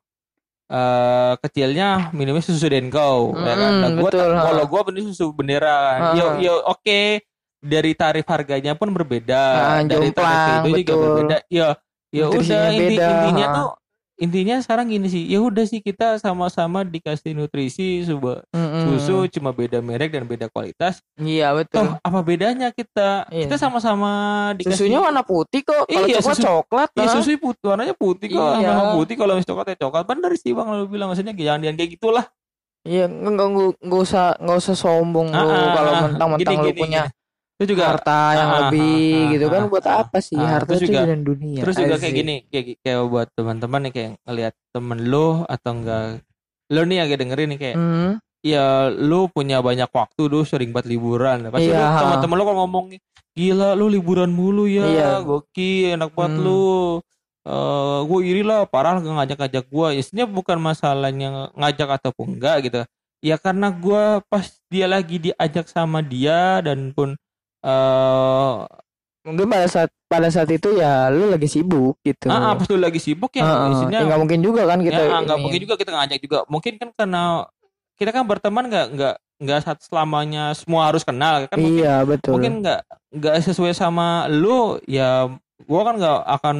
eh 0.65 1.33
kecilnya 1.45 2.09
minumnya 2.17 2.41
susu 2.41 2.73
Denko 2.73 3.37
ya 3.37 3.53
kan. 3.53 3.71
Mm, 3.71 3.81
Nah, 3.85 3.91
gua 4.01 4.11
betul, 4.11 4.31
kalau 4.33 4.65
gua 4.65 4.81
beli 4.83 5.01
susu 5.05 5.31
bendera. 5.37 5.79
Ha. 6.01 6.07
Yo 6.17 6.27
yo 6.41 6.55
oke. 6.65 7.21
Dari 7.65 7.97
tarif 7.97 8.29
harganya 8.29 8.77
pun 8.77 8.93
berbeda. 8.93 9.45
Ah, 9.57 9.81
dari 9.81 10.13
tarif 10.13 10.69
itu 10.69 10.85
juga 10.85 10.93
betul. 10.93 11.01
berbeda. 11.01 11.37
Ya 11.49 11.69
ya 12.13 12.25
udah 12.29 12.65
inti, 12.73 12.97
intinya 13.01 13.47
tuh 13.57 13.69
intinya 14.17 14.57
sekarang 14.59 14.89
gini 14.89 15.07
sih. 15.07 15.25
Ya 15.25 15.39
udah 15.39 15.63
sih 15.63 15.79
kita 15.79 16.17
sama-sama 16.17 16.83
dikasih 16.83 17.33
nutrisi 17.33 18.01
sebuah 18.01 18.47
Mm-mm. 18.49 18.95
susu 18.95 19.17
cuma 19.29 19.51
beda 19.51 19.79
merek 19.79 20.11
dan 20.11 20.23
beda 20.23 20.47
kualitas. 20.47 21.03
Iya 21.15 21.51
betul. 21.53 21.83
Toh 21.85 21.99
apa 21.99 22.19
bedanya 22.21 22.71
kita? 22.71 23.27
Iya. 23.29 23.45
Kita 23.45 23.57
sama-sama 23.57 24.11
dikasih 24.55 24.79
Susunya 24.81 24.99
warna 24.99 25.21
putih 25.21 25.61
kok. 25.61 25.85
Kalau 25.85 26.05
Iya, 26.05 26.19
coklat 26.19 26.31
susu- 26.33 26.45
coklat. 26.45 26.89
Iya 26.93 27.05
ah. 27.05 27.13
susu 27.13 27.31
putih 27.35 27.65
warnanya 27.65 27.95
putih 27.95 28.29
kok 28.31 28.53
Iya. 28.57 28.69
sama 28.71 28.85
putih 28.95 29.15
kalau 29.15 29.33
misalnya 29.33 29.51
coklat 29.51 29.67
ya 29.67 29.77
coklat 29.81 30.05
bener 30.07 30.33
sih 30.35 30.51
bang 30.51 30.69
lalu 30.69 30.85
bilang 30.89 31.09
maksudnya 31.09 31.33
jangan 31.33 31.61
jangan 31.61 31.77
kayak 31.77 31.93
gitulah 31.93 32.27
Iya, 32.85 33.09
nggak 33.09 33.33
nggak 33.49 33.71
nggak 33.81 34.01
usah 34.03 34.37
nggak 34.37 34.59
usah 34.61 34.77
sombong 34.77 35.29
lu 35.29 35.41
Ah, 35.41 35.49
ah, 35.49 35.69
kalau 35.73 35.91
ah. 35.91 36.01
mentang-mentang 36.05 36.55
lu 36.61 36.71
punya 36.75 37.03
gini. 37.09 37.24
Itu 37.65 37.73
juga 37.73 37.85
harta 37.91 38.21
yang 38.33 38.45
ah, 38.45 38.53
ah, 38.53 38.61
lebih 38.63 39.01
ah, 39.11 39.31
gitu 39.33 39.45
ah, 39.45 39.51
kan 39.51 39.61
ah, 39.61 39.69
buat 39.69 39.85
ah. 39.85 39.97
apa 40.01 40.19
sih 40.21 40.37
Ah, 40.37 40.49
harta 40.55 40.69
terus 40.69 40.81
itu 40.81 40.89
juga- 40.89 41.07
dan 41.07 41.21
dunia. 41.21 41.61
terus 41.61 41.77
juga 41.77 41.95
kayak 41.97 42.15
gini 42.15 42.35
kayak 42.47 42.65
kayak 42.79 43.01
buat 43.07 43.29
teman-teman 43.33 43.81
nih 43.83 43.93
kayak 43.93 44.11
ngelihat 44.23 44.55
temen 44.71 44.99
lo 45.05 45.29
atau 45.45 45.71
enggak 45.73 46.05
lo 46.67 46.81
nih 46.83 46.99
agak 47.01 47.19
dengerin 47.19 47.49
nih 47.49 47.59
kayak 47.59 47.77
Hmm, 47.77 48.11
ya 48.41 48.65
lo 48.89 49.27
punya 49.27 49.59
banyak 49.59 49.89
waktu 49.89 50.23
lo 50.27 50.41
sering 50.43 50.71
banget 50.71 50.91
liburan 50.91 51.49
pasti 51.49 51.67
Iya, 51.67 51.77
lo 51.77 51.87
ha. 51.87 51.99
teman-teman 51.99 52.37
lo 52.37 52.45
kalau 52.45 52.59
ngomong 52.63 52.85
gila 53.33 53.73
lo 53.73 53.87
liburan 53.87 54.31
mulu 54.31 54.65
ya 54.65 54.85
Iya. 54.85 55.11
gokil 55.21 55.95
enak 55.95 56.13
banget 56.13 56.37
Hmm. 56.37 56.45
lo 56.45 56.65
eh 57.43 57.99
gue 58.03 58.21
iri 58.25 58.41
lah 58.41 58.65
parah 58.65 58.97
gak 58.97 59.13
ngajak-ngajak 59.13 59.65
gue 59.67 59.89
Isinya 59.95 60.25
bukan 60.25 60.57
masalahnya 60.59 61.53
ngajak 61.53 62.01
ataupun 62.01 62.37
enggak 62.37 62.57
gitu 62.65 62.81
ya 63.21 63.37
karena 63.37 63.69
gue 63.69 64.03
pas 64.25 64.45
dia 64.67 64.87
lagi 64.87 65.17
diajak 65.19 65.65
sama 65.67 66.01
dia 66.01 66.61
dan 66.61 66.93
pun 66.93 67.17
eh 67.65 68.55
mungkin 69.25 69.47
pada 69.49 69.67
saat 69.67 69.91
pada 70.05 70.29
saat 70.29 70.47
itu 70.49 70.69
ya 70.75 71.09
lu 71.09 71.27
lagi 71.27 71.49
sibuk 71.49 71.97
gitu. 72.03 72.29
ah, 72.29 72.53
ah, 72.53 72.55
pas 72.55 72.69
lu 72.69 72.77
lagi 72.77 73.01
sibuk 73.01 73.33
ya 73.33 73.41
Ah, 73.41 73.57
ah. 73.65 73.73
isinya 73.73 73.99
Ya, 73.99 74.05
nggak 74.05 74.21
mungkin 74.21 74.41
juga 74.41 74.63
kan 74.65 74.79
kita. 74.79 75.01
ya, 75.01 75.09
ah, 75.11 75.21
nggak 75.23 75.39
mungkin 75.39 75.61
juga 75.61 75.75
kita 75.75 75.91
ngajak 75.91 76.19
juga 76.21 76.39
mungkin 76.47 76.73
kan 76.77 76.89
karena 76.95 77.23
kita 77.95 78.11
kan 78.11 78.23
berteman 78.23 78.69
nggak 78.69 78.87
nggak 78.93 79.15
nggak 79.35 79.59
saat 79.61 79.79
selamanya 79.81 80.53
semua 80.53 80.87
harus 80.87 81.03
kenal 81.03 81.45
kan 81.45 81.57
mungkin 81.57 81.81
Iya 81.81 82.05
betul. 82.05 82.37
mungkin 82.37 82.53
nggak 82.61 82.81
nggak 83.13 83.35
sesuai 83.43 83.73
sama 83.73 84.07
lu 84.29 84.77
ya 84.85 85.27
gua 85.65 85.81
kan 85.85 85.95
nggak 85.97 86.19
akan 86.39 86.57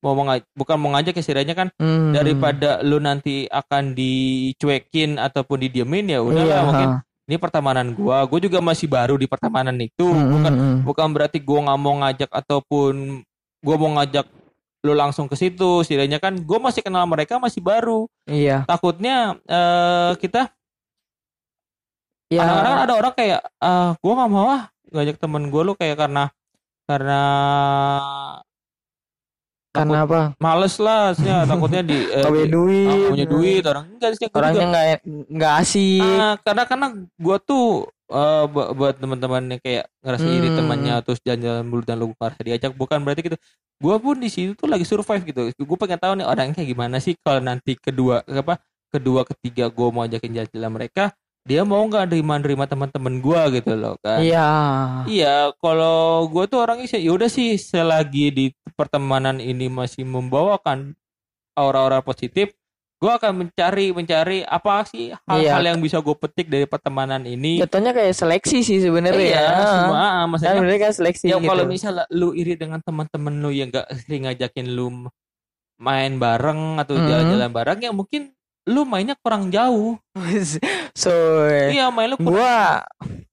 mau 0.00 0.14
mengaj 0.14 0.40
bukan 0.52 0.76
mau 0.76 0.92
ngajak 0.92 1.12
istilahnya 1.14 1.52
kan 1.54 1.68
Hmm. 1.76 2.12
daripada 2.12 2.80
lu 2.80 2.96
nanti 2.98 3.44
akan 3.46 3.92
dicuekin 3.92 5.16
ataupun 5.16 5.60
didiemin 5.60 6.08
ya 6.08 6.20
udah 6.20 6.40
Iya, 6.42 6.58
mungkin 6.62 6.88
ha. 6.90 6.98
Ini 7.30 7.38
pertemanan 7.38 7.94
gua 7.94 8.26
gua 8.26 8.42
juga 8.42 8.58
masih 8.58 8.90
baru 8.90 9.14
di 9.14 9.30
pertemanan 9.30 9.78
itu 9.78 10.02
Hmm, 10.02 10.34
bukan 10.34 10.52
hmm, 10.52 10.62
hmm. 10.66 10.76
bukan 10.82 11.08
berarti 11.14 11.38
gua 11.38 11.70
nggak 11.70 11.78
mau 11.78 11.94
ngajak 12.02 12.30
ataupun 12.34 13.22
gua 13.62 13.76
mau 13.78 13.90
ngajak 13.96 14.26
lu 14.80 14.96
langsung 14.96 15.30
ke 15.30 15.38
situ 15.38 15.86
setidaknya 15.86 16.18
kan 16.18 16.34
gua 16.42 16.58
masih 16.58 16.82
kenal 16.82 17.06
mereka 17.06 17.38
masih 17.38 17.62
baru 17.62 18.10
Iya. 18.26 18.66
takutnya 18.66 19.38
eh 19.46 20.18
kita 20.18 20.50
Ya. 22.30 22.46
kadang-kadang 22.46 22.76
ada 22.86 22.94
orang 22.94 23.14
kayak 23.14 23.40
ah 23.58 23.94
gua 23.98 24.12
nggak 24.18 24.30
mau 24.30 24.46
ah 24.50 24.62
ngajak 24.90 25.16
temen 25.18 25.50
gua 25.50 25.62
lu 25.66 25.74
kayak 25.74 25.98
karena 25.98 26.30
karena 26.86 27.20
Karena 29.70 30.02
apa? 30.06 30.20
males 30.42 30.74
lah 30.82 31.12
maksudnya 31.14 31.36
takutnya 31.50 31.80
di 31.86 31.94
eh, 32.10 32.26
punya 32.26 32.46
duit. 32.50 32.88
punya 33.08 33.24
duit 33.28 33.62
orang 33.70 33.84
enggak 33.94 34.10
sih 34.18 34.26
Orangnya 34.34 34.64
juga, 34.64 34.70
nggak 34.70 34.84
nggak 35.36 35.52
asik. 35.62 36.22
ah, 36.22 36.34
karena 36.44 36.62
karena 36.70 36.86
gua 37.20 37.36
tuh 37.38 37.86
eh, 38.10 38.44
bu- 38.50 38.70
buat 38.78 38.94
teman-teman 38.98 39.42
yang 39.56 39.60
kayak 39.62 39.84
ngerasa 40.02 40.26
iri 40.26 40.48
Hmm. 40.48 40.56
temannya 40.58 40.94
terus 41.04 41.18
jalan-jalan 41.22 41.64
dulu 41.70 41.82
dan 41.86 41.96
lu 42.00 42.06
ngerasa 42.16 42.40
diajak 42.46 42.72
bukan 42.74 42.98
berarti 43.04 43.20
gitu 43.28 43.38
gua 43.80 43.96
pun 44.02 44.16
di 44.18 44.28
situ 44.32 44.52
tuh 44.58 44.68
lagi 44.68 44.84
survive 44.88 45.22
gitu 45.28 45.40
gua 45.68 45.78
pengen 45.78 45.98
tahu 46.00 46.12
nih 46.18 46.26
orangnya 46.26 46.54
kayak 46.58 46.70
gimana 46.74 46.96
sih 46.98 47.14
kalau 47.22 47.40
nanti 47.42 47.76
kedua 47.78 48.22
apa 48.26 48.58
kedua 48.90 49.22
ketiga 49.28 49.70
gua 49.70 49.88
mau 49.94 50.02
ajakin 50.06 50.30
jalan-jalan 50.42 50.72
mereka 50.82 51.02
dia 51.40 51.64
mau 51.64 51.80
nggak 51.82 52.04
nerima-nerima 52.06 52.64
teman-teman 52.64 53.18
gua 53.18 53.48
gitu 53.48 53.72
loh 53.72 53.96
kan 53.98 54.20
Iya. 54.20 54.48
Iya, 55.08 55.36
kalau 55.56 56.28
gue 56.28 56.44
tuh 56.46 56.60
orangnya 56.60 56.86
sih, 56.86 57.00
yaudah 57.00 57.26
sih 57.26 57.56
selagi 57.56 58.26
di 58.28 58.44
pertemanan 58.76 59.38
ini 59.38 59.66
masih 59.66 60.04
membawakan 60.04 60.92
aura-aura 61.52 62.00
positif, 62.00 62.52
gue 62.96 63.08
akan 63.10 63.32
mencari 63.42 63.90
mencari 63.90 64.38
apa 64.42 64.84
sih 64.84 65.16
hal-hal 65.26 65.60
Iya. 65.64 65.72
yang 65.72 65.80
bisa 65.80 65.98
gue 65.98 66.12
petik 66.14 66.46
dari 66.46 66.68
pertemanan 66.68 67.24
ini. 67.24 67.56
Jatuhnya 67.58 67.92
kayak 67.92 68.12
seleksi 68.12 68.60
sih 68.60 68.78
sebenarnya 68.78 69.24
Iya, 69.24 69.40
ya. 69.40 69.64
semua, 69.66 69.96
ah, 69.98 70.24
maksudnya 70.28 70.54
sebenarnya 70.54 70.80
kan 70.82 70.92
seleksi 70.92 71.24
ya 71.26 71.36
gitu. 71.36 71.48
kalau 71.48 71.64
misalnya 71.64 72.04
lu 72.12 72.32
iri 72.32 72.54
dengan 72.54 72.80
teman-teman 72.80 73.32
lu 73.40 73.50
yang 73.50 73.72
gak 73.72 73.88
sering 73.98 74.28
ngajakin 74.28 74.68
lu 74.68 75.08
main 75.80 76.20
bareng 76.20 76.76
atau 76.76 76.94
Hmm. 76.94 77.08
jalan-jalan 77.08 77.50
bareng, 77.50 77.78
ya 77.80 77.90
mungkin 77.90 78.36
lu 78.68 78.84
mainnya 78.84 79.16
kurang 79.16 79.48
jauh. 79.48 79.96
so, 80.92 81.12
Iya, 81.48 81.88
main 81.88 82.10
lu 82.10 82.16
kurang 82.18 82.34
gua 82.34 82.54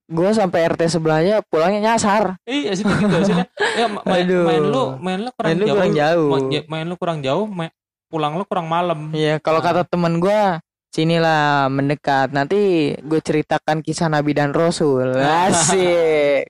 gua 0.07 0.29
sampai 0.31 0.63
RT 0.65 0.87
sebelahnya 0.89 1.43
pulangnya 1.43 1.93
nyasar. 1.93 2.39
Iya 2.43 2.71
sih 2.73 2.83
gitu 2.83 3.05
maksudnya. 3.05 3.45
Ya 3.79 3.85
ma- 3.87 4.03
main, 4.03 4.23
Aduh. 4.23 4.43
main 4.45 4.61
lu 4.63 4.83
main 4.97 5.19
lu 5.19 5.29
kurang 5.31 5.49
Main 5.49 5.57
lu 5.57 5.65
jauh. 5.65 5.75
kurang 5.75 5.93
jauh. 5.93 6.29
Ma- 6.29 6.63
Main 6.67 6.85
lu 6.87 6.95
kurang 6.95 7.19
jauh, 7.19 7.45
main, 7.45 7.71
pulang 8.07 8.33
lu 8.33 8.43
kurang 8.47 8.67
malam. 8.67 9.11
Iya, 9.11 9.37
kalau 9.37 9.59
Nah. 9.59 9.65
kata 9.67 9.81
temen 9.83 10.17
gua 10.17 10.63
sinilah 10.87 11.67
mendekat. 11.67 12.31
Nanti 12.31 12.57
gue 12.97 13.19
ceritakan 13.19 13.85
kisah 13.85 14.07
Nabi 14.07 14.33
dan 14.33 14.49
Rasul. 14.49 15.13
Asik. 15.45 16.49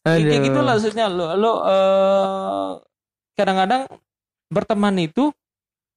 Kayak 0.00 0.40
gitu 0.40 0.58
lah 0.58 0.78
maksudnya 0.78 1.06
lu 1.06 1.26
lu 1.34 1.52
eh, 1.60 2.70
kadang-kadang 3.34 3.90
berteman 4.48 4.96
itu 4.96 5.34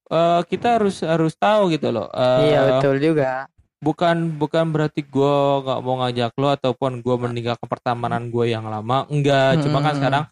eh, 0.08 0.40
kita 0.48 0.80
harus 0.80 1.00
harus 1.04 1.32
tahu 1.36 1.72
gitu 1.72 1.88
loh. 1.92 2.08
Eh, 2.12 2.52
iya, 2.52 2.60
betul 2.76 2.96
juga. 2.98 3.46
Bukan 3.78 4.34
bukan 4.42 4.74
berarti 4.74 5.06
gua 5.06 5.62
nggak 5.62 5.80
mau 5.86 5.96
ngajak 6.02 6.32
lo 6.34 6.48
ataupun 6.50 6.98
gua 6.98 7.14
meninggalkan 7.14 7.68
pertemanan 7.70 8.26
gue 8.26 8.50
yang 8.50 8.66
lama. 8.66 9.06
Enggak, 9.06 9.62
cuma 9.62 9.78
kan 9.78 9.94
Hmm. 9.94 9.98
sekarang 10.02 10.24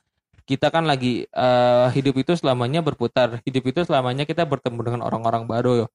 kita 0.46 0.66
kan 0.74 0.84
lagi 0.86 1.26
eh, 1.30 1.86
hidup 1.94 2.14
itu 2.18 2.32
selamanya 2.34 2.82
berputar. 2.82 3.38
Hidup 3.46 3.64
itu 3.70 3.80
selamanya 3.86 4.26
kita 4.26 4.42
bertemu 4.42 4.80
dengan 4.82 5.00
orang-orang 5.06 5.46
baru 5.46 5.86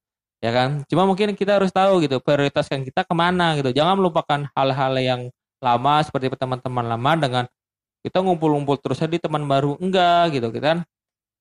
ya 0.42 0.52
kan. 0.52 0.84
Cuma 0.90 1.06
mungkin 1.06 1.38
kita 1.38 1.62
harus 1.62 1.70
tahu 1.72 2.02
gitu 2.04 2.18
prioritaskan 2.20 2.82
kita 2.84 3.06
ke 3.06 3.14
mana 3.14 3.56
gitu. 3.60 3.70
Jangan 3.72 3.96
melupakan 4.00 4.40
hal-hal 4.58 4.94
yang 5.00 5.22
lama 5.62 5.96
seperti 6.02 6.34
teman-teman 6.34 6.86
lama 6.90 7.12
dengan 7.20 7.46
kita 8.02 8.18
ngumpul-ngumpul 8.26 8.82
terus 8.82 8.98
di 9.06 9.22
teman 9.22 9.46
baru 9.46 9.78
enggak 9.78 10.34
gitu 10.40 10.50
kan. 10.58 10.82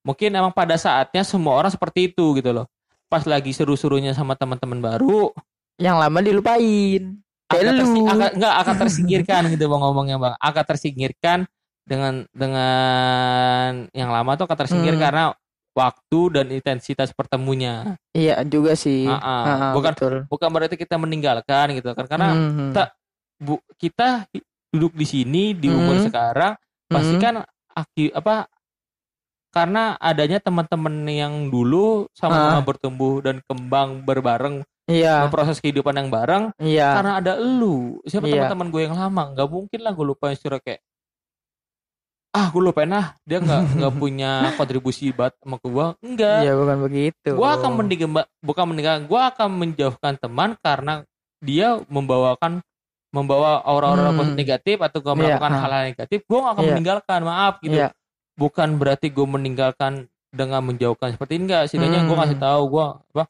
Mungkin 0.01 0.33
emang 0.33 0.51
pada 0.51 0.75
saatnya 0.75 1.21
semua 1.23 1.55
orang 1.55 1.69
seperti 1.69 2.09
itu 2.09 2.33
gitu 2.35 2.51
loh. 2.51 2.67
Pas 3.07 3.25
lagi 3.25 3.51
seru-serunya 3.51 4.13
sama 4.13 4.33
teman-teman 4.35 4.81
baru, 4.81 5.35
Yang 5.77 5.97
lama 5.97 6.19
dilupain. 6.21 7.03
Kayak 7.49 7.63
akan 7.63 7.73
lu. 7.73 7.81
tersi- 7.81 8.05
akan- 8.07 8.33
enggak 8.37 8.55
akan 8.55 8.75
tersingkirkan 8.79 9.43
gitu 9.51 9.65
bang 9.67 9.81
ngomongnya 9.81 10.17
bang 10.17 10.35
akan 10.39 10.65
tersingkirkan 10.65 11.39
dengan 11.83 12.15
dengan 12.31 13.73
yang 13.91 14.11
lama 14.11 14.31
tuh 14.37 14.45
akan 14.45 14.59
tersingkir 14.61 14.95
Hmm. 14.95 15.03
karena 15.03 15.25
waktu 15.73 16.21
dan 16.31 16.47
intensitas 16.51 17.11
pertemunya 17.11 17.99
Iya 18.13 18.43
juga 18.45 18.75
sih. 18.75 19.03
Ah, 19.03 19.17
ah. 19.17 19.25
Ah, 19.25 19.51
ah, 19.51 19.73
Bukan- 19.75 19.95
betul. 19.95 20.15
bukan 20.29 20.49
berarti 20.49 20.77
kita 20.77 20.95
meninggalkan 20.95 21.75
gitu 21.75 21.91
kan 21.91 22.07
karena 22.07 22.29
Mhm. 22.31 22.71
tak- 22.71 22.95
bu, 23.37 23.59
kita 23.75 24.29
duduk 24.69 24.95
di 24.95 25.07
sini 25.07 25.51
di 25.53 25.67
umur 25.67 25.99
Hmm. 25.99 26.07
sekarang 26.07 26.53
pasti 26.87 27.15
Mhm. 27.17 27.23
kan 27.23 27.35
aki, 27.73 28.13
apa 28.13 28.47
karena 29.51 29.95
adanya 29.97 30.39
teman-teman 30.39 30.95
yang 31.05 31.35
dulu 31.47 32.07
sama-sama 32.13 32.57
Ah. 32.57 32.63
bertumbuh 32.63 33.19
dan 33.21 33.43
kembang 33.45 34.01
berbareng 34.01 34.63
Iya, 34.87 35.31
proses 35.31 35.59
kehidupan 35.59 35.95
yang 35.95 36.09
bareng 36.09 36.51
iya. 36.59 36.95
karena 36.95 37.13
ada 37.19 37.33
elu 37.37 37.99
siapa 38.03 38.27
Iya. 38.27 38.51
teman-teman 38.51 38.69
gue 38.69 38.83
yang 38.85 38.97
lama 38.97 39.23
nggak 39.31 39.49
mungkin 39.49 39.81
lah 39.81 39.93
gue 39.93 40.03
lupain 40.05 40.35
secara 40.35 40.59
kayak 40.59 40.83
ah 42.31 42.47
gue 42.49 42.63
lupain 42.63 42.91
ah 42.91 43.15
dia 43.23 43.39
nggak 43.39 43.61
nggak 43.79 43.95
punya 43.97 44.31
kontribusi 44.55 45.11
banget 45.11 45.35
sama 45.37 45.57
gue 45.59 45.87
enggak 46.01 46.39
Iya, 46.43 46.53
bukan 46.55 46.77
begitu. 46.81 47.31
gue 47.33 47.49
akan 47.51 47.71
meninggal 47.77 48.09
bukan 48.41 48.65
meninggal 48.67 48.95
gue 49.05 49.21
akan 49.21 49.49
menjauhkan 49.53 50.15
teman 50.17 50.51
karena 50.57 51.03
dia 51.39 51.79
membawakan 51.87 52.63
membawa 53.11 53.59
aura-aura 53.61 54.11
Hmm. 54.11 54.19
positif 54.23 54.39
negatif 54.39 54.77
atau 54.79 54.99
gue 55.01 55.11
Iya, 55.11 55.19
melakukan 55.19 55.51
hal-hal 55.53 55.83
negatif 55.85 56.19
gue 56.23 56.39
gak 56.39 56.53
akan 56.53 56.63
Iya. 56.63 56.71
meninggalkan 56.71 57.21
maaf 57.25 57.55
gitu 57.59 57.75
Iya. 57.77 57.89
Bukan 58.41 58.69
berarti 58.75 59.07
gue 59.09 59.27
meninggalkan 59.27 59.93
dengan 60.31 60.63
menjauhkan 60.63 61.13
seperti 61.13 61.37
ini 61.37 61.45
enggak 61.45 61.63
setidaknya 61.67 62.01
gue 62.01 62.11
Hmm. 62.11 62.23
kasih 62.25 62.39
tahu 62.39 62.63
gue 62.71 62.87
apa 63.13 63.25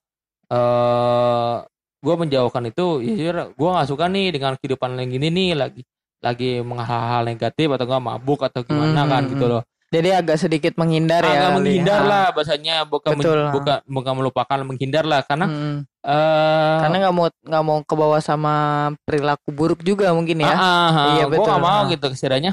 eh 0.50 1.54
gue 2.00 2.14
menjauhkan 2.16 2.64
itu 2.64 2.86
ya 3.02 3.44
gue 3.46 3.68
nggak 3.68 3.88
suka 3.88 4.04
nih 4.06 4.26
dengan 4.30 4.52
kehidupan 4.54 4.94
yang 4.94 5.11
gini 5.11 5.28
nih 5.28 5.50
lagi 5.52 5.82
lagi 6.20 6.61
menghal-hal 6.61 7.24
negatif 7.24 7.66
atau 7.70 7.84
enggak 7.84 8.04
mabuk 8.04 8.40
atau 8.40 8.61
gimana 8.62 8.92
Hmm, 8.98 9.11
kan 9.11 9.22
hmm, 9.22 9.32
gitu 9.32 9.44
hmm. 9.44 9.54
loh 9.54 9.64
Jadi 9.90 10.06
agak 10.14 10.38
sedikit 10.38 10.78
menghindar 10.78 11.18
ya. 11.20 11.34
agak 11.34 11.42
kali. 11.42 11.56
menghindar 11.58 11.98
Ah. 11.98 12.06
lah 12.06 12.24
bahasanya 12.30 12.74
bukan 12.84 13.11
men- 13.11 13.50
bukan 13.50 13.78
bukan 13.84 14.12
melupakan 14.14 14.58
menghindar 14.62 15.02
lah 15.02 15.18
karena 15.20 15.50
Mm. 15.50 15.76
eh 16.00 16.78
Karena 16.78 16.96
nggak 17.00 17.14
mau 17.16 17.26
nggak 17.26 17.64
mau 17.64 17.78
ke 17.82 17.94
bawah 17.96 18.20
sama 18.20 18.54
perilaku 19.02 19.50
buruk 19.50 19.82
juga 19.82 20.14
mungkin 20.14 20.40
ya. 20.40 20.46
Ah, 20.48 20.54
ah, 20.54 20.62
ah. 20.62 21.06
Iya, 21.12 21.24
Gua 21.26 21.32
betul. 21.34 21.48
gak 21.48 21.61
mau 21.61 21.80
Ah. 21.80 21.88
gitu 21.90 22.06
sekiranya. 22.12 22.52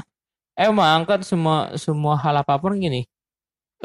Emang 0.58 1.06
kan 1.06 1.22
semua 1.22 1.70
semua 1.78 2.18
hal 2.18 2.34
apa 2.42 2.58
pun 2.58 2.74
gini. 2.74 3.06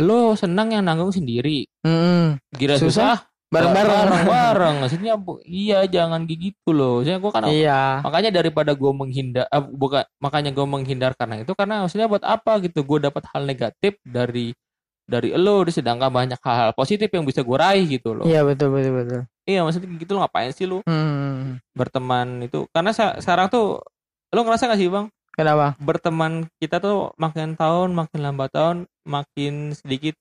Lo 0.02 0.34
senang 0.34 0.74
yang 0.74 0.82
nanggung 0.82 1.14
sendiri. 1.14 1.70
Mm. 1.86 2.42
Gira 2.58 2.82
Susah, 2.82 2.90
susah, 2.90 3.18
Bareng-bareng. 3.54 4.10
bareng-bareng. 4.10 4.76
Maksudnya 4.82 5.14
iya 5.46 5.86
jangan 5.86 6.26
gitu 6.26 6.74
loh. 6.74 7.06
Maksudnya 7.06 7.20
gua 7.22 7.32
kan 7.32 7.44
Iya. 7.46 8.02
makanya 8.02 8.34
daripada 8.34 8.74
gua 8.74 8.90
menghindar 8.90 9.46
eh, 9.46 9.62
bukan 9.62 10.02
makanya 10.18 10.50
gua 10.50 10.66
menghindar 10.66 11.14
karena 11.14 11.46
itu 11.46 11.54
karena 11.54 11.86
maksudnya 11.86 12.10
buat 12.10 12.26
apa 12.26 12.58
gitu. 12.66 12.82
Gua 12.82 13.06
dapat 13.06 13.22
hal 13.30 13.46
negatif 13.46 14.02
dari 14.02 14.58
dari 15.06 15.30
lo 15.38 15.62
sedangkan 15.70 16.10
banyak 16.10 16.40
hal-hal 16.42 16.74
positif 16.74 17.12
yang 17.14 17.22
bisa 17.22 17.46
gua 17.46 17.70
raih 17.70 17.86
gitu 17.86 18.18
loh. 18.18 18.26
Iya 18.26 18.42
betul 18.42 18.74
betul 18.74 18.98
betul. 18.98 19.22
Iya 19.46 19.62
maksudnya 19.62 19.94
gitu 19.94 20.18
lo 20.18 20.26
ngapain 20.26 20.50
sih 20.50 20.66
lo 20.66 20.82
Hmm. 20.90 21.62
berteman 21.78 22.50
itu 22.50 22.66
karena 22.74 22.90
sekarang 22.96 23.46
tuh 23.54 23.78
lo 24.34 24.42
ngerasa 24.42 24.66
gak 24.66 24.82
sih 24.82 24.90
bang 24.90 25.06
Kenapa? 25.34 25.74
berteman 25.78 26.32
kita 26.56 26.78
tuh 26.78 27.10
makin 27.16 27.54
tahun 27.54 27.90
makin 27.92 28.20
lambat 28.22 28.50
tahun 28.50 28.78
makin 29.04 29.74
sedikit 29.74 30.14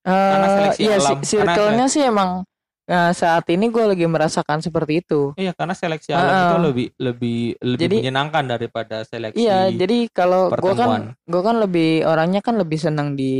Eh, 0.00 0.32
seleksi 0.48 0.80
iya, 0.82 0.96
alam. 0.96 1.20
circle-nya 1.20 1.86
sih 1.86 2.00
emang 2.02 2.48
eh, 2.86 3.12
saat 3.12 3.44
ini 3.46 3.68
gue 3.68 3.84
lagi 3.84 4.02
merasakan 4.02 4.58
seperti 4.58 4.98
itu. 4.98 5.36
iya 5.36 5.52
karena 5.52 5.76
seleksi 5.76 6.10
alam 6.10 6.24
itu 6.26 6.40
ah. 6.50 6.62
lebih 6.62 6.86
lebih 6.96 7.40
lebih 7.60 7.84
Jadi- 7.84 7.98
menyenangkan 8.00 8.44
daripada 8.48 9.04
seleksi 9.04 9.36
Iya, 9.38 9.68
jadi 9.70 10.08
kalau 10.08 10.48
gue 10.48 10.72
kan 10.74 11.12
gue 11.20 11.42
kan 11.44 11.56
lebih 11.58 12.02
orangnya 12.02 12.40
kan 12.40 12.56
lebih 12.56 12.80
senang 12.80 13.12
di 13.12 13.36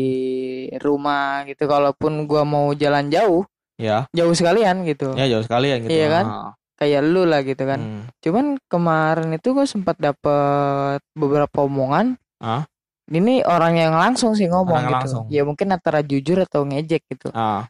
rumah 0.76 1.42
gitu. 1.44 1.64
Kalaupun 1.64 2.24
gue 2.24 2.42
mau 2.44 2.70
jalan 2.72 3.08
jauh, 3.08 3.48
ya 3.76 4.04
jauh 4.12 4.36
sekalian 4.36 4.84
gitu. 4.84 5.16
ya 5.16 5.24
jauh 5.26 5.42
sekali 5.42 5.72
ya 5.72 5.76
gitu 5.78 5.90
Iya 5.90 6.06
kan? 6.12 6.24
Ah, 6.28 6.50
Kayak 6.80 7.02
lu 7.04 7.28
lah 7.28 7.44
gitu 7.44 7.60
kan. 7.68 7.80
hmm. 7.80 8.02
Cuman 8.24 8.56
kemarin 8.66 9.28
itu 9.36 9.52
gue 9.52 9.68
sempat 9.68 10.00
dapet 10.00 11.04
beberapa 11.12 11.68
omongan. 11.68 12.16
Ah? 12.40 12.64
Ini 13.10 13.44
orang 13.44 13.76
yang 13.76 13.92
langsung 13.92 14.32
sih 14.32 14.48
ngomong 14.48 14.72
Orang 14.72 14.88
gitu. 14.88 14.96
langsung. 14.96 15.24
Ya 15.28 15.44
mungkin 15.44 15.68
antara 15.76 16.00
jujur 16.00 16.40
atau 16.40 16.64
ngejek 16.64 17.04
gitu. 17.12 17.28
ah 17.36 17.68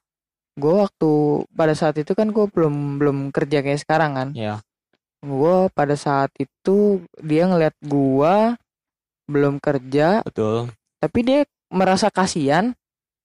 Gue 0.55 0.79
waktu 0.79 1.11
pada 1.51 1.75
saat 1.75 1.99
itu 1.99 2.15
kan 2.15 2.31
gue 2.31 2.47
belum 2.47 3.03
belum 3.03 3.19
kerja 3.35 3.67
kayak 3.67 3.83
sekarang 3.83 4.15
kan. 4.15 4.29
ya 4.39 4.63
Gue 5.21 5.67
pada 5.75 5.99
saat 5.99 6.31
itu 6.39 7.03
dia 7.21 7.45
ngeliat 7.45 7.77
gua 7.85 8.57
belum 9.29 9.63
kerja, 9.63 10.25
betul 10.27 10.73
tapi 11.01 11.25
dia 11.25 11.41
merasa 11.73 12.13
kasihan 12.13 12.77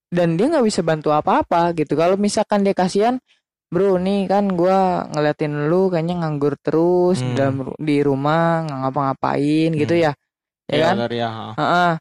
dan 0.09 0.39
dia 0.39 0.47
nggak 0.47 0.65
bisa 0.65 0.79
bantu 0.79 1.11
apa-apa 1.11 1.75
gitu. 1.75 1.99
Kalau 1.99 2.15
misalkan 2.15 2.63
dia 2.63 2.71
kasihan, 2.71 3.19
bro 3.75 3.99
nih 3.99 4.31
kan 4.31 4.47
gua 4.55 5.03
ngeliatin 5.11 5.67
lu 5.67 5.91
kayaknya 5.91 6.23
nganggur 6.23 6.55
terus 6.63 7.19
Hmm. 7.19 7.35
dalam 7.35 7.55
di 7.75 7.99
rumah 7.99 8.63
nggak 8.63 8.79
ngapa-ngapain 8.87 9.69
gitu 9.75 9.93
Hmm. 9.99 10.03
ya, 10.07 10.11
ya 10.71 10.77
kan? 10.79 10.93
benar 10.95 11.11
ya 11.11 11.27
ah. 11.27 11.53
Heeh. 11.59 11.91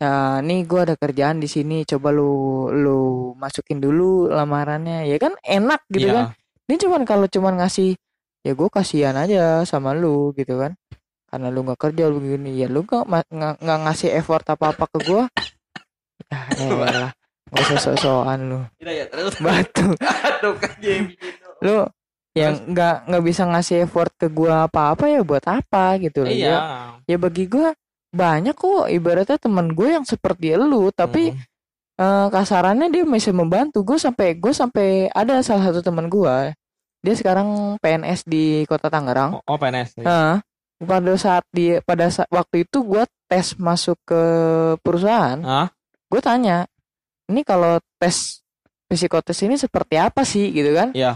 Ya, 0.00 0.12
nih 0.40 0.64
gua 0.64 0.88
ada 0.88 0.96
kerjaan 0.96 1.38
di 1.38 1.48
sini, 1.50 1.84
coba 1.84 2.08
lu 2.08 2.32
lu 2.72 3.00
masukin 3.36 3.84
dulu 3.84 4.32
lamarannya, 4.32 5.04
ya 5.04 5.20
kan 5.20 5.36
enak 5.44 5.84
gitu 5.92 6.08
Iya. 6.08 6.14
kan? 6.16 6.24
Ini 6.64 6.76
cuman 6.80 7.02
kalau 7.04 7.28
cuman 7.28 7.60
ngasih 7.60 8.00
ya 8.40 8.56
gue 8.56 8.68
kasihan 8.72 9.12
aja 9.12 9.60
sama 9.68 9.92
lu 9.92 10.32
gitu 10.32 10.56
kan. 10.56 10.72
Karena 11.28 11.52
lu 11.52 11.60
nggak 11.62 11.76
kerja 11.76 12.08
lu 12.08 12.16
begini, 12.16 12.56
ya 12.56 12.66
lu 12.66 12.80
nggak 12.82 13.28
nggak 13.60 13.78
ngasih 13.84 14.16
effort 14.16 14.46
apa-apa 14.48 14.88
ke 14.88 14.98
gua. 15.04 15.28
Ya 16.56 16.64
elah, 16.64 17.12
gak 17.50 17.62
usah 17.66 17.78
sok-sokan 17.82 18.38
lu. 18.46 18.60
Tidak 18.78 18.94
ya 18.94 19.04
terus. 19.06 19.34
Batu. 19.38 19.86
aduh 20.26 20.54
kan 20.56 20.72
Lu. 21.60 21.84
Yang 22.30 22.54
nggak 22.70 22.96
nggak 23.10 23.24
bisa 23.26 23.42
ngasih 23.42 23.76
effort 23.84 24.14
ke 24.14 24.30
gua 24.30 24.70
apa-apa 24.70 25.10
ya 25.10 25.20
buat 25.20 25.42
apa 25.44 25.98
gitu 25.98 26.22
loh. 26.22 26.30
iya. 26.30 26.46
Ya, 26.46 26.58
ya 27.04 27.16
bagi 27.18 27.50
gua 27.50 27.74
banyak 28.10 28.54
kok. 28.54 28.86
Ibaratnya 28.86 29.34
teman 29.36 29.70
gue 29.70 29.88
yang 29.90 30.06
seperti 30.06 30.54
lu 30.54 30.90
tapi 30.90 31.34
Hmm. 31.34 31.42
eh, 31.98 32.26
kasarannya 32.30 32.86
dia 32.88 33.02
bisa 33.02 33.30
membantu. 33.30 33.82
Gue 33.82 33.98
sampai 33.98 34.38
gue 34.38 34.50
sampai 34.50 35.10
ada 35.10 35.42
salah 35.42 35.68
satu 35.68 35.82
teman 35.82 36.06
gue 36.06 36.54
dia 37.00 37.14
sekarang 37.16 37.74
PNS 37.80 38.28
di 38.28 38.62
kota 38.64 38.86
Tangerang. 38.86 39.40
Oh, 39.40 39.42
oh 39.46 39.58
PNS 39.58 39.98
ya. 39.98 40.04
Nah, 40.04 40.32
pada 40.80 41.12
saat 41.16 41.44
dia 41.50 41.82
pada 41.82 42.08
sa- 42.08 42.28
waktu 42.30 42.62
itu 42.62 42.84
gue 42.84 43.02
tes 43.26 43.58
masuk 43.58 43.98
ke 44.06 44.22
perusahaan. 44.80 45.38
Ah 45.42 45.68
gue 46.10 46.18
tanya 46.18 46.66
ini 47.30 47.40
kalau 47.40 47.78
tes 47.96 48.42
psikotes 48.84 49.38
ini 49.40 49.54
seperti 49.54 49.94
apa 49.94 50.20
sih 50.22 50.50
gitu 50.50 50.74
kan 50.74 50.90
Iya. 50.90 51.14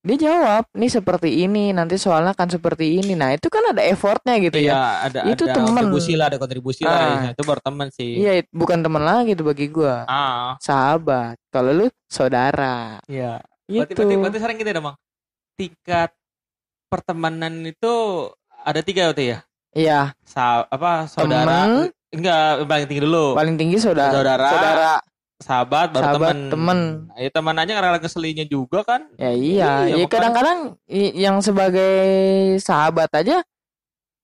dia 0.00 0.16
jawab 0.22 0.64
nih 0.72 0.88
seperti 0.88 1.42
ini 1.42 1.70
nanti 1.70 1.94
soalnya 1.96 2.32
kan 2.32 2.46
seperti 2.46 2.96
ini 2.96 3.12
nah 3.12 3.30
itu 3.30 3.46
kan 3.46 3.60
ada 3.68 3.82
effortnya 3.82 4.38
gitu 4.38 4.56
ya 4.56 4.70
iya 4.70 4.80
ada 5.02 5.20
Itu 5.26 5.44
ada 5.44 5.54
temen. 5.56 5.74
kontribusi 5.76 6.12
lah 6.14 6.26
ada 6.26 6.38
kontribusi 6.38 6.82
Ah. 6.82 6.96
lah 7.20 7.30
itu 7.30 7.42
baru 7.42 7.60
teman 7.60 7.88
sih 7.90 8.10
iya 8.16 8.32
bukan 8.48 8.80
teman 8.80 9.02
lagi 9.02 9.34
tuh 9.34 9.44
bagi 9.44 9.66
gue 9.66 9.94
ah 10.02 10.56
sahabat 10.58 11.36
kalau 11.48 11.74
lu 11.74 11.86
saudara 12.06 12.96
iya 13.06 13.42
Berarti, 13.66 13.92
itu 13.92 14.00
berarti, 14.00 14.14
berarti 14.16 14.38
sekarang 14.38 14.56
kita 14.56 14.70
dong, 14.72 14.84
Bang. 14.84 14.96
Tingkat 15.54 16.10
pertemanan 16.86 17.66
itu 17.66 17.94
ada 18.56 18.80
tiga 18.80 19.10
berarti 19.10 19.24
ya? 19.26 19.38
iya 19.72 20.00
Sa 20.22 20.62
apa 20.64 21.04
saudara? 21.06 21.66
Temen. 21.66 21.90
Enggak, 22.08 22.62
paling 22.64 22.86
tinggi 22.86 23.02
dulu. 23.02 23.34
paling 23.34 23.58
tinggi 23.58 23.76
saudara 23.76 24.14
Saudara, 24.14 24.46
saudara 24.48 24.92
Sahabat 25.36 25.92
baru 25.92 26.16
sahabat, 26.16 26.32
temen. 26.32 26.48
temen. 26.48 26.80
Ya 27.14 27.28
teman 27.28 27.56
aja 27.56 27.72
karena 27.74 27.98
keselinya 27.98 28.44
juga 28.44 28.80
kan. 28.82 29.04
ya 29.14 29.28
Iya, 29.28 29.36
iya 29.36 29.70
ya 29.86 29.94
makanya- 29.94 30.08
kadang-kadang 30.08 30.58
yang 31.14 31.36
sebagai 31.38 31.94
sahabat 32.58 33.12
aja 33.12 33.44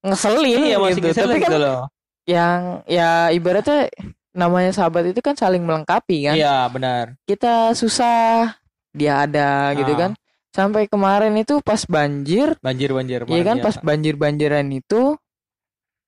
ngeselin 0.01 0.59
Iya 0.65 0.77
gitu 0.91 1.07
keselin 1.07 1.29
tapi 1.29 1.39
kan 1.39 1.47
gitu 1.47 1.59
loh. 1.59 1.81
yang 2.25 2.61
ya 2.87 3.29
ibaratnya 3.29 3.93
namanya 4.33 4.73
sahabat 4.73 5.05
itu 5.07 5.21
kan 5.21 5.37
saling 5.37 5.61
melengkapi 5.61 6.25
kan 6.25 6.35
Iya 6.35 6.67
benar. 6.67 7.15
kita 7.23 7.71
susah 7.73 8.57
dia 8.91 9.23
ada 9.23 9.73
gitu 9.75 9.93
Ah. 9.93 9.99
kan 9.99 10.11
sampai 10.51 10.85
kemarin 10.85 11.33
itu 11.35 11.61
pas 11.61 11.81
banjir 11.83 12.57
Banjir 12.59 12.91
banjir. 12.91 13.21
Iya 13.25 13.43
kan 13.43 13.57
pas 13.61 13.77
banjir-banjiran 13.79 14.65
itu 14.71 15.17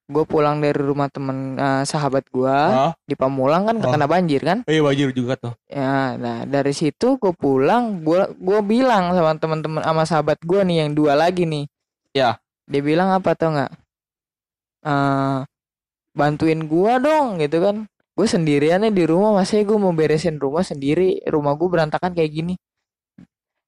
gue 0.05 0.25
pulang 0.29 0.61
dari 0.61 0.77
rumah 0.77 1.09
temen 1.09 1.57
eh, 1.57 1.83
sahabat 1.83 2.29
gue 2.29 2.57
di 3.05 3.17
Pamulang 3.17 3.65
kan 3.65 3.77
Oh. 3.81 3.89
kena 3.89 4.05
banjir 4.05 4.45
kan? 4.45 4.61
Iya 4.69 4.85
banjir 4.85 5.09
juga 5.17 5.35
tuh. 5.41 5.53
ya 5.65 6.15
nah 6.21 6.45
dari 6.45 6.77
situ 6.77 7.17
gue 7.17 7.33
pulang 7.33 8.05
gue 8.05 8.37
gue 8.37 8.61
bilang 8.61 9.17
sama 9.17 9.33
teman-teman 9.41 9.81
sama 9.81 10.03
sahabat 10.05 10.39
gue 10.45 10.61
nih 10.61 10.85
yang 10.85 10.91
dua 10.93 11.17
lagi 11.17 11.49
nih. 11.49 11.65
Ya. 12.13 12.37
dia 12.65 12.81
bilang 12.81 13.13
apa 13.13 13.33
tau 13.33 13.53
nggak? 13.53 13.73
Eh 14.85 15.39
bantuin 16.15 16.61
gue 16.65 16.93
dong 17.01 17.41
gitu 17.41 17.59
kan. 17.65 17.77
Gue 18.15 18.27
sendirian 18.31 18.79
nih 18.85 18.95
di 18.95 19.05
rumah 19.09 19.35
masih 19.35 19.67
gue 19.67 19.75
mau 19.75 19.91
beresin 19.91 20.37
rumah 20.39 20.63
sendiri. 20.63 21.19
Rumah 21.27 21.53
gue 21.59 21.69
berantakan 21.69 22.13
kayak 22.15 22.31
gini. 22.31 22.55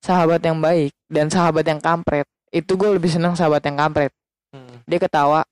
Sahabat 0.04 0.38
yang 0.44 0.60
baik 0.62 0.92
dan 1.10 1.26
sahabat 1.32 1.66
yang 1.66 1.80
kampret 1.82 2.28
itu 2.54 2.78
gue 2.78 2.90
lebih 2.94 3.10
senang 3.10 3.34
sahabat 3.34 3.64
yang 3.64 3.74
kampret. 3.80 4.12
Hmm. 4.54 4.78
dia 4.86 5.02
ketawa 5.02 5.42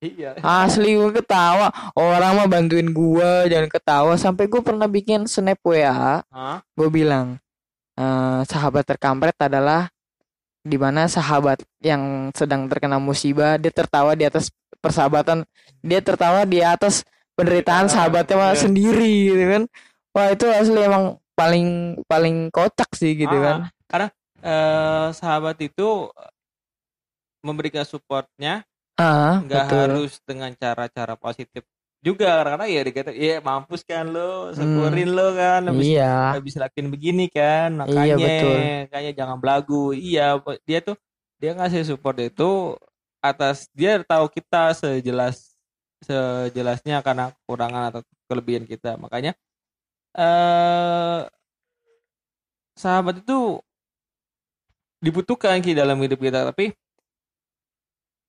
Iya. 0.00 0.40
Asli 0.40 0.96
gue 0.96 1.12
ketawa 1.12 1.68
Orang 1.92 2.40
mah 2.40 2.48
bantuin 2.48 2.88
gue 2.88 3.30
Jangan 3.52 3.68
ketawa 3.68 4.12
Sampai 4.16 4.48
gue 4.48 4.64
pernah 4.64 4.88
bikin 4.88 5.28
snap 5.28 5.60
WA 5.60 6.24
Hah? 6.24 6.64
Gue 6.72 6.88
bilang 6.88 7.36
eh, 8.00 8.40
Sahabat 8.48 8.88
terkampret 8.88 9.36
adalah 9.36 9.92
Di 10.64 10.80
mana 10.80 11.04
sahabat 11.04 11.60
yang 11.84 12.32
sedang 12.32 12.64
terkena 12.72 12.96
musibah 12.96 13.60
Dia 13.60 13.68
tertawa 13.68 14.16
di 14.16 14.24
atas 14.24 14.48
persahabatan 14.80 15.44
Dia 15.84 16.00
tertawa 16.00 16.48
di 16.48 16.64
atas 16.64 17.04
penderitaan 17.36 17.84
Penderitaan, 17.84 17.84
sahabatnya 17.88 18.36
iya. 18.36 18.56
sendiri 18.56 19.12
gitu 19.32 19.44
kan 19.48 19.62
Wah 20.16 20.28
itu 20.32 20.44
asli 20.48 20.80
emang 20.80 21.20
paling 21.36 22.00
paling 22.08 22.48
kocak 22.48 22.88
sih 22.96 23.16
gitu 23.16 23.36
Ah, 23.36 23.68
kan 23.88 24.10
Eh, 24.40 25.08
sahabat 25.12 25.60
itu 25.60 26.08
memberikan 27.44 27.84
supportnya 27.84 28.64
Ah 29.00 29.34
nggak 29.44 29.64
betul 29.64 29.80
harus 29.90 30.10
dengan 30.28 30.50
cara-cara 30.62 31.14
positif 31.24 31.62
juga 32.06 32.26
karena 32.46 32.64
ya 32.74 32.80
dikata 32.88 33.10
iya 33.22 33.34
mampus 33.48 33.82
kan 33.90 34.04
lo 34.14 34.52
syukurin 34.56 35.08
lo 35.16 35.22
kan 35.40 35.60
habis 35.68 35.88
Hmm. 35.90 35.96
Iya 35.96 36.04
habis 36.34 36.54
lakuin 36.62 36.88
begini 36.94 37.22
kan 37.36 37.68
Iya, 37.88 38.14
makanya 38.14 38.14
betul. 38.24 38.58
makanya 38.86 39.10
jangan 39.18 39.36
belagu 39.42 39.74
iya 39.96 40.22
dia 40.68 40.78
tuh 40.86 40.96
dia 41.40 41.50
ngasih 41.56 41.82
support 41.88 42.16
itu 42.20 42.76
atas 43.20 43.56
dia 43.78 43.90
tahu 44.10 44.26
kita 44.36 44.56
sejelas 44.80 45.36
sejelasnya 46.06 46.96
karena 47.06 47.24
kekurangan 47.36 47.82
atau 47.92 48.00
kelebihan 48.28 48.64
kita 48.64 48.96
makanya 48.96 49.32
eh 50.18 51.20
sahabat 52.74 53.22
itu 53.22 53.60
dibutuhkan 55.00 55.60
di 55.64 55.72
dalam 55.72 55.96
hidup 56.04 56.20
kita 56.20 56.44
tapi 56.52 56.72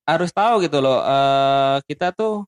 harus 0.02 0.30
tahu 0.30 0.62
gitu 0.62 0.78
loh 0.78 0.98
eh 1.00 1.76
kita 1.86 2.10
tuh 2.10 2.42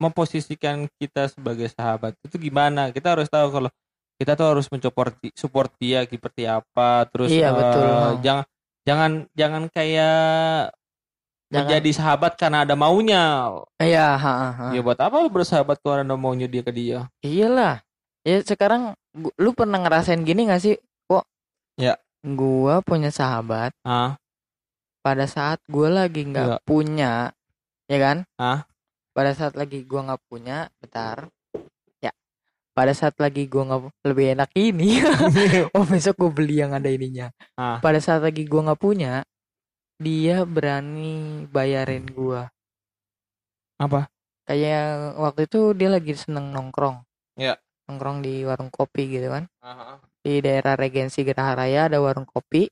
memposisikan 0.00 0.88
kita 0.96 1.28
sebagai 1.28 1.68
sahabat 1.68 2.16
itu 2.24 2.40
gimana 2.40 2.88
kita 2.88 3.12
harus 3.12 3.28
tahu 3.28 3.52
kalau 3.52 3.70
kita 4.16 4.32
tuh 4.32 4.46
harus 4.56 4.66
mensupport 4.68 5.12
support 5.36 5.68
dia 5.76 6.04
seperti 6.04 6.44
apa 6.44 7.04
terus 7.08 7.28
Iya, 7.28 7.52
eh, 7.52 7.56
betul. 7.56 7.84
jangan 8.24 8.44
jangan 8.84 9.10
jangan 9.36 9.62
kayak 9.68 10.72
Jangan- 11.50 11.66
menjadi 11.66 11.90
sahabat 11.92 12.32
karena 12.38 12.64
ada 12.64 12.74
maunya 12.78 13.52
Iya, 13.76 14.16
ha, 14.16 14.32
ha, 14.54 14.66
ya 14.72 14.80
buat 14.80 14.96
apa 14.96 15.20
lu 15.20 15.28
bersahabat 15.28 15.80
kalau 15.84 16.00
ada 16.00 16.16
maunya 16.16 16.48
dia 16.48 16.64
ke 16.64 16.72
dia 16.72 17.10
Iyalah. 17.20 17.82
Ya 18.20 18.40
sekarang 18.44 18.92
lu 19.40 19.50
pernah 19.56 19.80
ngerasain 19.80 20.20
gini 20.22 20.44
gak 20.44 20.60
sih? 20.60 20.76
Kok? 21.08 21.24
Ya. 21.80 21.96
Gua 22.20 22.84
punya 22.84 23.08
sahabat 23.08 23.72
ah 23.82 24.20
pada 25.00 25.24
saat 25.24 25.60
gua 25.68 25.88
lagi 26.04 26.28
nggak 26.28 26.60
Iya. 26.60 26.64
punya, 26.64 27.12
ya 27.88 27.98
kan? 28.00 28.16
Ah. 28.36 28.64
Pada 29.16 29.32
saat 29.34 29.56
lagi 29.56 29.84
gua 29.84 30.12
nggak 30.12 30.22
punya, 30.28 30.68
bentar. 30.80 31.28
Ya. 32.04 32.12
Pada 32.76 32.92
saat 32.92 33.16
lagi 33.16 33.48
gua 33.48 33.64
nggak 33.68 33.82
lebih 34.06 34.26
enak 34.38 34.50
ini. 34.56 35.00
oh 35.76 35.84
besok 35.88 36.20
gua 36.20 36.30
beli 36.32 36.60
yang 36.62 36.76
ada 36.76 36.88
ininya. 36.88 37.32
Ah. 37.56 37.80
Pada 37.80 37.98
saat 37.98 38.20
lagi 38.20 38.44
gua 38.44 38.70
nggak 38.70 38.80
punya, 38.80 39.24
dia 40.00 40.44
berani 40.44 41.44
bayarin 41.48 42.06
gua. 42.08 42.48
apa 43.80 44.12
Kayak 44.44 45.16
waktu 45.16 45.48
itu 45.48 45.72
dia 45.72 45.88
lagi 45.88 46.12
seneng 46.12 46.52
nongkrong. 46.52 47.00
Iya. 47.40 47.56
Nongkrong 47.88 48.20
di 48.20 48.44
warung 48.44 48.68
kopi 48.68 49.08
gitu 49.08 49.32
kan. 49.32 49.48
Ah, 49.64 49.96
di 50.20 50.44
daerah 50.44 50.76
Regensi 50.76 51.24
Geraha 51.24 51.56
Raya 51.56 51.88
ada 51.88 51.96
warung 52.02 52.28
kopi 52.28 52.68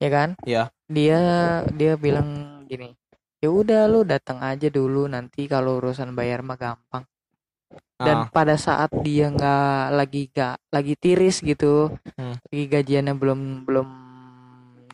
ya 0.00 0.08
kan 0.08 0.28
Iya. 0.42 0.72
dia 0.88 1.20
dia 1.70 1.92
bilang 1.94 2.28
gini 2.64 2.96
ya 3.38 3.48
udah 3.48 3.84
lu 3.86 4.02
datang 4.02 4.40
aja 4.40 4.66
dulu 4.68 5.06
nanti 5.06 5.44
kalau 5.44 5.78
urusan 5.78 6.12
bayar 6.12 6.40
mah 6.40 6.56
gampang 6.56 7.04
dan 8.00 8.24
Ah. 8.24 8.28
pada 8.28 8.56
saat 8.56 8.88
dia 9.04 9.28
nggak 9.28 9.92
lagi 9.92 10.22
nggak 10.32 10.54
lagi 10.72 10.94
tiris 10.96 11.40
gitu 11.40 11.92
Hmm. 12.16 12.34
lagi 12.48 12.64
gajiannya 12.66 13.14
belum 13.14 13.40
belum 13.64 13.88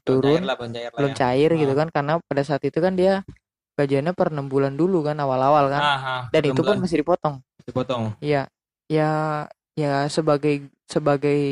Belum 0.06 0.22
turun 0.22 0.38
cair 0.38 0.46
lah, 0.46 0.54
belum 0.54 0.70
cair 0.72 0.90
belum 0.94 1.10
ya. 1.10 1.16
cair 1.16 1.50
gitu 1.56 1.72
Ah. 1.72 1.78
kan 1.78 1.88
karena 1.90 2.12
pada 2.22 2.42
saat 2.42 2.62
itu 2.62 2.78
kan 2.78 2.94
dia 2.94 3.22
gajiannya 3.74 4.12
per 4.12 4.30
enam 4.30 4.46
bulan 4.46 4.74
dulu 4.74 5.02
kan 5.02 5.18
awal-awal 5.18 5.66
kan 5.68 5.82
Ah, 5.82 5.98
ah, 5.98 6.22
dan 6.30 6.42
itu 6.44 6.60
pun 6.60 6.78
masih 6.78 7.02
dipotong 7.02 7.42
dipotong 7.62 8.14
Iya, 8.18 8.46
ya 8.86 9.10
ya 9.74 10.06
sebagai 10.06 10.66
sebagai 10.86 11.42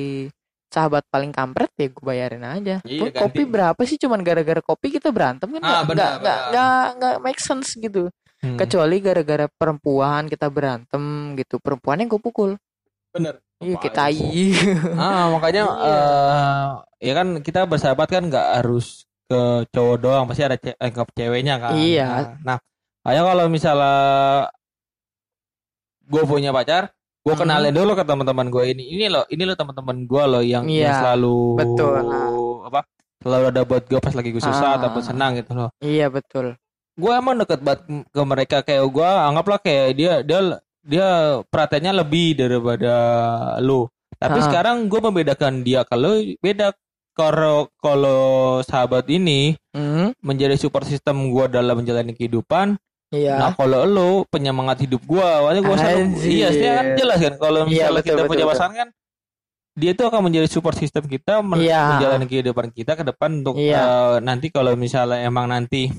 sahabat 0.75 1.07
paling 1.07 1.31
kampret 1.31 1.71
ya 1.73 1.87
gue 1.87 2.03
bayarin 2.03 2.43
aja. 2.43 2.77
Iya, 2.83 3.01
Tuh, 3.01 3.09
kopi 3.17 3.47
berapa 3.47 3.79
sih 3.81 3.95
cuman 3.95 4.21
gara-gara 4.21 4.59
kopi 4.59 4.91
kita 4.91 5.09
berantem 5.09 5.47
kan? 5.49 5.63
Ah, 5.63 5.87
nggak 5.87 6.13
nggak 6.19 6.39
nggak 6.51 6.85
nggak 6.99 7.17
make 7.21 7.39
sense 7.39 7.79
gitu. 7.79 8.11
Hmm. 8.43 8.59
Kecuali 8.59 8.99
gara-gara 8.99 9.47
perempuan 9.49 10.27
kita 10.27 10.51
berantem 10.51 11.01
gitu. 11.35 11.57
Perempuan 11.57 11.97
yang 11.97 12.11
gue 12.11 12.19
pukul. 12.19 12.59
bener 13.09 13.39
Iya 13.63 13.79
kita 13.79 14.11
ah 14.99 15.31
makanya 15.31 15.63
Iya. 15.63 15.87
eh, 15.87 16.69
ya 17.01 17.13
kan 17.15 17.27
kita 17.39 17.63
bersahabat 17.63 18.11
kan 18.11 18.27
nggak 18.27 18.59
harus 18.59 19.07
ke 19.25 19.41
cowok 19.71 19.97
doang 19.97 20.25
pasti 20.27 20.43
ada 20.43 20.59
ce- 20.59 20.75
eh, 20.75 20.91
ke 20.91 21.03
ceweknya 21.15 21.63
kan 21.63 21.79
Iya. 21.79 22.35
nah 22.43 22.59
kayak 23.01 23.23
kalau 23.23 23.47
misalnya 23.47 23.95
gue 26.05 26.23
punya 26.25 26.51
pacar 26.51 26.93
gue 27.25 27.33
Hmm. 27.33 27.41
kenalin 27.41 27.73
dulu 27.73 27.93
ke 27.93 28.05
teman-teman 28.05 28.47
gue 28.47 28.65
ini 28.69 28.85
ini 28.91 29.07
loh 29.09 29.25
ini 29.27 29.43
loh 29.43 29.57
teman-teman 29.57 30.05
gue 30.05 30.25
loh 30.27 30.43
yang, 30.43 30.69
yang 30.69 30.93
Iya, 30.93 31.01
selalu 31.01 31.37
betul. 31.57 31.93
apa 32.63 32.81
selalu 33.19 33.45
ada 33.49 33.63
buat 33.65 33.83
gue 33.83 33.97
pas 33.99 34.13
lagi 34.13 34.29
gue 34.29 34.43
susah 34.43 34.71
Ah. 34.71 34.77
ataupun 34.77 35.03
senang 35.03 35.33
gitu 35.35 35.53
loh 35.55 35.73
iya 35.81 36.07
betul. 36.07 36.53
gue 36.95 37.11
emang 37.11 37.35
deket 37.37 37.59
banget 37.59 37.81
ke 38.07 38.23
mereka 38.23 38.57
kayak 38.61 38.85
gue 38.87 39.09
anggaplah 39.09 39.59
kayak 39.59 39.87
dia 39.95 40.13
dia 40.21 40.39
dia 40.79 41.09
perhatiannya 41.43 41.93
lebih 41.99 42.37
daripada 42.37 42.95
lu 43.59 43.89
tapi 44.15 44.39
Ah. 44.39 44.45
sekarang 44.45 44.87
gue 44.87 45.01
membedakan 45.01 45.65
dia 45.65 45.83
kalau 45.83 46.13
beda 46.39 46.77
kalau 47.17 47.73
kalau 47.81 48.21
sahabat 48.61 49.09
ini 49.09 49.57
Hmm, 49.73 50.13
menjadi 50.21 50.55
support 50.55 50.85
system 50.85 51.31
gue 51.31 51.49
dalam 51.49 51.75
menjalani 51.75 52.13
kehidupan 52.13 52.77
iya. 53.11 53.37
nah 53.37 53.51
kalau 53.53 53.85
lu 53.85 54.11
penyemangat 54.29 54.85
hidup 54.85 55.03
gue 55.03 55.19
makanya 55.43 55.61
gue 55.61 55.77
selalu 55.77 56.01
iya 56.25 56.49
sih 56.49 56.65
kan 56.65 56.87
jelas 56.95 57.19
kan 57.21 57.35
kalau 57.37 57.61
Iya, 57.65 57.69
misalnya 57.69 57.93
betul, 57.93 58.07
kita 58.07 58.15
betul, 58.17 58.31
punya 58.31 58.45
betul. 58.45 58.53
pasangan 58.55 58.77
kan 58.79 58.89
dia 59.75 59.91
itu 59.91 60.03
akan 60.07 60.21
menjadi 60.23 60.47
support 60.47 60.77
system 60.79 61.03
kita 61.05 61.43
men- 61.43 61.59
Iya. 61.61 61.99
menjalani 61.99 62.27
kehidupan 62.27 62.71
kita 62.71 62.95
ke 62.95 63.03
depan 63.03 63.43
untuk 63.43 63.59
Iya. 63.59 63.83
eh, 63.83 64.17
nanti 64.23 64.47
kalau 64.49 64.73
misalnya 64.75 65.19
emang 65.21 65.51
nanti 65.51 65.91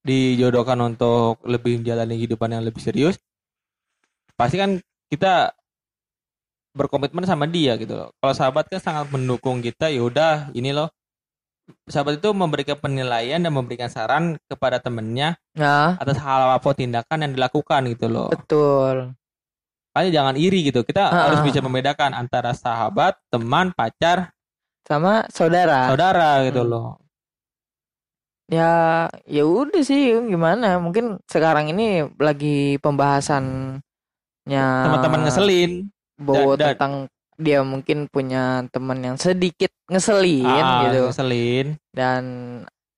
dijodohkan 0.00 0.80
untuk 0.80 1.36
lebih 1.44 1.84
menjalani 1.84 2.16
kehidupan 2.16 2.56
yang 2.56 2.64
lebih 2.64 2.80
serius 2.80 3.20
pasti 4.32 4.56
kan 4.56 4.80
kita 5.12 5.52
berkomitmen 6.70 7.26
sama 7.26 7.44
dia 7.44 7.74
gitu 7.74 7.92
loh. 7.92 8.08
Kalau 8.16 8.30
sahabat 8.30 8.70
kan 8.70 8.78
sangat 8.78 9.10
mendukung 9.10 9.58
kita, 9.58 9.90
ya 9.90 10.00
udah 10.00 10.54
ini 10.54 10.70
loh. 10.70 10.86
Sahabat 11.86 12.18
itu 12.18 12.30
memberikan 12.30 12.76
penilaian 12.76 13.38
dan 13.38 13.50
memberikan 13.50 13.86
saran 13.86 14.38
kepada 14.46 14.78
temennya 14.78 15.38
Nah, 15.54 15.96
atas 15.96 16.18
hal 16.18 16.52
apa 16.52 16.70
tindakan 16.72 17.24
yang 17.24 17.32
dilakukan 17.34 17.86
gitu 17.90 18.06
loh. 18.06 18.28
betul. 18.28 19.12
Makanya 19.90 20.10
jangan 20.14 20.34
iri 20.38 20.62
gitu. 20.64 20.80
Kita 20.82 21.10
Ah, 21.10 21.26
harus 21.26 21.42
bisa 21.42 21.58
membedakan 21.58 22.14
antara 22.14 22.54
sahabat, 22.54 23.18
teman, 23.26 23.74
pacar, 23.74 24.30
Sama 24.86 25.26
saudara. 25.28 25.90
saudara 25.90 26.46
gitu 26.46 26.62
Hmm. 26.62 26.70
loh. 26.70 26.88
Ya, 28.50 29.06
ya 29.26 29.46
udah 29.46 29.82
sih 29.82 30.10
gimana? 30.26 30.82
Mungkin 30.82 31.22
sekarang 31.26 31.70
ini 31.70 32.02
lagi 32.18 32.82
pembahasannya 32.82 33.82
Teman-teman 34.86 35.20
ngeselin. 35.22 35.72
bahwa 36.18 36.58
tentang 36.58 37.06
dia 37.40 37.64
mungkin 37.64 38.04
punya 38.06 38.68
teman 38.68 39.00
yang 39.00 39.16
sedikit 39.16 39.72
ngeselin 39.88 40.44
Ah, 40.44 40.84
gitu 40.86 41.08
Ngeselin. 41.08 41.66
dan 41.90 42.22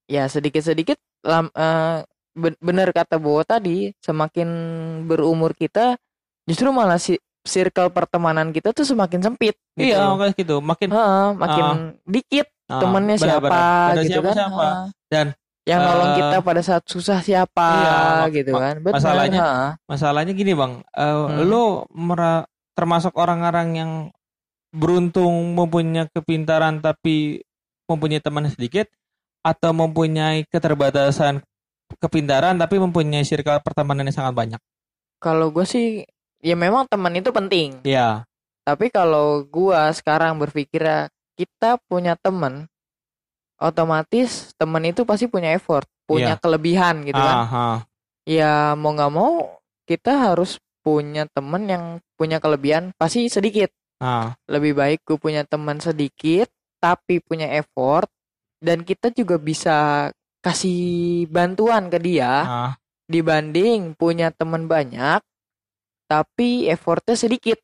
ya 0.05 0.26
sedikit-sedikit 0.26 0.99
lam, 1.22 1.47
eh, 1.49 2.03
ben- 2.34 2.59
bener 2.59 2.90
kata 2.90 3.16
Bowo 3.16 3.47
tadi 3.47 3.95
semakin 3.99 4.49
berumur 5.07 5.55
kita 5.55 5.95
justru 6.43 6.74
malah 6.74 6.99
si 6.99 7.14
circle 7.43 7.90
pertemanan 7.90 8.51
kita 8.51 8.70
tuh 8.70 8.82
semakin 8.82 9.22
sempit 9.22 9.55
gitu. 9.74 9.95
Iya, 9.95 10.11
makanya 10.11 10.34
gitu. 10.36 10.57
Makin 10.59 10.88
Heeh, 10.90 11.26
makin 11.34 11.64
dikit 12.05 12.47
ah, 12.66 12.78
temennya 12.78 13.16
benar, 13.16 13.26
siapa 13.30 13.47
benar. 13.47 13.90
Gitu 13.95 14.11
siapa, 14.11 14.26
kan 14.26 14.34
siapa. 14.36 14.66
Dan, 15.07 15.26
yang 15.62 15.80
nolong 15.80 16.11
eh, 16.11 16.16
kita 16.18 16.36
pada 16.43 16.61
saat 16.61 16.82
susah 16.86 17.18
siapa 17.22 17.66
iya, 17.78 18.26
gitu 18.34 18.51
kan 18.53 18.82
Benar, 18.82 18.95
masalahnya-. 18.99 19.78
Masalahnya 19.86 20.32
gini 20.34 20.53
bang, 20.53 20.72
eh, 20.82 21.07
Hmm. 21.07 21.47
lo 21.47 21.64
mera- 21.95 22.47
termasuk 22.72 23.14
orang-orang 23.14 23.68
yang 23.76 23.90
beruntung 24.72 25.52
mempunyai 25.54 26.08
kepintaran 26.10 26.80
tapi 26.80 27.44
mempunyai 27.86 28.24
teman 28.24 28.48
sedikit, 28.48 28.88
atau 29.44 29.70
mempunyai 29.76 30.48
keterbatasan 30.48 31.42
kepintaran 32.00 32.56
tapi 32.56 32.80
mempunyai 32.80 33.20
circle 33.20 33.60
pertemanan 33.60 34.08
yang 34.08 34.16
sangat 34.16 34.32
banyak. 34.32 34.60
kalau 35.20 35.52
gue 35.52 35.66
sih 35.68 36.08
ya 36.40 36.56
memang 36.56 36.88
teman 36.88 37.12
itu 37.14 37.28
penting 37.30 37.78
Ya, 37.84 38.24
tapi 38.64 38.88
kalau 38.90 39.42
gua 39.46 39.90
sekarang 39.92 40.38
berpikir 40.38 40.82
ya, 40.82 41.06
kita 41.36 41.78
punya 41.90 42.14
teman 42.18 42.66
otomatis 43.58 44.50
teman 44.58 44.82
itu 44.88 45.06
pasti 45.06 45.30
punya 45.30 45.54
effort 45.54 45.86
punya 46.06 46.34
Iya. 46.34 46.40
kelebihan 46.42 47.06
gitu 47.06 47.18
kan 47.18 47.36
ah, 47.38 47.54
ah. 47.54 47.78
ya 48.26 48.74
mau 48.74 48.90
nggak 48.94 49.12
mau 49.14 49.58
kita 49.86 50.32
harus 50.32 50.58
punya 50.82 51.30
teman 51.30 51.70
yang 51.70 51.84
punya 52.18 52.42
kelebihan 52.42 52.90
pasti 52.98 53.30
sedikit 53.30 53.70
ah. 54.03 54.34
lebih 54.50 54.74
baik 54.74 55.07
gue 55.07 55.14
punya 55.14 55.46
teman 55.46 55.78
sedikit 55.78 56.50
tapi 56.82 57.22
punya 57.22 57.46
effort 57.55 58.11
dan 58.59 58.82
kita 58.82 59.14
juga 59.14 59.38
bisa 59.38 60.11
kasih 60.42 61.24
bantuan 61.30 61.86
ke 61.86 62.03
dia 62.03 62.32
ah. 62.42 62.72
dibanding 63.07 63.94
punya 63.94 64.34
teman 64.34 64.66
banyak 64.66 65.22
tapi 66.11 66.66
effortnya 66.66 67.14
sedikit 67.14 67.62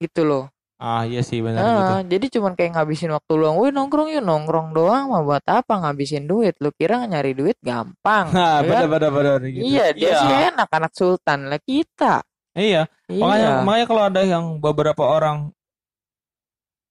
gitu 0.00 0.24
loh 0.24 0.54
Ah, 0.84 1.06
iya 1.06 1.22
sih 1.22 1.38
benar 1.38 1.62
gitu. 1.62 1.92
Ah, 1.96 2.02
jadi 2.02 2.26
cuman 2.34 2.52
kayak 2.58 2.74
ngabisin 2.74 3.14
waktu 3.14 3.32
luang, 3.38 3.56
wih 3.62 3.70
nongkrong 3.70 4.10
yuk 4.10 4.20
nongkrong 4.26 4.74
doang 4.74 5.06
mah 5.06 5.22
buat 5.22 5.46
apa 5.46 5.80
ngabisin 5.80 6.26
duit? 6.26 6.58
Lu 6.58 6.74
kira 6.74 7.06
nyari 7.06 7.30
duit 7.32 7.56
gampang? 7.62 8.34
Nah, 8.34 8.58
ya 8.66 8.84
kan? 8.84 8.90
benar 8.90 9.10
benar 9.14 9.38
gitu. 9.46 9.64
Iya, 9.64 9.94
dia 9.94 10.10
iya. 10.12 10.18
sih 10.18 10.32
enak 10.50 10.68
anak 10.68 10.92
sultan 10.92 11.48
lah 11.48 11.62
kita. 11.62 12.26
Iya, 12.58 12.90
makanya 13.06 13.48
Iya. 13.48 13.62
makanya 13.64 13.86
kalau 13.86 14.02
ada 14.02 14.22
yang 14.26 14.44
beberapa 14.58 15.02
orang 15.06 15.54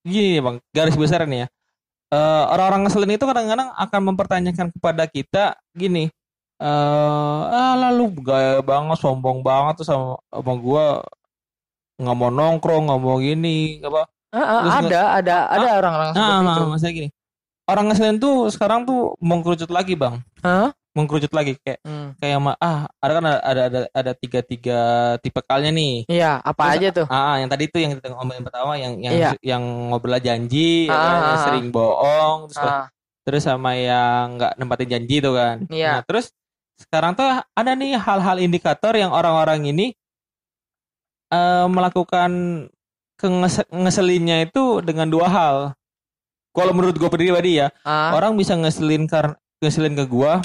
gini 0.04 0.38
bang, 0.38 0.56
garis 0.70 0.94
besar 0.94 1.24
nih 1.24 1.44
ya. 1.44 1.48
Eh, 2.14 2.44
orang-orang 2.52 2.86
ngeselin 2.86 3.16
itu 3.16 3.24
kadang-kadang 3.26 3.74
akan 3.74 4.00
mempertanyakan 4.12 4.68
kepada 4.70 5.04
kita 5.10 5.44
gini, 5.74 6.12
eh 6.62 7.42
ah 7.50 7.74
lalu 7.74 8.22
gaya 8.22 8.62
banget, 8.62 9.00
sombong 9.02 9.42
banget 9.42 9.82
tuh 9.82 9.86
sama 9.88 10.20
sama 10.30 10.52
gua 10.60 10.84
nggak 11.98 12.16
mau 12.18 12.30
nongkrong, 12.30 12.86
nggak 12.86 13.00
mau 13.02 13.18
gini, 13.18 13.82
apa? 13.82 14.06
Ah, 14.34 14.38
ah, 14.38 14.60
Terus 14.62 14.74
ada, 14.90 15.00
ada, 15.14 15.36
ada 15.46 15.68
orang-orang 15.78 16.10
Nah, 16.10 16.18
seperti 16.18 16.42
nah, 16.42 16.54
itu. 16.54 16.64
maksudnya 16.70 16.94
gini. 16.94 17.08
Orang 17.64 17.84
ngeselin 17.88 18.18
tuh 18.18 18.36
sekarang 18.50 18.80
tuh 18.82 19.14
mengkerucut 19.22 19.70
lagi 19.70 19.94
bang. 19.94 20.18
Hah? 20.42 20.74
Mengkerucut 20.94 21.30
lagi 21.30 21.58
kayak 21.58 21.82
Hmm. 21.82 22.14
kayak 22.16 22.38
ma- 22.38 22.56
ah 22.56 22.86
ada 22.96 23.12
kan 23.12 23.24
ada 23.24 23.38
ada 23.42 23.62
ada, 23.66 23.80
ada 23.90 24.12
tiga 24.14 24.40
tiga 24.40 24.78
tipe 25.18 25.42
kalnya 25.42 25.68
nih 25.68 26.06
Iya, 26.06 26.38
apa 26.38 26.62
Terus, 26.64 26.74
aja 26.78 26.88
tuh? 26.94 27.06
ah 27.08 27.34
yang 27.36 27.50
tadi 27.50 27.66
itu 27.66 27.76
yang 27.76 27.92
kita 27.94 28.14
ngomongin 28.14 28.42
pertama 28.42 28.72
yang 28.74 28.94
yang 28.96 29.12
Iya. 29.12 29.30
yang 29.42 29.62
ngobrol 29.90 30.14
janji 30.16 30.86
ya 30.86 30.94
Ah, 30.94 31.02
yang 31.02 31.26
ah, 31.28 31.42
sering 31.42 31.66
bohong 31.68 32.38
terus 32.48 32.62
Ah, 32.64 32.86
terus 33.22 33.42
sama 33.42 33.74
yang 33.74 34.38
nggak 34.38 34.54
nempatin 34.54 34.88
janji 34.88 35.18
tuh 35.18 35.34
kan 35.34 35.56
Iya. 35.66 35.90
nah 35.90 36.02
terus 36.02 36.30
sekarang 36.74 37.12
tuh 37.12 37.26
ada 37.26 37.70
nih 37.72 37.94
hal-hal 37.96 38.38
indikator 38.38 38.94
yang 38.94 39.10
orang-orang 39.10 39.66
ini 39.66 39.94
eh, 41.28 41.66
melakukan 41.66 42.30
kenges- 43.16 43.66
ngeselinnya 43.68 44.44
itu 44.44 44.78
dengan 44.80 45.06
dua 45.06 45.26
hal 45.26 45.56
kalau 46.50 46.70
menurut 46.70 46.94
gue 46.94 47.08
pribadi 47.08 47.58
ya 47.58 47.74
ah, 47.82 48.14
orang 48.14 48.34
bisa 48.34 48.54
ngeselin 48.54 49.06
karena 49.06 49.34
ngeselin 49.58 49.94
ke 49.96 50.04
gua 50.04 50.38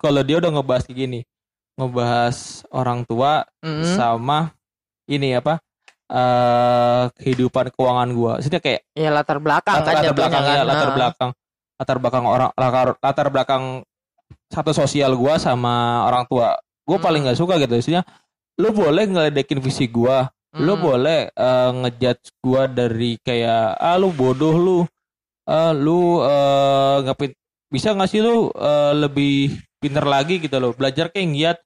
kalau 0.00 0.24
dia 0.24 0.40
udah 0.40 0.50
ngebahas 0.50 0.88
kayak 0.88 0.98
gini 0.98 1.20
ngebahas 1.76 2.36
orang 2.72 3.04
tua 3.04 3.44
mm, 3.60 3.84
sama 3.96 4.52
ini 5.06 5.36
apa 5.36 5.60
eh 6.10 7.04
kehidupan 7.14 7.70
keuangan 7.70 8.08
gua. 8.10 8.32
Maksudnya 8.40 8.58
kayak 8.58 8.80
ya 8.98 9.10
latar 9.14 9.38
belakang 9.38 9.74
latar, 9.78 9.92
kan 9.94 10.02
latar 10.02 10.14
belakang 10.16 10.42
kan. 10.42 10.56
ya 10.56 10.62
latar 10.66 10.88
Ah, 10.90 10.94
belakang 10.96 11.30
latar 11.80 11.96
belakang 12.02 12.24
orang 12.26 12.50
latar, 12.58 12.88
latar 12.98 13.26
belakang 13.30 13.64
satu 14.50 14.74
sosial 14.74 15.14
gua 15.14 15.38
sama 15.38 16.02
orang 16.10 16.26
tua. 16.26 16.58
Gua 16.82 16.98
Hmm. 16.98 17.06
paling 17.06 17.20
nggak 17.28 17.38
suka 17.38 17.54
gitu. 17.62 17.78
Maksudnya 17.78 18.02
lu 18.58 18.74
boleh 18.74 19.04
ngeledekin 19.06 19.62
visi 19.62 19.86
gua 19.86 20.26
lu 20.58 20.74
mm, 20.74 20.82
boleh 20.82 21.20
eh, 21.30 21.70
ngejudge 21.78 22.26
gua 22.42 22.66
dari 22.66 23.14
kayak 23.22 23.78
ah 23.78 23.94
lu 23.94 24.10
bodoh 24.10 24.56
lu. 24.58 24.78
Ah 25.46 25.70
lu 25.70 26.18
nggak 27.06 27.16
pin- 27.16 27.38
bisa 27.70 27.94
nggak 27.94 28.10
sih 28.10 28.18
lu 28.18 28.50
eh, 28.50 28.92
lebih 28.98 29.54
pinter 29.80 30.04
lagi 30.04 30.38
gitu 30.38 30.60
loh. 30.60 30.76
Belajar 30.76 31.08
kayak 31.08 31.28
giat 31.34 31.58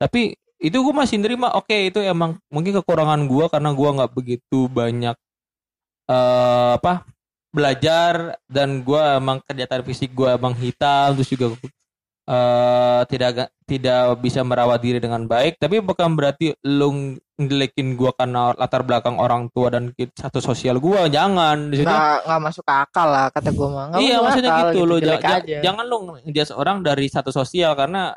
tapi 0.00 0.32
itu 0.60 0.76
gue 0.76 0.94
masih 0.96 1.16
nerima 1.20 1.52
oke 1.56 1.72
itu 1.72 2.00
emang 2.04 2.36
mungkin 2.52 2.76
kekurangan 2.80 3.24
gua 3.24 3.48
karena 3.48 3.72
gua 3.72 3.88
nggak 3.96 4.12
begitu 4.12 4.68
banyak 4.68 5.16
eh 6.08 6.70
apa 6.76 7.08
belajar 7.52 8.36
dan 8.44 8.84
gua 8.84 9.16
emang 9.16 9.40
kelihatan 9.44 9.80
fisik 9.84 10.12
gua 10.12 10.36
emang 10.36 10.52
hitam 10.56 11.16
terus 11.16 11.32
juga 11.32 11.56
eh 12.30 13.02
tidak 13.10 13.50
tidak 13.66 14.22
bisa 14.22 14.46
merawat 14.46 14.78
diri 14.78 15.02
dengan 15.02 15.26
baik. 15.26 15.58
Tapi 15.58 15.82
bukan 15.82 16.14
berarti 16.14 16.54
lu 16.62 17.18
ngelekin 17.34 17.98
gua 17.98 18.14
karena 18.14 18.54
latar 18.54 18.86
belakang 18.86 19.18
orang 19.18 19.50
tua 19.50 19.74
dan 19.74 19.90
satu 20.14 20.38
sosial 20.38 20.78
gua. 20.78 21.10
Jangan. 21.10 21.74
Di 21.74 21.82
situ 21.82 21.90
nggak 21.90 22.30
nggak 22.30 22.40
masuk 22.46 22.66
akal 22.70 23.08
lah 23.10 23.26
kata 23.34 23.50
gue 23.50 23.68
mah. 23.68 23.84
Nggak 23.90 24.00
iya 24.06 24.16
maksudnya 24.22 24.50
akal 24.54 24.68
gitu, 24.70 24.80
lo 24.86 24.96
jelek 25.02 25.22
ja- 25.22 25.26
ja- 25.26 25.38
aja. 25.42 25.58
jangan 25.66 25.84
lu 25.90 25.96
ngejudge 26.06 26.52
orang 26.54 26.76
dari 26.86 27.06
satu 27.10 27.34
sosial 27.34 27.74
karena 27.74 28.14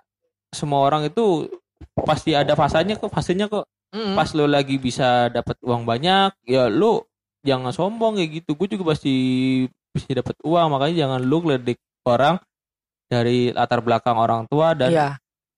semua 0.54 0.86
orang 0.86 1.10
itu 1.10 1.50
pasti 2.06 2.38
ada 2.38 2.54
fasanya 2.54 3.02
kok 3.02 3.10
fasenya 3.10 3.50
kok. 3.50 3.66
Mm, 3.94 4.14
pas 4.14 4.30
lu 4.34 4.46
lagi 4.46 4.78
bisa 4.78 5.30
dapat 5.30 5.58
uang 5.66 5.86
banyak 5.86 6.34
ya 6.46 6.66
lu 6.70 7.02
jangan 7.42 7.74
sombong 7.74 8.22
kayak 8.22 8.46
gitu. 8.46 8.54
Gue 8.54 8.70
juga 8.70 8.94
pasti 8.94 9.14
bisa 9.90 10.10
dapat 10.22 10.38
uang 10.46 10.68
makanya 10.70 11.06
jangan 11.06 11.22
lu 11.26 11.42
ngeledik 11.42 11.82
orang 12.06 12.38
dari 13.14 13.38
latar 13.50 13.80
belakang 13.80 14.18
orang 14.18 14.50
tua 14.50 14.74
dan 14.74 14.90
Iya. 14.90 15.10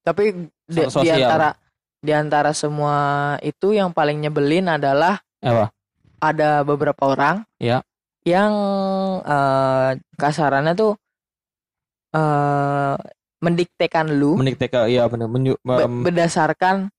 Tapi 0.03 0.51
di, 0.70 0.82
di 0.86 1.10
antara 1.10 1.49
di 1.97 2.12
antara 2.14 2.51
semua 2.53 2.95
itu 3.41 3.74
yang 3.74 3.89
paling 3.89 4.22
nyebelin 4.22 4.70
adalah 4.70 5.18
apa 5.41 5.74
ada 6.22 6.62
beberapa 6.62 7.01
orang 7.08 7.41
Iya. 7.58 7.82
yang 8.22 8.53
eh, 9.24 9.89
kasarannya 10.14 10.74
tuh 10.76 10.93
eh 12.14 12.95
mendiktekan 13.41 14.10
lu 14.10 14.34
meniktek 14.36 14.74
iya 14.88 15.06
bener 15.06 15.28
menyu, 15.28 15.53
be- 15.62 15.84
em, 15.84 16.01
berdasarkan 16.01 16.89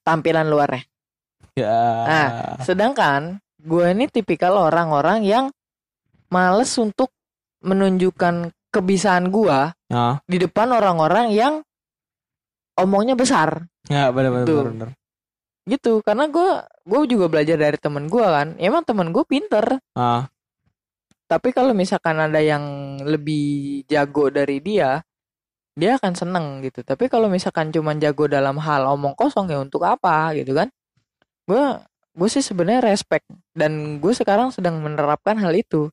tampilan 0.00 0.48
luarnya. 0.48 0.86
ya 1.52 1.76
Nah, 2.06 2.28
Sedangkan 2.62 3.36
gue 3.60 3.84
ini 3.92 4.08
tipikal 4.08 4.56
orang-orang 4.56 5.20
yang 5.26 5.44
males 6.32 6.72
untuk 6.78 7.12
menunjukkan 7.60 8.54
kebisaan 8.70 9.34
gua 9.34 9.74
ya 9.90 10.22
di 10.24 10.38
depan 10.38 10.70
orang-orang 10.70 11.34
yang 11.34 11.54
omongnya 12.78 13.18
besar. 13.18 13.66
Ya 13.90 14.08
bener, 14.14 14.46
bener. 14.46 14.94
gitu. 15.68 16.00
karena 16.02 16.26
gua 16.26 16.66
gue 16.88 17.00
juga 17.06 17.26
belajar 17.30 17.58
dari 17.58 17.76
temen 17.76 18.06
gua 18.08 18.42
kan. 18.42 18.48
Emang 18.56 18.82
temen 18.86 19.12
gue 19.12 19.22
pinter. 19.28 19.78
Ah. 19.94 20.30
Tapi 21.30 21.54
kalau 21.54 21.70
misalkan 21.70 22.18
ada 22.18 22.42
yang 22.42 22.98
lebih 23.06 23.86
jago 23.86 24.34
dari 24.34 24.58
dia 24.58 24.98
dia 25.78 25.96
akan 25.96 26.12
seneng 26.18 26.46
gitu. 26.66 26.82
Tapi 26.82 27.06
kalau 27.06 27.30
misalkan 27.30 27.70
cuman 27.70 28.02
jago 28.02 28.26
dalam 28.26 28.58
hal 28.58 28.90
omong 28.90 29.14
kosong 29.14 29.46
ya 29.46 29.62
untuk 29.62 29.86
apa 29.86 30.34
gitu 30.34 30.58
kan? 30.58 30.68
Gue 31.46 31.62
gue 32.10 32.28
sih 32.28 32.42
sebenarnya 32.42 32.82
respect. 32.90 33.26
Dan 33.54 34.02
gue 34.02 34.10
sekarang 34.10 34.50
sedang 34.50 34.82
menerapkan 34.82 35.38
hal 35.38 35.54
itu 35.54 35.88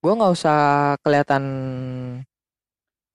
gue 0.00 0.12
nggak 0.16 0.32
usah 0.32 0.60
kelihatan 1.04 1.44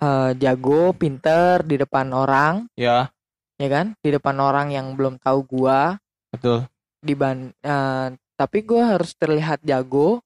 eh, 0.02 0.32
jago 0.38 0.94
pinter 0.94 1.66
di 1.66 1.76
depan 1.82 2.14
orang. 2.14 2.70
Ya. 2.78 3.10
Ya 3.58 3.68
kan? 3.72 3.98
Di 4.00 4.14
depan 4.14 4.38
orang 4.38 4.70
yang 4.70 4.94
belum 4.94 5.18
tahu 5.18 5.48
gua. 5.48 5.98
Betul. 6.30 6.70
Diban 7.02 7.52
eh, 7.52 8.08
tapi 8.36 8.68
gue 8.68 8.82
harus 8.84 9.16
terlihat 9.16 9.64
jago 9.64 10.20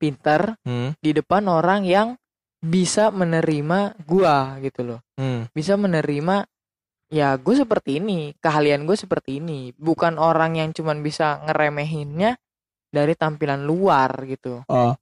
pinter 0.00 0.56
hmm, 0.64 0.96
di 1.00 1.10
depan 1.12 1.44
orang 1.48 1.84
yang 1.84 2.16
bisa 2.60 3.08
menerima 3.08 3.96
gua 4.04 4.60
gitu 4.60 4.84
loh. 4.84 5.00
Hmm. 5.20 5.48
bisa 5.52 5.76
menerima 5.76 6.48
ya 7.12 7.36
gue 7.36 7.52
seperti 7.52 8.00
ini 8.00 8.32
keahlian 8.40 8.84
gue 8.84 8.96
seperti 8.96 9.40
ini. 9.40 9.72
Bukan 9.76 10.16
orang 10.20 10.56
yang 10.60 10.70
cuman 10.72 11.00
bisa 11.00 11.40
ngeremehinnya 11.48 12.36
dari 12.92 13.14
tampilan 13.16 13.64
luar 13.64 14.12
gitu. 14.28 14.64
Oh. 14.68 14.92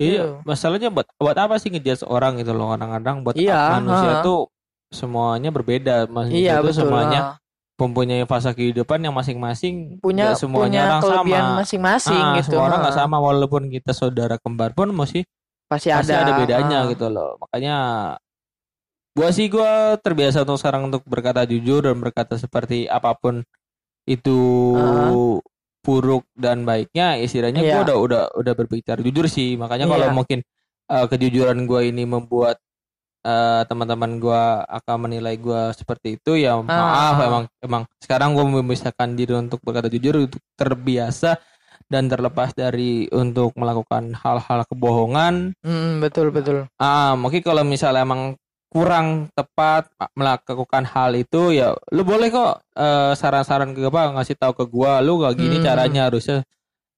Iya, 0.00 0.12
Iya. 0.16 0.24
masalahnya 0.48 0.88
buat 0.88 1.04
buat 1.20 1.36
apa 1.36 1.60
sih 1.60 1.68
ngejudge 1.68 2.08
orang 2.08 2.40
gitu 2.40 2.56
loh 2.56 2.72
kadang-kadang 2.72 3.20
buat 3.20 3.36
Iya, 3.36 3.76
manusia 3.76 4.12
ha. 4.18 4.24
tuh 4.24 4.48
semuanya 4.90 5.52
berbeda 5.52 6.08
manusia 6.08 6.40
iya 6.40 6.54
itu 6.58 6.72
betul 6.72 6.88
semuanya 6.88 7.20
Ah, 7.20 7.36
mempunyai 7.78 8.24
fase 8.24 8.50
kehidupan 8.56 8.98
yang 9.00 9.14
masing-masing 9.14 10.00
punya 10.00 10.32
semuanya 10.34 10.64
punya 10.66 10.80
orang 10.88 11.00
kelebihan 11.04 11.44
sama 11.44 11.58
masing-masing 11.62 12.16
Ah, 12.24 12.34
gitu 12.40 12.48
semua 12.56 12.64
orang 12.66 12.78
nggak 12.82 12.96
ha. 12.96 13.00
sama 13.04 13.16
walaupun 13.20 13.62
kita 13.68 13.92
saudara 13.92 14.36
kembar 14.40 14.72
pun 14.72 14.88
masih 14.90 15.22
pasti 15.70 15.92
pasti 15.92 16.10
ada 16.10 16.26
ada 16.26 16.32
bedanya 16.42 16.78
ha. 16.82 16.90
gitu 16.90 17.06
loh 17.12 17.36
makanya 17.38 17.76
gua 19.14 19.28
sih 19.30 19.46
gua 19.52 20.00
terbiasa 20.00 20.42
untuk 20.48 20.58
sekarang 20.58 20.88
untuk 20.88 21.04
berkata 21.04 21.44
jujur 21.44 21.84
dan 21.84 22.00
berkata 22.00 22.34
seperti 22.40 22.88
apa 22.88 23.12
pun 23.14 23.44
itu. 24.08 24.38
Buruk 25.80 26.28
dan 26.34 26.62
baiknya 26.62 27.16
istilahnya 27.16 27.60
gua 27.60 27.72
Iya. 27.72 27.84
udah 27.84 27.96
udah 27.98 28.22
udah 28.36 28.52
berbicara 28.54 29.00
jujur 29.00 29.26
sih 29.26 29.56
makanya 29.56 29.84
kalau 29.86 30.06
Iya. 30.06 30.14
mungkin 30.14 30.38
eh, 30.86 31.06
kejujuran 31.06 31.64
gua 31.64 31.80
ini 31.82 32.04
membuat 32.04 32.60
eh, 33.20 33.62
teman-teman 33.64 34.16
gua 34.16 34.42
akan 34.62 35.06
menilai 35.06 35.36
gua 35.36 35.72
seperti 35.72 36.16
itu 36.16 36.36
ya 36.36 36.56
maaf 36.56 37.16
Ah. 37.16 37.26
emang 37.26 37.44
emang 37.58 37.82
sekarang 37.98 38.32
gua 38.32 38.44
memisahkan 38.44 39.12
diri 39.12 39.34
untuk 39.34 39.60
berkata 39.60 39.88
jujur 39.88 40.20
untuk 40.20 40.40
terbiasa 40.54 41.36
dan 41.84 42.06
terlepas 42.06 42.54
dari 42.54 43.08
untuk 43.10 43.50
melakukan 43.54 44.14
hal-hal 44.14 44.62
kebohongan 44.64 45.52
Mm, 45.60 45.98
betul 45.98 46.28
betul 46.30 46.68
ah 46.76 47.12
mungkin 47.12 47.40
kalau 47.40 47.60
misalnya 47.62 48.04
emang 48.04 48.36
kurang 48.70 49.06
tepat 49.30 49.90
melakukan 50.14 50.86
hal 50.86 51.10
itu 51.12 51.50
ya 51.50 51.74
lu 51.90 52.02
boleh 52.02 52.28
kok 52.28 52.62
eh, 52.72 53.12
saran-saran 53.12 53.70
ke 53.70 53.82
apa 53.82 54.14
ngasih 54.14 54.36
tahu 54.36 54.54
ke 54.54 54.64
gua 54.64 54.98
lu 54.98 55.18
gak 55.18 55.34
gini 55.34 55.58
Hmm. 55.58 55.66
caranya 55.66 56.06
harusnya 56.06 56.46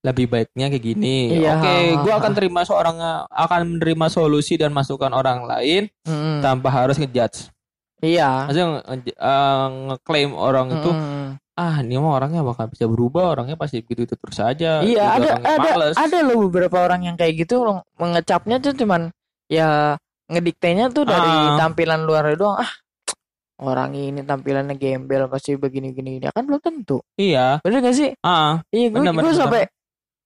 lebih 0.03 0.27
baiknya 0.27 0.69
kayak 0.69 0.85
gini 0.85 1.33
Iya. 1.35 1.57
oke 1.57 1.75
gua 2.03 2.15
akan 2.19 2.33
terima 2.33 2.61
seorang 2.69 3.01
akan 3.27 3.61
menerima 3.73 4.07
solusi 4.09 4.55
dan 4.55 4.71
masukan 4.71 5.11
orang 5.11 5.43
lain 5.43 5.89
Mm, 6.05 6.41
tanpa 6.41 6.69
harus 6.69 6.97
ngejudge 6.97 7.49
iya 7.99 8.45
maksudnya 8.45 8.83
eh, 9.09 9.67
ngeklaim 9.89 10.31
orang 10.33 10.75
itu 10.75 10.91
Mm. 10.91 11.41
ah 11.53 11.81
ini 11.81 11.97
mah 11.97 12.17
orangnya 12.17 12.43
bakal 12.43 12.67
bisa 12.67 12.85
berubah 12.85 13.33
orangnya 13.33 13.55
pasti 13.55 13.81
begitu 13.81 14.05
itu 14.05 14.15
terus 14.15 14.37
saja 14.37 14.81
Iya 14.81 15.09
Juga 15.15 15.41
ada 15.41 15.57
ada 15.57 15.69
males. 15.71 15.97
ada 15.97 16.19
loh 16.21 16.37
beberapa 16.43 16.77
orang 16.81 17.07
yang 17.07 17.17
kayak 17.17 17.33
gitu 17.39 17.65
mengecapnya 17.97 18.57
tuh 18.59 18.73
cuman 18.75 19.09
ya 19.47 19.97
ngediktenya 20.33 20.89
tuh 20.89 21.05
dari 21.05 21.29
Ah. 21.29 21.61
tampilan 21.61 22.03
luar 22.03 22.33
doang. 22.35 22.59
Ah 22.59 22.73
orang 23.63 23.95
ini 23.95 24.27
tampilannya 24.27 24.75
gembel 24.75 25.31
pasti 25.31 25.55
begini 25.55 25.95
gini 25.95 26.19
ya 26.19 26.35
kan 26.35 26.43
belum 26.43 26.59
tentu. 26.59 26.99
Iya. 27.15 27.63
Bener 27.63 27.79
gak 27.79 27.95
sih? 27.95 28.11
Ah. 28.21 28.59
Iya 28.75 28.91
gue 28.91 29.01
gue 29.07 29.35
sampai 29.37 29.63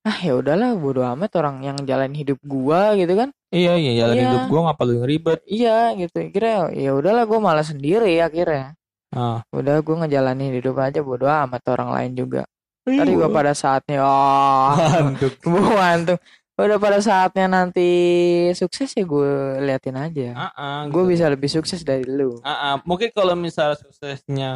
ah 0.07 0.19
ya 0.23 0.39
udahlah 0.39 0.79
bodo 0.79 1.03
amat 1.03 1.35
orang 1.43 1.67
yang 1.67 1.79
jalan 1.83 2.15
hidup 2.15 2.39
gua 2.47 2.95
gitu 2.95 3.19
kan. 3.19 3.35
Iya 3.51 3.75
iya 3.75 3.93
jalan 4.07 4.15
Iya. 4.15 4.23
hidup 4.31 4.43
gua 4.47 4.61
nggak 4.71 4.79
perlu 4.79 4.95
ngeribet 5.03 5.41
iya 5.45 5.91
gitu. 5.99 6.17
Kira 6.31 6.71
ya 6.73 6.95
udahlah 6.95 7.27
gue 7.27 7.39
malah 7.43 7.67
sendiri 7.67 8.15
akhirnya. 8.23 8.79
Ah. 9.11 9.43
Udah 9.51 9.83
gue 9.83 9.95
ngejalanin 9.99 10.55
hidup 10.55 10.79
aja 10.79 11.03
bodo 11.03 11.27
amat 11.27 11.63
orang 11.69 11.91
lain 11.93 12.13
juga. 12.17 12.43
Iya. 12.87 13.03
tadi 13.03 13.13
gue 13.19 13.29
pada 13.35 13.51
saatnya 13.51 13.99
oh 14.07 14.71
Ngantuk. 14.79 15.35
Tuh. 15.43 16.19
Udah 16.57 16.81
pada 16.81 16.99
saatnya 16.99 17.47
nanti 17.47 17.89
sukses 18.57 18.97
ya 18.97 19.05
gue 19.05 19.33
liatin 19.61 19.93
aja 19.93 20.29
Ah, 20.33 20.53
ah, 20.57 20.81
gue 20.89 21.03
gitu. 21.05 21.13
bisa 21.13 21.25
lebih 21.29 21.53
sukses 21.53 21.85
dari 21.85 22.09
lu 22.09 22.41
Ah, 22.41 22.73
ah. 22.73 22.75
mungkin 22.89 23.13
kalau 23.13 23.37
misalnya 23.37 23.77
suksesnya 23.77 24.51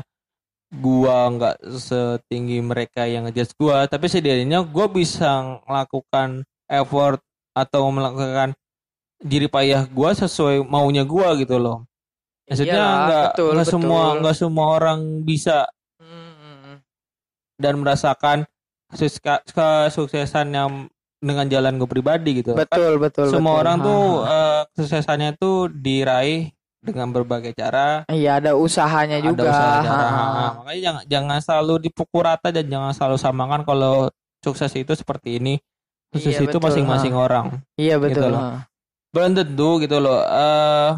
gua 0.71 1.27
nggak 1.29 1.67
setinggi 1.67 2.63
mereka 2.63 3.03
yang 3.03 3.27
ngejudge 3.27 3.59
gua 3.59 3.85
tapi 3.85 4.07
setidaknya 4.07 4.63
gua 4.63 4.87
bisa 4.87 5.59
melakukan 5.67 6.47
effort 6.71 7.19
atau 7.53 7.91
melakukan 7.91 8.55
diri 9.19 9.51
payah 9.51 9.85
gua 9.91 10.15
sesuai 10.15 10.63
maunya 10.63 11.03
gua 11.03 11.35
gitu 11.35 11.59
loh 11.59 11.85
maksudnya 12.47 12.81
nggak 12.81 13.27
nggak 13.35 13.67
semua 13.67 14.03
nggak 14.23 14.37
semua 14.39 14.67
orang 14.79 15.27
bisa 15.27 15.67
Hmm, 15.99 16.79
dan 17.59 17.75
merasakan 17.77 18.39
kesuksesan 18.95 20.47
yang 20.49 20.87
dengan 21.21 21.47
jalan 21.47 21.77
gue 21.77 21.87
pribadi 21.87 22.41
gitu. 22.41 22.57
Kan 22.57 22.65
betul 22.65 22.97
betul 22.97 23.29
semua 23.29 23.55
betul. 23.55 23.63
orang 23.63 23.77
Ha, 23.77 23.85
tuh 23.85 24.03
eh, 24.25 24.61
kesuksesannya 24.75 25.31
tuh 25.37 25.57
diraih 25.69 26.49
dengan 26.81 27.13
berbagai 27.13 27.53
cara. 27.53 28.09
Iya 28.09 28.41
ada 28.41 28.57
usahanya 28.57 29.21
juga. 29.21 29.45
ada 29.45 29.53
usaha 29.53 29.79
cara. 29.85 30.09
Ha, 30.09 30.25
ha. 30.25 30.47
Makanya 30.65 30.81
jangan 30.81 31.03
jangan 31.07 31.39
selalu 31.39 31.75
dipukul 31.85 32.25
rata 32.25 32.49
dan 32.49 32.65
jangan 32.67 32.91
selalu 32.91 33.17
samakan 33.17 33.61
kalau 33.63 34.09
sukses 34.41 34.73
itu 34.73 34.97
seperti 34.97 35.37
ini. 35.37 35.55
Sukses 36.11 36.35
Iya, 36.35 36.49
itu 36.51 36.59
betul, 36.59 36.67
masing-masing 36.67 37.15
orang 37.15 37.63
iya 37.79 37.95
betul 37.95 38.27
Gitu 38.27 38.35
loh. 38.35 38.43
ha. 38.43 38.67
belum 39.15 39.31
tentu 39.31 39.71
gitu 39.79 39.97
loh 40.03 40.19
eh 40.23 40.91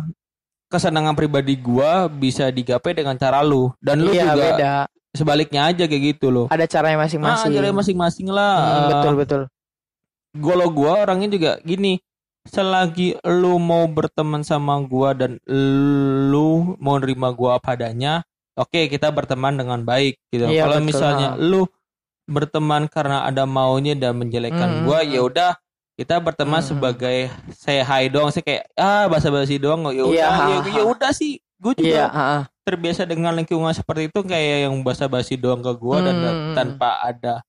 kesenangan 0.68 1.12
pribadi 1.12 1.52
gua 1.56 2.08
bisa 2.08 2.48
digapai 2.48 2.96
dengan 2.96 3.16
cara 3.16 3.44
lu. 3.44 3.68
Dan 3.76 4.00
lu 4.00 4.12
iya 4.12 4.32
juga 4.32 4.40
beda. 4.56 4.72
sebaliknya 5.12 5.68
aja 5.68 5.84
kayak 5.84 6.16
gitu 6.16 6.32
loh. 6.32 6.46
Ada 6.48 6.64
caranya 6.64 6.96
ah 6.96 7.02
masing-masing. 7.04 7.50
caranya 7.52 7.76
masing-masing 7.76 8.28
lah. 8.32 8.56
Hmm, 8.56 8.88
betul 8.88 9.14
betul 9.18 9.42
kalau 10.32 10.68
gua 10.68 11.04
orangnya 11.04 11.28
juga 11.28 11.52
gini 11.62 12.00
selagi 12.42 13.20
lu 13.22 13.60
mau 13.62 13.86
berteman 13.86 14.42
sama 14.42 14.80
gua 14.82 15.14
dan 15.14 15.38
lu 16.28 16.74
mau 16.80 16.98
nerima 16.98 17.30
gua 17.30 17.56
padanya 17.56 18.24
oke 18.54 18.88
kita 18.88 19.08
berteman 19.08 19.54
dengan 19.54 19.80
baik 19.82 20.18
gitu 20.28 20.48
Iya, 20.48 20.66
kalau 20.66 20.78
betul, 20.80 20.88
misalnya 20.88 21.28
lu 21.36 21.68
berteman 22.26 22.88
karena 22.88 23.26
ada 23.26 23.44
maunya 23.44 23.94
dan 23.94 24.18
menjelekkan 24.18 24.82
Hmm, 24.82 24.84
gua 24.86 25.02
hmm, 25.02 25.10
ya 25.10 25.20
udah 25.22 25.52
kita 25.94 26.18
berteman 26.18 26.58
Hmm. 26.58 26.68
sebagai 26.72 27.28
say 27.52 27.84
hi 27.84 28.08
doang 28.08 28.32
sih 28.32 28.40
kayak 28.40 28.66
ah 28.74 29.06
basa-basi 29.06 29.60
doang 29.60 29.86
ya 29.92 30.02
udah 30.02 30.10
Iya, 30.10 30.26
ya, 30.26 30.56
ha, 30.58 30.70
ya 30.72 30.82
udah 30.82 31.10
sih 31.12 31.38
gue 31.62 31.72
juga 31.78 31.86
iya 31.94 32.06
ha, 32.10 32.22
ha. 32.26 32.38
terbiasa 32.66 33.06
dengan 33.06 33.38
lingkungan 33.38 33.70
seperti 33.70 34.10
itu 34.10 34.18
kayak 34.24 34.66
yang 34.66 34.74
basa-basi 34.82 35.38
doang 35.38 35.62
ke 35.62 35.70
gua 35.78 36.02
dan 36.02 36.16
Hmm. 36.18 36.54
tanpa 36.56 36.98
ada 37.04 37.44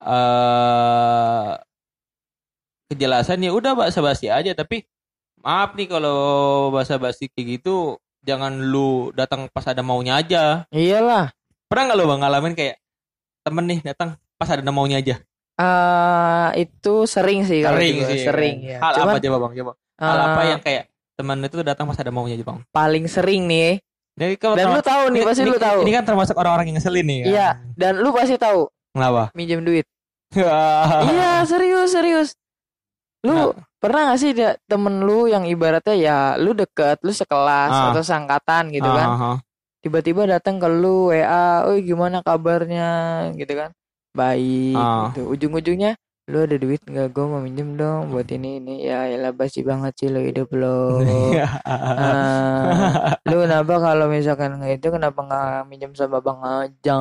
eh 0.00 1.48
kejelasan 2.90 3.38
ya 3.40 3.54
udah 3.54 3.72
basa-basi 3.72 4.26
aja. 4.26 4.50
Tapi 4.50 4.82
maaf 5.40 5.78
nih 5.78 5.86
kalau 5.86 6.18
basa-basi 6.68 7.30
kayak 7.30 7.62
gitu 7.62 7.94
jangan 8.20 8.52
lu 8.52 9.14
datang 9.14 9.46
pas 9.48 9.64
ada 9.64 9.80
maunya 9.80 10.18
aja. 10.18 10.66
Iyalah. 10.68 11.30
Pernah 11.70 11.82
nggak 11.86 11.98
lu 11.98 12.04
bang 12.04 12.20
ngalamin 12.20 12.54
kayak 12.58 12.76
temen 13.40 13.64
nih 13.64 13.78
datang 13.86 14.18
pas 14.36 14.50
ada 14.50 14.66
maunya 14.68 14.98
aja? 14.98 15.16
Eh 15.60 16.48
itu 16.66 17.04
sering 17.06 17.46
sih 17.46 17.62
kalau 17.62 17.78
sering 17.78 17.96
sih. 18.04 18.20
sering 18.26 18.56
ya. 18.64 18.78
hal 18.82 18.92
Cuman 18.98 19.14
apa 19.14 19.18
coba 19.22 19.36
bang 19.38 19.52
coba? 19.62 19.72
Hal 20.00 20.18
apa 20.18 20.42
yang 20.48 20.60
kayak 20.60 20.84
temen 21.14 21.36
itu 21.44 21.56
datang 21.60 21.84
pas 21.84 21.98
ada 22.00 22.08
maunya 22.10 22.34
aja 22.34 22.44
bang? 22.44 22.58
paling 22.72 23.04
sering 23.06 23.44
nih. 23.46 23.78
Jadi 24.18 24.34
kalau 24.36 24.56
dan 24.58 24.66
lu 24.74 24.82
tahu 24.82 25.02
nih 25.08 25.20
ini- 25.20 25.28
pasti 25.28 25.42
ini, 25.46 25.52
lu 25.52 25.56
tahu. 25.56 25.78
ini 25.86 25.92
kan 25.94 26.04
termasuk 26.04 26.34
orang-orang 26.36 26.66
yang 26.68 26.76
ngeselin 26.76 27.06
nih 27.06 27.18
kan? 27.22 27.28
Iya. 27.30 27.48
dan 27.78 27.92
lu 28.02 28.10
pasti 28.10 28.34
tahu. 28.36 28.68
Kenapa? 28.90 29.22
Minjem 29.32 29.62
duit. 29.62 29.86
Iya 31.10 31.42
serius 31.44 31.90
serius 31.90 32.28
lu 33.20 33.32
Nah. 33.32 33.52
pernah 33.76 34.12
gak 34.12 34.18
sih 34.18 34.32
temen 34.64 35.04
lu 35.04 35.26
yang 35.26 35.44
ibaratnya 35.44 35.92
ya 35.92 36.18
lu 36.36 36.56
deket 36.56 37.00
lu 37.04 37.12
sekelas 37.12 37.68
Ah. 37.68 37.84
atau 37.92 38.00
seangkatan 38.00 38.72
gitu 38.72 38.88
kan 38.88 39.08
Aha. 39.10 39.32
tiba-tiba 39.80 40.24
datang 40.24 40.56
ke 40.56 40.68
lu 40.68 41.08
WA, 41.08 41.64
"Oi 41.64 41.80
gimana 41.80 42.20
kabarnya?" 42.20 42.88
gitu 43.34 43.56
kan. 43.56 43.72
Baik 44.12 44.76
Ah. 44.76 45.12
gitu. 45.12 45.28
Ujung-ujungnya 45.30 45.96
lu 46.26 46.46
ada 46.46 46.54
duit 46.54 46.78
nggak 46.80 47.10
gue 47.10 47.24
mau 47.26 47.42
minjem 47.42 47.74
dong 47.74 48.14
buat 48.14 48.28
ini 48.30 48.62
ini 48.62 48.86
ya 48.86 49.10
elah 49.10 49.34
basi 49.34 49.66
banget 49.66 49.98
sih 49.98 50.08
lo 50.08 50.22
hidup 50.22 50.46
lo 50.54 51.02
Ah, 51.66 53.18
lu 53.26 53.42
kenapa 53.42 53.74
kalau 53.76 54.06
misalkan 54.06 54.54
nggak 54.56 54.78
itu 54.78 54.88
kenapa 54.90 55.18
nggak 55.20 55.50
minjem 55.66 55.90
sama 55.92 56.22
bang 56.22 56.38
aja 56.38 56.98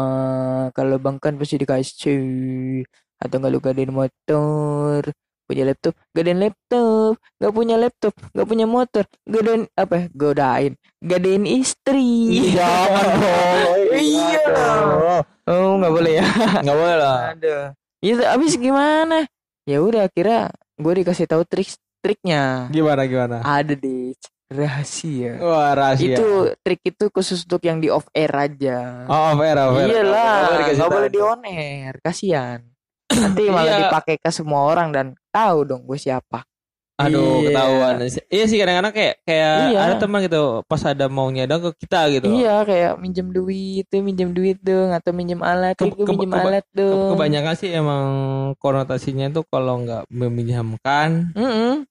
kalau 0.74 0.98
bang 0.98 1.22
kan 1.22 1.38
pasti 1.38 1.62
dikasih 1.62 2.22
atau 3.18 3.36
nggak 3.38 3.52
lu 3.54 3.60
gadein 3.62 3.94
motor 3.94 5.14
punya 5.50 5.66
laptop 5.66 5.98
gadein 6.14 6.38
laptop 6.38 7.18
nggak 7.42 7.54
punya 7.54 7.76
laptop 7.76 8.14
nggak 8.32 8.48
punya 8.48 8.66
motor 8.70 9.04
gadein 9.26 9.66
apa 9.74 9.94
ya? 9.98 10.06
godain 10.14 10.74
gadein 11.02 11.44
istri 11.50 12.54
Jangan 12.54 13.06
dong. 13.26 13.66
Iya. 13.98 14.46
Aduh. 14.46 15.22
oh 15.50 15.72
nggak 15.82 15.94
boleh 15.94 16.14
ya 16.22 16.26
Nggak 16.64 16.78
boleh 16.78 16.96
lah. 16.96 17.20
Aduh. 17.34 17.66
Itu 18.00 18.22
abis 18.22 18.54
gimana? 18.56 19.26
Ya 19.66 19.82
udah 19.82 20.06
kira 20.08 20.54
gue 20.78 20.94
dikasih 20.96 21.26
tahu 21.26 21.44
trik 21.44 21.74
triknya. 22.00 22.70
Gimana 22.70 23.04
gimana? 23.04 23.42
Ada 23.42 23.74
deh 23.74 24.14
rahasia. 24.50 25.38
Wah 25.38 25.74
rahasia. 25.74 26.18
Itu 26.18 26.28
trik 26.62 26.82
itu 26.82 27.06
khusus 27.14 27.46
untuk 27.46 27.62
yang 27.62 27.78
di 27.78 27.92
off 27.92 28.08
air 28.14 28.32
aja. 28.32 29.06
Oh, 29.06 29.36
off 29.36 29.42
air, 29.42 29.58
off 29.58 29.78
air. 29.78 29.88
Iyalah, 29.94 30.38
Nggak 30.74 30.90
boleh 30.90 31.10
di 31.10 31.20
on 31.22 31.42
air, 31.46 31.94
kasihan. 32.02 32.60
Nanti 33.14 33.46
malah 33.50 33.78
Iya. 33.78 33.80
dipakai 33.90 34.16
ke 34.18 34.30
semua 34.30 34.66
orang 34.66 34.90
dan 34.90 35.06
tahu 35.30 35.58
dong 35.64 35.82
gue 35.84 35.96
siapa. 35.96 36.44
Aduh, 37.00 37.40
Iya. 37.40 37.56
ketahuan. 37.56 37.94
Iya 38.28 38.44
sih 38.44 38.58
kadang-kadang 38.60 38.92
kayak 38.92 39.16
kayak 39.24 39.56
Iya. 39.72 39.80
ada 39.80 39.96
teman 39.96 40.20
gitu 40.20 40.44
pas 40.68 40.84
ada 40.84 41.08
maunya 41.08 41.48
dong 41.48 41.64
ke 41.64 41.88
kita 41.88 42.12
gitu. 42.12 42.28
Iya, 42.28 42.60
kayak 42.62 43.00
minjem 43.00 43.32
duit 43.32 43.88
tuh, 43.88 44.04
minjem 44.04 44.30
duit 44.30 44.60
dong, 44.60 44.92
atau 44.92 45.16
minjem 45.16 45.40
alat, 45.40 45.80
Ke- 45.80 45.88
"Ih, 45.88 45.96
gue 45.96 46.04
ke- 46.04 46.12
minjem 46.12 46.28
ke- 46.30 46.44
alat 46.44 46.66
Ke- 46.66 46.76
dong. 46.76 47.10
Kebanyakan 47.16 47.56
sih 47.56 47.70
emang 47.72 48.06
konotasinya 48.58 49.32
tuh 49.32 49.48
kalau 49.48 49.80
nggak 49.80 50.12
meminjamkan 50.12 51.32
Mm-mm. 51.32 51.88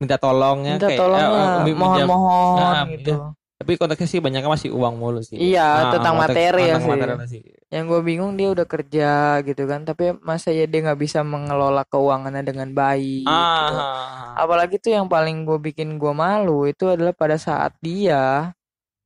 minta 0.00 0.16
tolongnya 0.16 0.80
Minta 0.80 0.88
kayak 0.88 0.96
tolong 0.98 1.20
eh, 1.20 1.48
minjam- 1.60 1.76
mohon-mohon 2.08 2.56
Nah, 2.56 2.84
gitu. 2.88 3.12
Tapi 3.60 3.76
konteksnya 3.76 4.08
sih 4.08 4.20
banyak 4.20 4.40
masih 4.42 4.72
uang 4.72 4.96
mulu 4.96 5.20
sih. 5.20 5.36
Iya, 5.36 5.92
tentang 5.92 6.16
konteks- 6.16 6.32
materi 6.32 6.62
ya 6.64 6.80
tentang 6.80 7.28
sih. 7.28 7.30
sih. 7.36 7.42
Yang 7.68 7.84
gue 7.86 8.00
bingung 8.02 8.32
dia 8.34 8.48
udah 8.48 8.64
kerja 8.64 9.10
gitu 9.44 9.62
kan, 9.64 9.84
tapi 9.84 10.16
masa 10.18 10.48
ya 10.48 10.64
dia 10.64 10.80
nggak 10.80 10.96
bisa 10.96 11.20
mengelola 11.20 11.84
keuangannya 11.84 12.40
dengan 12.40 12.72
baik. 12.72 13.28
gitu. 13.28 13.30
Ah. 13.30 14.32
Apalagi 14.34 14.80
tuh 14.80 14.96
yang 14.96 15.06
paling 15.06 15.44
gue 15.44 15.60
bikin 15.60 15.94
gue 15.94 16.08
malu 16.10 16.64
itu 16.64 16.88
adalah 16.88 17.12
pada 17.12 17.36
saat 17.36 17.76
dia 17.78 18.56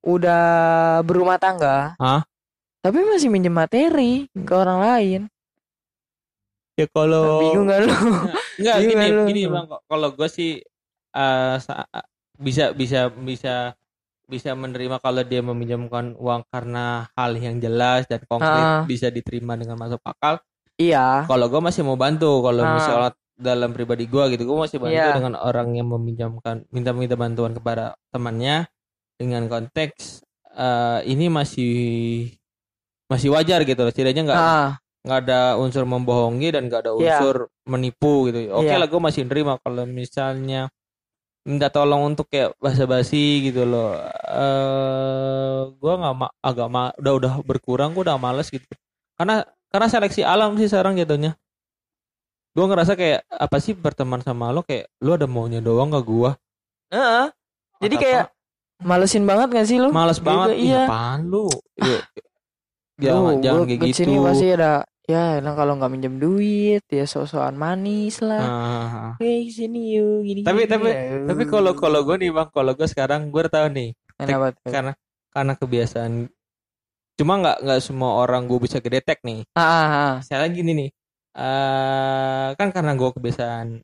udah 0.00 0.44
berumah 1.00 1.34
tangga, 1.34 1.98
Hah? 1.98 2.22
tapi 2.78 3.02
masih 3.02 3.26
minjem 3.26 3.50
materi 3.50 4.30
ke 4.30 4.52
orang 4.52 4.78
lain. 4.78 5.20
Ya 6.74 6.86
kalau 6.86 7.40
Bingung 7.40 7.66
gak 7.66 7.80
lu? 7.80 7.90
Enggak 8.58 8.76
gini 8.82 9.06
lu. 9.08 9.22
gini 9.24 9.42
bang 9.46 9.66
kalau 9.66 10.08
gue 10.10 10.28
sih 10.28 10.62
eh, 11.10 11.54
sa- 11.58 11.90
bisa 12.34 12.70
bisa 12.70 13.10
bisa 13.10 13.74
bisa 14.24 14.52
menerima 14.52 14.98
kalau 14.98 15.20
dia 15.20 15.40
meminjamkan 15.40 16.16
uang 16.16 16.42
karena 16.48 17.06
hal 17.12 17.32
yang 17.34 17.56
jelas 17.58 18.08
dan 18.08 18.24
konkret 18.24 18.64
Ah. 18.64 18.82
bisa 18.84 19.08
diterima 19.08 19.54
dengan 19.54 19.76
masuk 19.76 20.00
akal. 20.00 20.40
iya, 20.74 21.22
Kalau 21.24 21.46
gue 21.46 21.60
masih 21.60 21.82
mau 21.82 21.94
bantu 21.94 22.40
kalau 22.40 22.60
Ah. 22.60 22.74
misalnya 22.74 23.10
dalam 23.34 23.70
pribadi 23.70 24.06
gue 24.06 24.24
gitu 24.32 24.42
gue 24.44 24.58
masih 24.60 24.78
bantu 24.78 24.94
Iya. 24.96 25.12
dengan 25.12 25.34
orang 25.36 25.74
yang 25.74 25.86
meminjamkan 25.88 26.66
minta 26.70 26.90
minta 26.90 27.14
bantuan 27.14 27.50
kepada 27.50 27.94
temannya 28.08 28.66
dengan 29.14 29.46
konteks 29.46 30.22
eh, 30.50 31.00
ini 31.04 31.26
masih 31.26 31.74
masih 33.04 33.28
wajar 33.30 33.62
gitu 33.62 33.82
setidaknya 33.84 34.22
nggak 34.24 34.40
nggak 35.04 35.18
ada 35.20 35.40
unsur 35.58 35.84
membohongi 35.84 36.48
dan 36.48 36.66
nggak 36.66 36.80
ada 36.80 36.92
Iya. 36.94 37.18
unsur 37.20 37.36
menipu 37.64 38.30
gitu. 38.30 38.54
Oke 38.54 38.70
Iya. 38.70 38.78
lah 38.78 38.88
gue 38.88 39.00
masih 39.00 39.22
nerima 39.26 39.58
kalau 39.60 39.84
misalnya 39.84 40.70
minta 41.44 41.68
tolong 41.68 42.12
untuk 42.12 42.26
kayak 42.32 42.56
basa-basi 42.56 43.44
gitu 43.44 43.68
loh. 43.68 43.92
Eh 44.24 45.58
gue 45.76 45.92
nggak 45.94 46.14
ma- 46.16 46.34
agak 46.40 46.68
ma 46.72 46.90
udah 46.96 47.12
udah 47.20 47.32
berkurang 47.44 47.92
gue 47.92 48.02
udah 48.04 48.16
males 48.16 48.48
gitu. 48.48 48.64
Karena 49.14 49.44
karena 49.68 49.86
seleksi 49.86 50.24
alam 50.24 50.56
sih 50.56 50.66
sekarang 50.66 50.96
jatuhnya. 50.96 51.36
Gue 52.54 52.64
ngerasa 52.64 52.94
kayak 52.94 53.26
apa 53.28 53.56
sih 53.58 53.74
berteman 53.74 54.22
sama 54.22 54.54
lo 54.54 54.62
kayak 54.62 54.88
lo 55.02 55.18
ada 55.18 55.26
maunya 55.26 55.60
doang 55.60 55.90
gak 55.92 56.06
gue. 56.06 56.30
Heeh. 56.94 57.26
Jadi 57.82 57.94
kayak 57.98 58.24
malesin 58.80 59.26
banget 59.26 59.48
gak 59.52 59.66
sih 59.66 59.76
lu? 59.82 59.90
males 59.90 60.22
Juga, 60.22 60.28
banget. 60.30 60.48
Iya. 60.62 60.86
Apaan 60.86 61.20
lu? 61.28 61.50
Lu, 61.82 61.96
Jangan 63.02 63.42
jangan 63.42 63.60
gua 63.60 63.66
kayak 63.66 63.80
gitu. 63.90 63.96
sini 64.06 64.14
pasti 64.22 64.46
ada 64.54 64.86
ya 65.04 65.36
enak 65.36 65.52
kalau 65.52 65.76
nggak 65.76 65.92
minjem 65.92 66.16
duit 66.16 66.80
ya 66.88 67.04
sok-sokan 67.04 67.54
manis 67.54 68.24
lah. 68.24 68.40
Ah. 68.40 69.12
Hei 69.20 69.48
sini 69.48 69.94
yuk 69.94 70.24
gini 70.24 70.40
Tapi- 70.42 70.64
gini. 70.64 70.72
tapi- 70.72 70.94
Ya, 70.96 71.20
Tapi 71.28 71.42
kalau 71.44 71.72
kalau 71.74 72.00
gue 72.02 72.16
nih 72.18 72.30
bang, 72.30 72.48
kalau 72.48 72.72
gue 72.72 72.88
sekarang 72.88 73.28
gue 73.28 73.40
udah 73.40 73.52
tahu 73.52 73.68
nih 73.70 73.90
kenapa 74.16 74.54
tuh? 74.54 74.70
karena 74.70 74.92
karena 75.28 75.52
kebiasaan 75.54 76.12
cuma 77.14 77.32
nggak 77.36 77.58
nggak 77.62 77.80
semua 77.80 78.10
orang 78.16 78.46
gue 78.46 78.58
bisa 78.58 78.78
kedetek 78.78 79.20
nih 79.22 79.42
Ah, 79.52 79.60
ah, 79.60 79.84
ah. 79.86 80.14
misalnya 80.18 80.50
gini 80.50 80.72
nih 80.74 80.90
eh 81.34 82.48
kan 82.54 82.68
karena 82.70 82.94
gue 82.94 83.10
kebiasaan 83.10 83.82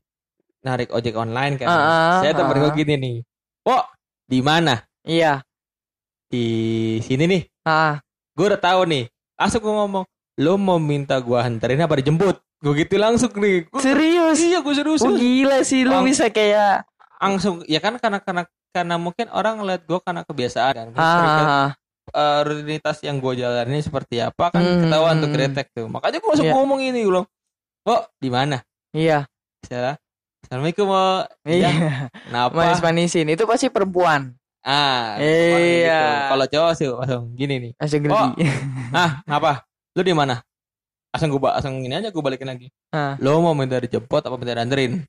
narik 0.61 0.89
ojek 0.89 1.17
online 1.17 1.57
kan. 1.57 1.65
Ah, 1.65 1.73
ah, 1.73 2.13
saya 2.21 2.33
temen 2.33 2.53
gue 2.55 2.69
ah. 2.69 2.75
gini 2.75 2.93
nih. 2.95 3.17
Wo, 3.65 3.81
di 4.23 4.39
mana? 4.39 4.77
Iya. 5.01 5.41
Di 6.29 6.45
sini 7.01 7.25
nih. 7.25 7.43
Ah, 7.65 7.97
Gue 8.31 8.45
udah 8.45 8.61
tahu 8.61 8.85
nih. 8.85 9.09
Langsung 9.35 9.57
gue 9.59 9.73
ngomong, 9.73 10.05
lo 10.41 10.57
mau 10.57 10.77
minta 10.77 11.15
gue 11.17 11.37
hantarin 11.37 11.77
apa 11.79 11.95
dijemput? 11.95 12.41
Gue 12.57 12.73
gitu 12.75 12.97
langsung 12.97 13.29
nih. 13.33 13.65
Gua, 13.67 13.77
serius. 13.79 14.37
iya, 14.37 14.59
gue 14.59 14.73
serius. 14.73 15.01
Oh 15.01 15.13
gila 15.13 15.61
sih 15.61 15.81
Lang- 15.81 16.01
bisa 16.03 16.27
kayak 16.27 16.85
Langsung, 17.17 17.61
ya 17.65 17.77
kan 17.77 17.93
karena 17.95 18.17
karena 18.17 18.43
karena 18.71 18.95
mungkin 18.97 19.29
orang 19.29 19.61
ngeliat 19.61 19.85
gue 19.85 19.99
karena 19.99 20.21
kebiasaan 20.23 20.89
kan. 20.91 20.97
Ah, 20.97 21.67
eh, 22.09 22.39
rutinitas 22.41 22.97
yang 22.99 23.17
gue 23.17 23.37
jalani 23.37 23.77
seperti 23.77 24.17
apa 24.17 24.49
kan 24.49 24.57
Hmm. 24.57 24.81
ketahuan 24.83 25.15
tuh 25.17 25.29
kedetek 25.29 25.67
tuh. 25.71 25.85
Makanya 25.85 26.17
gue 26.17 26.27
langsung 26.27 26.49
Iya. 26.49 26.55
ngomong 26.55 26.79
ini 26.81 26.99
gue 26.99 27.21
"Oh, 27.83 28.01
di 28.17 28.29
mana?" 28.29 28.65
iya. 28.89 29.29
Saya, 29.61 30.01
"Assalamualaikum, 30.41 30.85
Mo." 30.85 31.21
Iya. 31.43 31.69
Kenapa? 32.25 32.57
Manis-manisin 32.57 33.29
itu 33.29 33.45
pasti 33.45 33.69
perempuan. 33.69 34.33
Ah, 34.59 35.17
Iya. 35.17 35.85
gitu. 35.85 36.09
Kalau 36.29 36.45
cowok 36.47 36.71
sih 36.73 36.87
langsung 36.89 37.23
gini 37.33 37.55
nih. 37.59 37.71
Langsung 37.77 38.01
Oh. 38.09 38.29
Ah, 38.97 39.11
ngapa? 39.23 39.61
Lu 39.91 40.01
di 40.01 40.15
mana? 40.15 40.39
Langsung 41.11 41.35
gue 41.35 41.39
langsung 41.43 41.83
gini 41.83 41.91
aja 41.91 42.07
gue 42.07 42.23
balikin 42.23 42.47
lagi. 42.47 42.67
Ah. 42.95 43.19
Lo 43.19 43.43
mau 43.43 43.51
minta 43.51 43.75
dijemput 43.75 44.23
apa 44.23 44.35
minta 44.39 44.55
dianterin? 44.55 45.03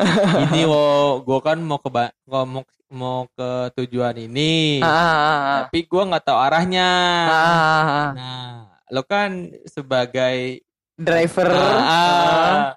ini 0.54 0.64
wo, 0.64 1.20
gue 1.20 1.38
kan 1.44 1.60
mau 1.60 1.76
ke 1.76 1.90
mau 2.24 2.64
mau 2.90 3.18
ke 3.36 3.48
tujuan 3.76 4.16
ini, 4.16 4.80
Ah, 4.80 4.88
ah, 4.88 5.10
ah, 5.12 5.60
tapi 5.68 5.84
gue 5.84 6.02
nggak 6.02 6.24
tahu 6.24 6.38
arahnya. 6.40 6.88
ah, 7.28 7.36
ah, 7.36 7.84
ah. 7.84 8.08
Nah, 8.16 8.52
lo 8.88 9.02
kan 9.04 9.50
sebagai 9.68 10.64
Driver. 10.96 11.52
Ah, 11.52 11.76
Ah. 11.76 11.84
ah, 11.84 12.70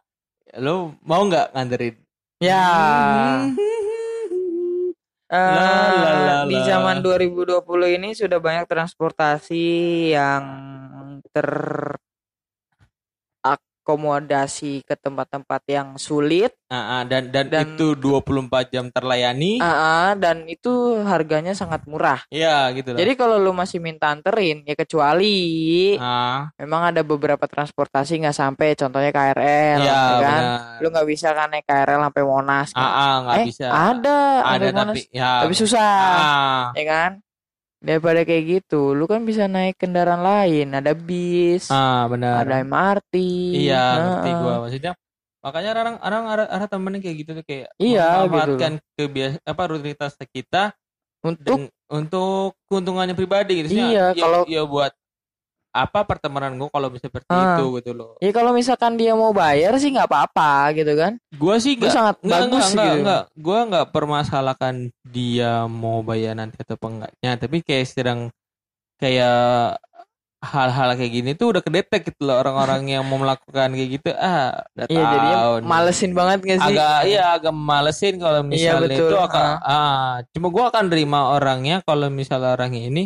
lo 0.60 1.00
mau 1.02 1.24
nggak 1.24 1.56
nganterin? 1.56 1.96
Ya. 2.44 2.66
La, 5.34 5.90
la, 5.98 6.12
la, 6.14 6.38
di 6.46 6.62
zaman 6.62 7.02
2020 7.02 7.98
ini 7.98 8.14
sudah 8.14 8.38
banyak 8.38 8.70
transportasi 8.70 9.66
yang 10.14 10.46
terakomodasi 13.84 14.88
ke 14.88 14.96
tempat-tempat 14.96 15.62
yang 15.68 16.00
sulit 16.00 16.56
Ah, 16.74 16.98
ah, 16.98 17.02
dan, 17.06 17.30
dan 17.30 17.54
Dan- 17.54 17.78
itu 17.78 17.94
24 17.94 18.74
jam 18.74 18.90
terlayani. 18.90 19.62
Ah, 19.62 19.70
ah, 19.70 20.10
dan 20.18 20.42
itu 20.50 20.98
harganya 21.06 21.54
sangat 21.54 21.86
murah. 21.86 22.26
Iya, 22.34 22.74
gitu 22.74 22.96
loh. 22.96 22.98
Jadi 22.98 23.14
kalau 23.14 23.38
lu 23.38 23.54
masih 23.54 23.78
minta 23.78 24.10
anterin 24.10 24.66
ya 24.66 24.74
kecuali 24.74 25.94
ah, 26.02 26.50
memang 26.58 26.90
ada 26.90 27.06
beberapa 27.06 27.46
transportasi 27.46 28.26
nggak 28.26 28.34
sampai 28.34 28.74
contohnya 28.74 29.14
KRL 29.14 29.80
iya, 29.86 29.94
ya 29.94 30.18
kan. 30.18 30.42
benar. 30.42 30.80
Lu 30.82 30.88
nggak 30.90 31.08
bisa 31.14 31.28
kan 31.38 31.48
naik 31.54 31.66
KRL 31.70 32.02
sampai 32.10 32.24
Monas. 32.26 32.70
Kan? 32.74 32.82
ah, 32.82 33.16
nggak 33.22 33.38
eh, 33.38 33.46
bisa. 33.46 33.66
ada 33.70 34.18
Ada 34.42 34.66
tapi 34.66 34.74
Monas. 34.74 34.98
ya. 35.14 35.32
Tapi 35.46 35.54
susah. 35.54 35.94
Ah, 35.94 36.64
ya 36.74 36.86
kan 36.90 37.12
daripada 37.84 38.24
kayak 38.24 38.44
gitu 38.64 38.96
lu 38.96 39.04
kan 39.04 39.22
bisa 39.22 39.44
naik 39.46 39.76
kendaraan 39.76 40.24
lain 40.24 40.72
ada 40.72 40.96
bis 40.96 41.68
ah, 41.68 42.08
benar. 42.08 42.42
ada 42.42 42.64
MRT 42.64 43.14
Iya, 43.60 43.76
Nah, 43.76 44.00
ngerti 44.00 44.30
gua 44.34 44.54
maksudnya. 44.64 44.94
Makanya 45.44 45.70
orang 45.76 45.96
orang 46.00 46.24
ada 46.48 46.66
temen 46.66 46.96
kayak 46.98 47.16
gitu 47.20 47.32
tuh 47.36 47.44
kayak 47.44 47.68
Iya, 47.76 48.24
memanfaatkan 48.24 48.74
kebiasaan 48.96 49.44
apa 49.44 49.64
rutinitas 49.68 50.16
kita 50.32 50.72
untuk 51.20 51.44
deng- 51.60 51.72
untuk 51.92 52.56
keuntungannya 52.66 53.12
pribadi 53.12 53.60
gitu. 53.60 53.76
Iya, 53.76 53.86
ya, 53.86 54.06
kalau- 54.16 54.48
ya 54.48 54.64
buat 54.64 54.96
apa 55.74 56.06
pertemanan 56.06 56.54
gua 56.56 56.70
kalau 56.70 56.88
bisa 56.88 57.10
seperti 57.10 57.34
Ah. 57.34 57.58
itu 57.58 57.82
gitu 57.82 57.92
loh. 57.92 58.14
ya 58.22 58.30
kalau 58.30 58.54
misalkan 58.54 58.94
dia 58.94 59.18
mau 59.18 59.34
bayar 59.34 59.74
sih 59.82 59.90
nggak 59.90 60.06
apa-apa 60.06 60.70
gitu 60.78 60.94
kan 60.94 61.18
Gua 61.34 61.58
sih 61.58 61.74
itu 61.74 61.84
enggak 61.84 61.98
sangat 61.98 62.16
Enggak, 62.22 62.40
bagus 62.40 62.54
enggak, 62.54 62.70
enggak, 62.70 62.86
gitu 62.86 63.02
enggak. 63.02 63.24
Gua 63.42 63.58
enggak 63.66 63.86
permasalahkan 63.90 64.76
dia 65.04 65.52
mau 65.66 66.06
bayar 66.06 66.38
nanti 66.38 66.62
atau 66.62 66.78
enggaknya, 66.78 67.32
tapi 67.36 67.58
kayak 67.60 67.86
sedang 67.90 68.20
kayak 68.98 69.82
hal-hal 70.44 71.00
kayak 71.00 71.12
gini 71.16 71.32
tuh 71.34 71.56
udah 71.56 71.64
kedetek 71.64 72.04
gitu 72.12 72.28
loh 72.28 72.44
orang-orang 72.44 72.84
yang 73.00 73.04
mau 73.08 73.16
melakukan 73.16 73.72
kayak 73.72 73.90
gitu 73.96 74.12
ah 74.14 74.60
udah 74.76 74.86
iya 74.92 75.04
tahu 75.40 75.54
malesin 75.64 76.12
banget 76.12 76.38
gak 76.44 76.60
sih 76.60 76.76
agak 76.76 76.98
iya 77.08 77.24
agak 77.40 77.56
malesin 77.56 78.14
kalau 78.20 78.44
misalnya 78.44 78.92
betul. 78.92 79.08
itu 79.08 79.16
akan 79.18 79.46
ah 79.64 80.12
cuma 80.36 80.48
gua 80.52 80.68
akan 80.68 80.86
terima 80.92 81.32
orangnya 81.32 81.80
kalau 81.82 82.12
misalnya 82.12 82.60
orangnya 82.60 82.92
ini 82.92 83.04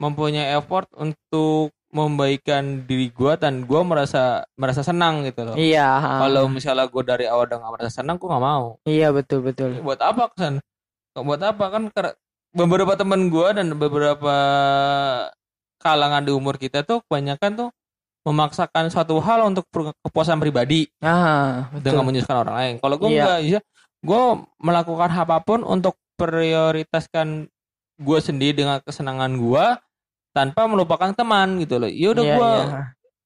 mempunyai 0.00 0.56
effort 0.56 0.88
untuk 0.96 1.76
membaikkan 1.92 2.88
diri 2.88 3.12
gua 3.12 3.36
dan 3.36 3.68
gua 3.68 3.84
merasa 3.84 4.48
merasa 4.56 4.80
senang 4.80 5.28
gitu 5.28 5.44
loh. 5.44 5.54
Iya 5.54 6.00
kalau 6.24 6.48
misalnya 6.48 6.88
gua 6.88 7.04
dari 7.04 7.28
awal 7.28 7.44
udah 7.46 7.60
gak 7.60 7.72
merasa 7.76 7.90
senang 8.00 8.16
gua 8.16 8.28
nggak 8.36 8.44
mau. 8.48 8.66
Iya 8.88 9.12
betul 9.12 9.44
betul. 9.44 9.76
Buat 9.84 10.00
apa 10.00 10.32
kesan 10.32 10.64
buat 11.12 11.40
apa? 11.44 11.64
Kan 11.68 11.92
beberapa 12.56 12.96
teman 12.96 13.28
gua 13.28 13.52
dan 13.52 13.76
beberapa 13.76 14.34
kalangan 15.78 16.24
di 16.24 16.32
umur 16.32 16.56
kita 16.56 16.80
tuh 16.82 17.04
kebanyakan 17.06 17.68
tuh 17.68 17.70
memaksakan 18.22 18.86
suatu 18.86 19.18
hal 19.18 19.50
untuk 19.50 19.66
kepuasan 20.06 20.38
pribadi. 20.38 20.86
Ah 21.02 21.68
dengan 21.82 22.06
betul. 22.06 22.08
menyusahkan 22.08 22.38
orang 22.48 22.56
lain. 22.56 22.74
Kalau 22.78 22.94
gue 23.02 23.08
Iya. 23.10 23.18
enggak, 23.18 23.38
ya, 23.42 23.60
gue 24.06 24.22
melakukan 24.62 25.10
apa 25.10 25.36
pun 25.42 25.66
untuk 25.66 25.98
prioritaskan 26.14 27.50
gue 27.98 28.18
sendiri 28.22 28.62
dengan 28.62 28.78
kesenangan 28.78 29.34
gue 29.34 29.64
tanpa 30.32 30.64
melupakan 30.64 31.12
teman 31.12 31.60
gitu 31.60 31.76
loh. 31.78 31.88
Ya 31.88 32.08
udah 32.16 32.24
Iya, 32.24 32.34
gue 32.36 32.52
iya. 32.52 32.82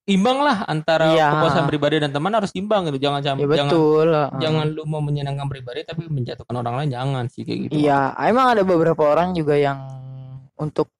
imbang 0.07 0.39
lah 0.43 0.57
antara 0.67 1.11
Iya. 1.11 1.27
kepuasan 1.35 1.65
pribadi 1.67 1.95
dan 2.03 2.11
teman 2.11 2.31
harus 2.35 2.51
imbang 2.53 2.87
gitu. 2.91 2.99
Jangan 2.99 3.19
ya 3.23 3.25
jangan 3.31 3.37
jangan, 3.39 3.71
betul 3.71 4.07
ah. 4.11 4.29
jangan 4.37 4.65
lu 4.71 4.83
mau 4.85 5.01
menyenangkan 5.01 5.47
pribadi 5.47 5.87
tapi 5.87 6.05
menjatuhkan 6.11 6.55
orang 6.59 6.75
lain 6.83 6.89
jangan 6.91 7.23
sih 7.31 7.47
kayak 7.47 7.59
gitu. 7.67 7.73
Iya, 7.79 8.13
emang 8.27 8.47
ada 8.55 8.63
beberapa 8.67 9.03
orang 9.07 9.31
juga 9.33 9.55
yang 9.55 9.79
untuk 10.59 10.91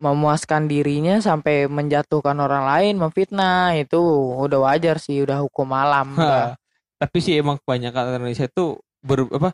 memuaskan 0.00 0.64
dirinya 0.64 1.20
sampai 1.20 1.68
menjatuhkan 1.68 2.32
orang 2.40 2.64
lain, 2.64 2.96
memfitnah 2.96 3.76
itu 3.76 4.00
udah 4.40 4.72
wajar 4.72 4.96
sih, 4.96 5.20
udah 5.20 5.44
hukum 5.44 5.68
alam. 5.76 6.16
Ha, 6.16 6.56
tapi 6.96 7.20
sih 7.20 7.36
emang 7.36 7.60
kebanyakan 7.60 8.08
orang 8.08 8.24
Indonesia 8.24 8.48
itu 8.48 8.80
ber, 9.04 9.28
apa 9.28 9.52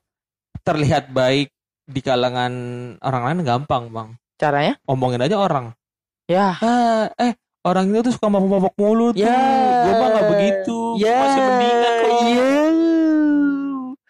terlihat 0.62 1.10
baik 1.10 1.50
di 1.86 2.00
kalangan 2.02 2.54
orang 3.02 3.22
lain 3.26 3.38
gampang 3.42 3.90
bang. 3.90 4.08
Caranya? 4.36 4.76
Omongin 4.84 5.20
aja 5.20 5.36
orang. 5.36 5.72
Ya, 6.26 6.58
ah 6.58 7.08
eh 7.16 7.32
orang 7.62 7.88
itu 7.88 8.02
tuh 8.02 8.12
suka 8.12 8.26
mabok-mabok 8.26 8.74
mulu 8.74 9.06
tuh 9.10 9.22
Ya. 9.22 9.38
gue 9.82 9.94
mah 9.94 10.08
gak 10.12 10.26
begitu 10.28 10.78
ya, 10.98 11.16
masih 11.16 11.40
mendingan 11.40 11.92
kok 11.94 12.10
Iya. 12.16 12.46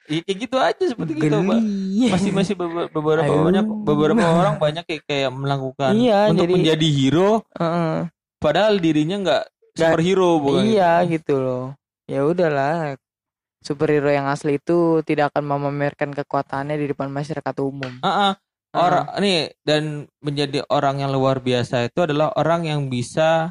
ya, 0.06 0.20
kayak 0.22 0.38
gitu 0.38 0.56
aja 0.56 0.84
seperti 0.86 1.12
gitu 1.14 1.36
Mbak. 1.36 1.60
Geli. 1.60 2.08
masih 2.08 2.30
masih 2.30 2.54
beber- 2.54 2.90
beberapa 2.90 3.26
Aduh. 3.26 3.44
banyak 3.44 3.64
beberapa 3.82 4.22
orang 4.24 4.56
banyak 4.56 4.84
kayak, 4.84 5.02
kayak 5.04 5.30
melakukan 5.30 5.92
Iya, 5.92 6.30
untuk 6.30 6.42
jadi- 6.42 6.54
menjadi 6.54 6.88
hero 6.90 7.30
Heeh. 7.52 7.94
padahal 8.38 8.74
dirinya 8.78 9.16
nggak 9.20 9.42
superhero 9.72 10.30
bukan 10.38 10.62
Iya 10.64 10.92
gitu 11.06 11.34
loh. 11.36 11.64
Ya 12.06 12.22
udahlah. 12.22 12.96
Superhero 13.60 14.06
yang 14.06 14.24
asli 14.24 14.56
itu 14.56 15.02
tidak 15.02 15.34
akan 15.34 15.42
memamerkan 15.44 16.14
kekuatannya 16.14 16.78
di 16.78 16.86
depan 16.86 17.10
masyarakat 17.10 17.54
umum. 17.58 17.98
Ah, 18.00 18.08
ah. 18.08 18.32
Orang 18.78 19.06
nih 19.18 19.38
dan 19.62 19.82
menjadi 20.20 20.58
orang 20.68 21.00
yang 21.00 21.10
luar 21.10 21.38
biasa 21.38 21.88
itu 21.88 21.98
adalah 22.00 22.32
orang 22.34 22.64
yang 22.64 22.80
bisa 22.86 23.50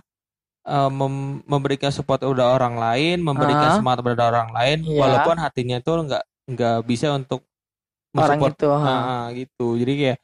eh, 0.66 0.90
mem- 0.90 1.46
memberikan 1.46 1.94
support 1.94 2.18
pada 2.20 2.50
orang 2.50 2.74
lain, 2.76 3.22
memberikan 3.22 3.70
Ah. 3.70 3.76
semangat 3.78 4.02
pada 4.02 4.24
orang 4.26 4.50
lain, 4.50 4.82
Iya. 4.82 4.98
walaupun 4.98 5.38
hatinya 5.38 5.78
itu 5.78 5.92
nggak 5.94 6.24
nggak 6.46 6.78
bisa 6.84 7.14
untuk 7.14 7.46
Orang 8.12 8.42
itu. 8.42 8.66
ha. 8.66 8.82
Ah, 8.82 8.98
ah, 8.98 9.26
gitu. 9.30 9.78
Jadi 9.78 9.94
kayak 9.94 10.18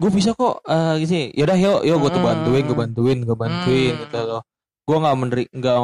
gue 0.00 0.10
bisa 0.10 0.32
kok 0.32 0.64
eh 0.64 0.94
gitu 0.96 1.10
sih. 1.10 1.24
Yaudah 1.36 1.56
yuk, 1.56 1.80
yuk 1.84 1.96
gue 2.00 2.10
tuh 2.10 2.22
Mm. 2.24 2.28
bantuin, 2.32 2.62
gue 2.64 2.78
bantuin, 2.78 3.18
gue 3.20 3.36
bantuin 3.36 3.92
Mm. 3.92 4.00
gitu 4.08 4.18
loh. 4.24 4.42
Gue 4.88 4.96
nggak 4.96 5.16
meneri 5.20 5.44
nggak 5.52 5.76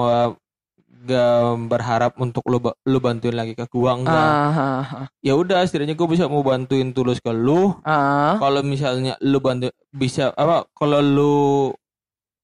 nggak 1.07 1.39
berharap 1.65 2.13
untuk 2.17 2.43
lu 2.45 2.59
ba- 2.59 2.75
lu 2.83 2.99
bantuin 2.99 3.33
lagi 3.33 3.55
ke 3.55 3.65
gua 3.67 3.95
enggak. 3.95 4.11
Ah, 4.11 4.51
ah, 4.51 4.85
ah. 4.85 5.07
Ya 5.21 5.33
udah, 5.33 5.63
setidaknya 5.63 5.95
gue 5.95 6.09
bisa 6.09 6.27
mau 6.27 6.43
bantuin 6.43 6.91
tulus 6.91 7.17
ke 7.17 7.31
lu. 7.31 7.79
Ah, 7.81 8.35
Kalau 8.37 8.61
misalnya 8.61 9.15
lu 9.21 9.39
bantu 9.39 9.67
bisa 9.89 10.35
apa? 10.35 10.67
Kalau 10.69 10.99
lu 10.99 11.71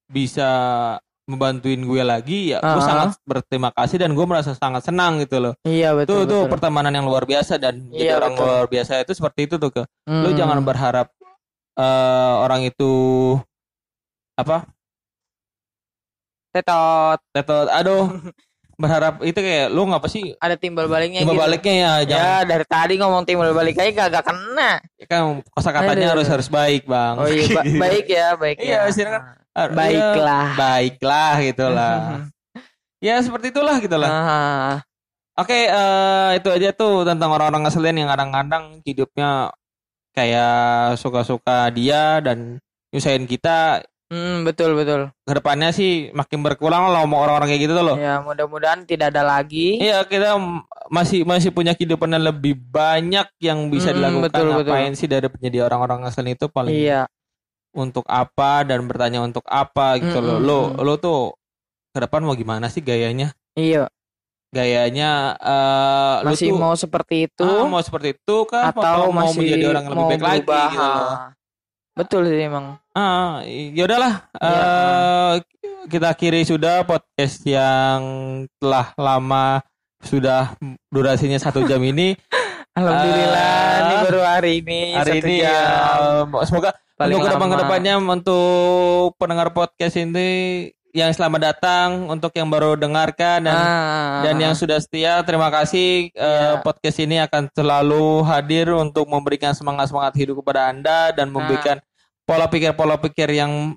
bisa 0.07 0.49
membantuin 1.23 1.79
gue 1.81 2.03
lagi 2.03 2.51
ya 2.51 2.59
gue 2.59 2.77
Ah. 2.77 2.83
sangat 2.83 3.09
berterima 3.23 3.71
kasih 3.71 3.95
dan 3.97 4.11
gue 4.11 4.23
merasa 4.23 4.53
sangat 4.53 4.83
senang 4.83 5.19
gitu 5.19 5.39
loh. 5.41 5.55
iya 5.63 5.91
Itu 5.93 6.03
betul. 6.03 6.19
tuh 6.21 6.27
betul. 6.41 6.51
pertemanan 6.51 6.93
yang 6.93 7.05
luar 7.05 7.25
biasa 7.25 7.57
dan 7.57 7.87
jadi 7.89 8.07
Iya, 8.09 8.15
orang 8.17 8.33
betul. 8.33 8.47
luar 8.49 8.67
biasa 8.69 8.93
itu 9.01 9.13
seperti 9.13 9.41
itu 9.45 9.55
tuh 9.57 9.71
ke. 9.71 9.83
Lu 10.05 10.29
Hmm. 10.29 10.37
jangan 10.37 10.59
berharap 10.61 11.11
eh, 11.73 11.85
orang 12.39 12.63
itu 12.63 12.93
apa? 14.35 14.67
tetot. 16.53 17.19
Tetot, 17.33 17.67
aduh. 17.71 18.05
berharap 18.75 19.21
itu 19.21 19.37
kayak 19.37 19.69
lu 19.69 19.85
ngapa 19.85 20.07
sih 20.07 20.35
Ada 20.37 20.55
timbal 20.55 20.87
baliknya 20.87 21.23
timbal 21.23 21.35
gitu. 21.35 21.45
baliknya 21.45 21.75
ya 21.75 21.93
jangan 22.07 22.25
Ya 22.25 22.37
dari 22.45 22.65
tadi 22.65 22.95
ngomong 22.97 23.23
timbal 23.23 23.53
balik 23.53 23.77
aja 23.77 23.93
kagak 23.93 24.25
kena. 24.25 24.81
kan 25.05 25.23
kosakatanya 25.49 26.11
harus 26.11 26.27
harus 26.27 26.49
baik 26.49 26.85
bang 26.85 27.15
Oh 27.15 27.27
iya 27.27 27.47
ba- 27.57 27.67
baik 27.69 28.07
ya 28.07 28.27
baik 28.35 28.57
Iya, 28.59 28.81
ya. 28.83 28.91
silakan. 28.91 29.23
Baiklah. 29.53 30.47
baiklah 30.55 31.33
gitulah 31.43 31.97
ya 33.05 33.19
seperti 33.19 33.51
itulah 33.51 33.77
gitu 33.77 33.97
lah 33.97 34.09
Ah, 34.09 34.75
oke 35.37 35.53
eh, 35.53 36.31
itu 36.37 36.49
aja 36.49 36.71
tuh 36.71 37.03
tentang 37.03 37.29
orang-orang 37.29 37.65
ngeselin 37.65 37.99
yang 37.99 38.09
kadang-kadang 38.09 38.81
hidupnya 38.81 39.53
kayak 40.11 40.55
suka-suka 40.97 41.69
dia 41.69 42.21
dan 42.21 42.61
nyusahin 42.89 43.25
kita 43.25 43.81
hmm, 44.13 44.45
betul 44.45 44.77
betul. 44.77 45.09
ke 45.09 45.33
depannya 45.33 45.73
sih 45.73 46.13
makin 46.13 46.45
berkurang 46.45 46.87
lah 46.87 47.01
sama 47.01 47.17
orang-orang 47.17 47.49
kayak 47.49 47.63
gitu 47.65 47.73
tuh 47.73 47.85
loh 47.85 47.97
Ya 47.97 48.21
mudah-mudahan 48.21 48.85
tidak 48.85 49.09
ada 49.09 49.25
lagi. 49.25 49.81
Iya 49.81 50.05
kita 50.05 50.37
masih 50.87 51.25
masih 51.25 51.49
punya 51.49 51.73
kehidupan 51.73 52.13
yang 52.13 52.21
lebih 52.23 52.53
banyak 52.55 53.25
yang 53.41 53.67
bisa 53.67 53.91
Mm, 53.91 53.97
dilakukan. 53.97 54.25
betul, 54.29 54.47
betul. 54.55 54.69
Ngapain 54.69 54.93
sih 54.93 55.09
dari 55.09 55.27
menjadi 55.27 55.59
orang-orang 55.65 56.05
ngeselin 56.05 56.31
itu 56.31 56.47
paling 56.47 56.77
Iya. 56.77 57.09
untuk 57.73 58.05
apa 58.05 58.63
dan 58.63 58.85
bertanya 58.85 59.19
untuk 59.19 59.43
apa 59.47 59.97
gitu 59.97 60.21
Mm, 60.21 60.27
loh. 60.29 60.39
Lo 60.39 60.61
mm. 60.69 60.77
lo 60.79 60.95
tuh 60.97 61.21
ke 61.91 61.99
depan 61.99 62.21
mau 62.21 62.33
gimana 62.33 62.69
sih 62.69 62.81
gayanya? 62.81 63.33
Iya. 63.55 63.89
Gayanya 64.53 65.11
eh 65.41 66.17
lo 66.21 66.31
Masih 66.31 66.53
tuh 66.53 66.61
mau 66.61 66.75
seperti 66.75 67.25
itu 67.25 67.41
ah, 67.41 67.65
mau 67.65 67.81
seperti 67.81 68.13
itu 68.13 68.37
kah 68.45 68.69
atau 68.69 69.09
mau 69.09 69.25
masih 69.25 69.41
menjadi 69.41 69.65
orang 69.67 69.83
yang 69.83 69.93
lebih 69.95 70.05
mau 70.05 70.13
baik 70.13 70.45
lagi 70.45 70.45
gitu 70.69 70.85
loh. 70.85 71.17
Betul 71.93 72.25
sih 72.25 72.41
emang. 72.41 72.81
Ah, 72.93 73.45
ya 73.45 73.85
udahlah. 73.85 74.15
Iya. 74.33 74.49
eh, 74.49 75.33
kita 75.87 76.07
akhiri 76.11 76.41
sudah 76.43 76.85
podcast 76.85 77.45
yang 77.45 78.01
telah 78.57 78.97
lama 78.97 79.61
sudah 80.01 80.57
durasinya 80.89 81.37
satu 81.37 81.65
jam 81.65 81.81
ini. 81.93 82.17
Alhamdulillah 82.73 83.53
Ah, 83.53 83.77
ini 83.79 83.95
baru 84.03 84.21
hari 84.25 84.53
ini 84.65 84.81
hari 84.97 85.21
satu 85.21 85.27
ini 85.29 85.35
jam. 85.39 86.25
ya, 86.33 86.43
semoga 86.43 86.71
Paling 86.97 87.15
untuk 87.15 87.29
ke 87.29 87.35
depan 87.35 87.49
ke 87.49 87.59
depannya 87.59 87.95
untuk 87.99 89.13
pendengar 89.17 89.49
podcast 89.51 89.95
ini 89.95 90.29
yang 90.93 91.09
selamat 91.09 91.41
datang 91.43 91.89
untuk 92.07 92.29
yang 92.33 92.47
baru 92.47 92.77
dengarkan 92.77 93.43
dan 93.43 93.57
Ah, 93.57 94.21
dan 94.23 94.37
yang 94.37 94.53
sudah 94.53 94.77
setia 94.77 95.25
terima 95.25 95.49
kasih 95.49 96.09
Eh, 96.09 96.21
Iya. 96.21 96.61
podcast 96.61 96.99
ini 96.99 97.17
akan 97.19 97.49
selalu 97.51 98.21
hadir 98.23 98.69
untuk 98.71 99.09
memberikan 99.09 99.57
semangat 99.57 99.89
semangat 99.89 100.13
hidup 100.15 100.45
kepada 100.45 100.69
anda 100.69 101.09
dan 101.11 101.29
Ah. 101.29 101.33
memberikan 101.33 101.77
pola 102.23 102.45
pikir 102.47 102.73
pola 102.73 102.97
pikir 102.97 103.33
yang 103.33 103.73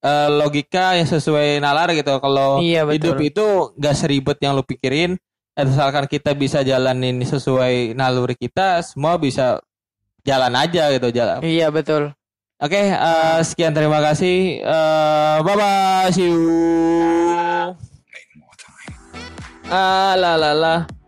eh, 0.00 0.30
logika 0.30 0.96
yang 0.96 1.04
sesuai 1.04 1.58
nalar 1.58 1.92
gitu 1.92 2.16
kalau 2.18 2.56
Iya, 2.56 2.86
betul. 2.86 2.94
hidup 2.96 3.16
itu 3.20 3.46
gak 3.76 3.94
seribet 3.94 4.38
yang 4.40 4.54
lu 4.54 4.64
pikirin 4.64 5.18
asalkan 5.52 6.06
kita 6.06 6.32
bisa 6.32 6.62
jalanin 6.62 7.20
sesuai 7.20 7.92
naluri 7.92 8.32
kita 8.32 8.80
semua 8.80 9.18
bisa 9.18 9.60
jalan 10.22 10.54
aja 10.54 10.88
gitu 10.88 11.10
jalan 11.10 11.42
Iya 11.42 11.68
betul. 11.68 12.16
Oke, 12.60 12.92
eh, 12.92 13.40
sekian 13.40 13.72
terima 13.72 14.04
kasih. 14.04 14.60
Eh, 14.60 15.36
bye 15.40 15.56
bye, 15.56 16.12
see 16.12 16.28
you. 16.28 17.72
Ah, 19.72 20.12
la 20.20 20.36
la 20.36 20.52
la. 20.52 20.99